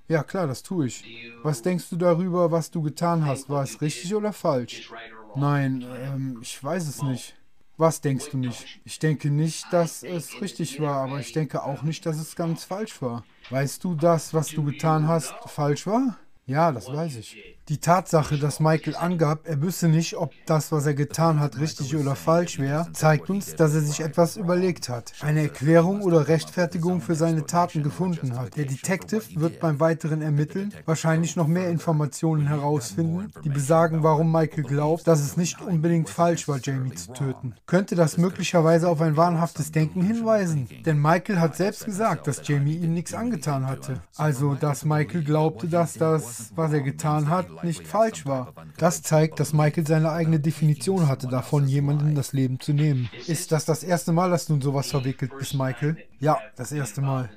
Ja, 0.07 0.23
klar, 0.23 0.47
das 0.47 0.63
tue 0.63 0.85
ich. 0.87 1.03
Was 1.41 1.63
denkst 1.63 1.89
du 1.89 1.95
darüber, 1.95 2.51
was 2.51 2.69
du 2.71 2.81
getan 2.81 3.25
hast? 3.25 3.49
War 3.49 3.63
es 3.63 3.81
richtig 3.81 4.13
oder 4.13 4.33
falsch? 4.33 4.91
Nein, 5.35 5.83
ähm, 5.99 6.39
ich 6.41 6.63
weiß 6.63 6.87
es 6.87 7.01
nicht. 7.01 7.35
Was 7.75 8.01
denkst 8.01 8.29
du 8.31 8.37
nicht? 8.37 8.79
Ich 8.85 8.99
denke 8.99 9.29
nicht, 9.29 9.71
dass 9.71 10.01
es 10.03 10.41
richtig 10.41 10.79
war, 10.79 11.03
aber 11.03 11.19
ich 11.19 11.31
denke 11.31 11.63
auch 11.63 11.83
nicht, 11.83 12.05
dass 12.05 12.17
es 12.17 12.35
ganz 12.35 12.63
falsch 12.63 13.01
war. 13.01 13.23
Weißt 13.49 13.83
du, 13.83 13.95
dass 13.95 14.33
was 14.33 14.49
du 14.49 14.63
getan 14.63 15.07
hast 15.07 15.33
falsch 15.45 15.85
war? 15.85 16.17
Ja, 16.45 16.71
das 16.71 16.87
weiß 16.87 17.17
ich. 17.17 17.56
Die 17.69 17.79
Tatsache, 17.79 18.37
dass 18.37 18.61
Michael 18.61 18.95
angab, 18.95 19.41
er 19.43 19.61
wüsste 19.61 19.89
nicht, 19.89 20.15
ob 20.15 20.31
das, 20.45 20.71
was 20.71 20.85
er 20.85 20.93
getan 20.93 21.41
hat, 21.41 21.59
richtig 21.59 21.97
oder 21.97 22.15
falsch 22.15 22.59
wäre, 22.59 22.87
zeigt 22.93 23.29
uns, 23.29 23.55
dass 23.55 23.73
er 23.73 23.81
sich 23.81 23.99
etwas 23.99 24.37
überlegt 24.37 24.87
hat, 24.87 25.11
eine 25.19 25.41
Erklärung 25.41 26.01
oder 26.01 26.29
Rechtfertigung 26.29 27.01
für 27.01 27.15
seine 27.15 27.45
Taten 27.45 27.83
gefunden 27.83 28.39
hat. 28.39 28.55
Der 28.55 28.63
Detective 28.63 29.21
wird 29.35 29.59
beim 29.59 29.81
weiteren 29.81 30.21
Ermitteln 30.21 30.73
wahrscheinlich 30.85 31.35
noch 31.35 31.47
mehr 31.47 31.69
Informationen 31.69 32.47
herausfinden, 32.47 33.33
die 33.43 33.49
besagen, 33.49 34.01
warum 34.01 34.31
Michael 34.31 34.63
glaubt, 34.63 35.05
dass 35.05 35.19
es 35.19 35.35
nicht 35.35 35.59
unbedingt 35.59 36.09
falsch 36.09 36.47
war, 36.47 36.59
Jamie 36.63 36.95
zu 36.95 37.11
töten. 37.11 37.53
Könnte 37.65 37.95
das 37.95 38.17
möglicherweise 38.17 38.87
auf 38.87 39.01
ein 39.01 39.17
wahnhaftes 39.17 39.73
Denken 39.73 40.01
hinweisen? 40.01 40.69
Denn 40.85 41.01
Michael 41.01 41.41
hat 41.41 41.57
selbst 41.57 41.83
gesagt, 41.83 42.27
dass 42.27 42.47
Jamie 42.47 42.77
ihm 42.77 42.93
nichts 42.93 43.13
angetan 43.13 43.67
hatte. 43.67 43.99
Also, 44.15 44.55
dass 44.55 44.85
Michael 44.85 45.25
glaubte, 45.25 45.67
dass 45.67 45.95
das, 45.95 46.53
was 46.55 46.71
er 46.71 46.81
getan 46.81 47.29
hat, 47.29 47.56
nicht 47.63 47.87
falsch 47.87 48.25
war. 48.25 48.53
Das 48.77 49.01
zeigt, 49.01 49.39
dass 49.39 49.53
Michael 49.53 49.85
seine 49.85 50.11
eigene 50.11 50.39
Definition 50.39 51.07
hatte 51.07 51.27
davon, 51.27 51.67
jemandem 51.67 52.15
das 52.15 52.33
Leben 52.33 52.59
zu 52.59 52.73
nehmen. 52.73 53.09
Ist 53.27 53.51
das 53.51 53.65
das 53.65 53.83
erste 53.83 54.11
Mal, 54.11 54.29
dass 54.29 54.45
du 54.45 54.55
in 54.55 54.61
sowas 54.61 54.89
verwickelt 54.89 55.31
bist, 55.37 55.53
Michael? 55.53 55.97
Ja, 56.19 56.39
das 56.55 56.71
erste 56.71 57.01
Mal. 57.01 57.29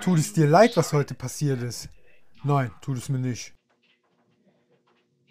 Tut 0.00 0.18
es 0.18 0.32
dir 0.32 0.46
leid, 0.46 0.76
was 0.76 0.92
heute 0.92 1.14
passiert 1.14 1.62
ist? 1.62 1.88
Nein, 2.42 2.72
tut 2.80 2.98
es 2.98 3.08
mir 3.08 3.18
nicht. 3.18 3.54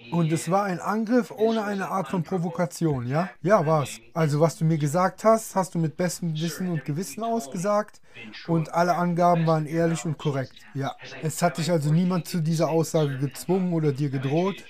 Und 0.09 0.31
es 0.31 0.49
war 0.49 0.63
ein 0.63 0.79
Angriff 0.79 1.31
ohne 1.31 1.63
eine 1.63 1.89
Art 1.89 2.07
von 2.07 2.23
Provokation, 2.23 3.07
ja? 3.07 3.29
Ja, 3.41 3.65
war's. 3.65 3.99
Also 4.13 4.39
was 4.39 4.57
du 4.57 4.65
mir 4.65 4.77
gesagt 4.77 5.23
hast, 5.23 5.55
hast 5.55 5.75
du 5.75 5.79
mit 5.79 5.95
bestem 5.95 6.33
Wissen 6.33 6.69
und 6.69 6.83
Gewissen 6.85 7.23
ausgesagt 7.23 8.01
und 8.47 8.73
alle 8.73 8.95
Angaben 8.95 9.45
waren 9.45 9.65
ehrlich 9.65 10.03
und 10.05 10.17
korrekt. 10.17 10.53
Ja. 10.73 10.95
Es 11.21 11.41
hat 11.41 11.57
dich 11.57 11.71
also 11.71 11.93
niemand 11.93 12.27
zu 12.27 12.41
dieser 12.41 12.69
Aussage 12.69 13.19
gezwungen 13.19 13.73
oder 13.73 13.91
dir 13.93 14.09
gedroht. 14.09 14.63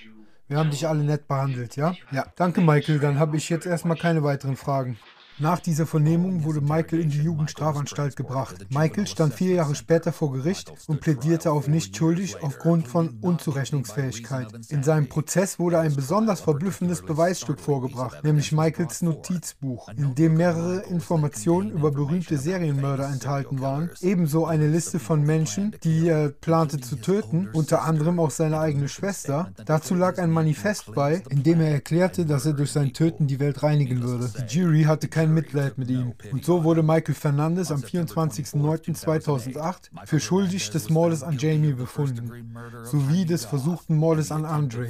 Wir 0.48 0.58
haben 0.58 0.70
dich 0.70 0.86
alle 0.86 1.02
nett 1.02 1.26
behandelt, 1.26 1.76
ja? 1.76 1.94
Ja. 2.10 2.26
Danke, 2.36 2.60
Michael. 2.60 2.98
Dann 2.98 3.18
habe 3.18 3.36
ich 3.36 3.48
jetzt 3.48 3.66
erstmal 3.66 3.96
keine 3.96 4.22
weiteren 4.22 4.56
Fragen. 4.56 4.98
Nach 5.42 5.58
dieser 5.58 5.86
Vernehmung 5.86 6.44
wurde 6.44 6.60
Michael 6.60 7.00
in 7.00 7.10
die 7.10 7.20
Jugendstrafanstalt 7.20 8.14
gebracht. 8.14 8.64
Michael 8.70 9.08
stand 9.08 9.34
vier 9.34 9.56
Jahre 9.56 9.74
später 9.74 10.12
vor 10.12 10.32
Gericht 10.32 10.72
und 10.86 11.00
plädierte 11.00 11.50
auf 11.50 11.66
nicht 11.66 11.96
schuldig 11.96 12.40
aufgrund 12.44 12.86
von 12.86 13.18
Unzurechnungsfähigkeit. 13.20 14.46
In 14.68 14.84
seinem 14.84 15.08
Prozess 15.08 15.58
wurde 15.58 15.80
ein 15.80 15.96
besonders 15.96 16.40
verblüffendes 16.42 17.02
Beweisstück 17.02 17.58
vorgebracht, 17.58 18.22
nämlich 18.22 18.52
Michaels 18.52 19.02
Notizbuch, 19.02 19.88
in 19.96 20.14
dem 20.14 20.34
mehrere 20.34 20.82
Informationen 20.82 21.72
über 21.72 21.90
berühmte 21.90 22.38
Serienmörder 22.38 23.08
enthalten 23.08 23.60
waren, 23.60 23.90
ebenso 24.00 24.46
eine 24.46 24.68
Liste 24.68 25.00
von 25.00 25.22
Menschen, 25.22 25.74
die 25.82 26.06
er 26.06 26.28
plante 26.28 26.78
zu 26.78 26.94
töten, 26.94 27.48
unter 27.52 27.82
anderem 27.82 28.20
auch 28.20 28.30
seine 28.30 28.60
eigene 28.60 28.88
Schwester. 28.88 29.50
Dazu 29.66 29.96
lag 29.96 30.18
ein 30.18 30.30
Manifest 30.30 30.94
bei, 30.94 31.24
in 31.30 31.42
dem 31.42 31.60
er 31.60 31.72
erklärte, 31.72 32.26
dass 32.26 32.46
er 32.46 32.52
durch 32.52 32.70
sein 32.70 32.92
Töten 32.92 33.26
die 33.26 33.40
Welt 33.40 33.64
reinigen 33.64 34.04
würde. 34.04 34.30
Die 34.48 34.58
Jury 34.60 34.84
hatte 34.84 35.08
keine 35.08 35.31
Mitleid 35.32 35.78
mit 35.78 35.90
ihm. 35.90 36.12
Und 36.30 36.44
so 36.44 36.64
wurde 36.64 36.82
Michael 36.82 37.14
Fernandez 37.14 37.70
am 37.70 37.80
24.09.2008 37.80 40.06
für 40.06 40.20
schuldig 40.20 40.70
des 40.70 40.90
Mordes 40.90 41.22
an 41.22 41.38
Jamie 41.38 41.72
befunden, 41.72 42.54
sowie 42.84 43.24
des 43.24 43.44
versuchten 43.44 43.96
Mordes 43.96 44.32
an 44.32 44.44
Andre 44.44 44.88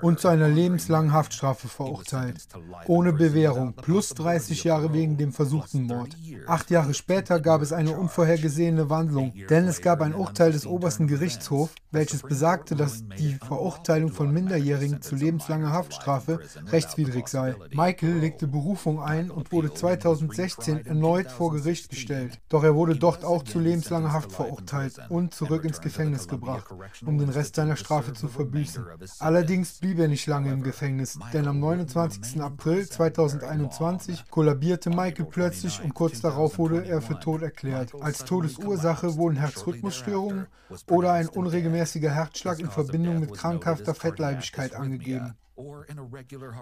und 0.00 0.20
zu 0.20 0.28
einer 0.28 0.48
lebenslangen 0.48 1.12
Haftstrafe 1.12 1.68
verurteilt, 1.68 2.46
ohne 2.86 3.12
Bewährung, 3.12 3.74
plus 3.74 4.10
30 4.10 4.64
Jahre 4.64 4.92
wegen 4.92 5.16
dem 5.16 5.32
versuchten 5.32 5.84
Mord. 5.84 6.16
Acht 6.46 6.70
Jahre 6.70 6.94
später 6.94 7.40
gab 7.40 7.62
es 7.62 7.72
eine 7.72 7.98
unvorhergesehene 7.98 8.90
Wandlung, 8.90 9.32
denn 9.48 9.66
es 9.66 9.80
gab 9.80 10.00
ein 10.00 10.14
Urteil 10.14 10.52
des 10.52 10.66
obersten 10.66 11.06
Gerichtshofs, 11.06 11.74
welches 11.90 12.22
besagte, 12.22 12.76
dass 12.76 13.04
die 13.18 13.34
Verurteilung 13.34 14.12
von 14.12 14.32
Minderjährigen 14.32 15.02
zu 15.02 15.14
lebenslanger 15.14 15.72
Haftstrafe 15.72 16.40
rechtswidrig 16.66 17.28
sei. 17.28 17.54
Michael 17.72 18.18
legte 18.18 18.46
Berufung 18.46 19.00
ein 19.00 19.30
und 19.30 19.51
wurde 19.52 19.72
2016 19.72 20.86
erneut 20.86 21.30
vor 21.30 21.52
Gericht 21.52 21.90
gestellt. 21.90 22.40
Doch 22.48 22.64
er 22.64 22.74
wurde 22.74 22.96
dort 22.96 23.24
auch 23.24 23.44
zu 23.44 23.58
lebenslanger 23.58 24.12
Haft 24.12 24.32
verurteilt 24.32 24.98
und 25.08 25.34
zurück 25.34 25.64
ins 25.64 25.80
Gefängnis 25.80 26.26
gebracht, 26.26 26.66
um 27.04 27.18
den 27.18 27.28
Rest 27.28 27.56
seiner 27.56 27.76
Strafe 27.76 28.12
zu 28.14 28.28
verbüßen. 28.28 28.84
Allerdings 29.18 29.78
blieb 29.78 29.98
er 29.98 30.08
nicht 30.08 30.26
lange 30.26 30.52
im 30.52 30.62
Gefängnis, 30.62 31.18
denn 31.32 31.46
am 31.46 31.60
29. 31.60 32.40
April 32.40 32.88
2021 32.88 34.24
kollabierte 34.30 34.90
Michael 34.90 35.26
plötzlich 35.26 35.82
und 35.82 35.94
kurz 35.94 36.20
darauf 36.20 36.58
wurde 36.58 36.84
er 36.86 37.02
für 37.02 37.20
tot 37.20 37.42
erklärt. 37.42 37.92
Als 38.00 38.24
Todesursache 38.24 39.16
wurden 39.16 39.36
Herzrhythmusstörungen 39.36 40.46
oder 40.88 41.12
ein 41.12 41.28
unregelmäßiger 41.28 42.10
Herzschlag 42.10 42.58
in 42.58 42.70
Verbindung 42.70 43.20
mit 43.20 43.34
krankhafter 43.34 43.94
Fettleibigkeit 43.94 44.74
angegeben. 44.74 45.34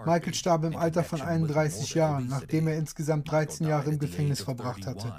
Michael 0.05 0.33
starb 0.33 0.63
im 0.63 0.75
Alter 0.75 1.03
von 1.03 1.21
31 1.21 1.93
Jahren, 1.93 2.27
nachdem 2.27 2.67
er 2.67 2.77
insgesamt 2.77 3.29
13 3.31 3.67
Jahre 3.67 3.89
im 3.89 3.99
Gefängnis 3.99 4.41
verbracht 4.41 4.85
hatte. 4.85 5.13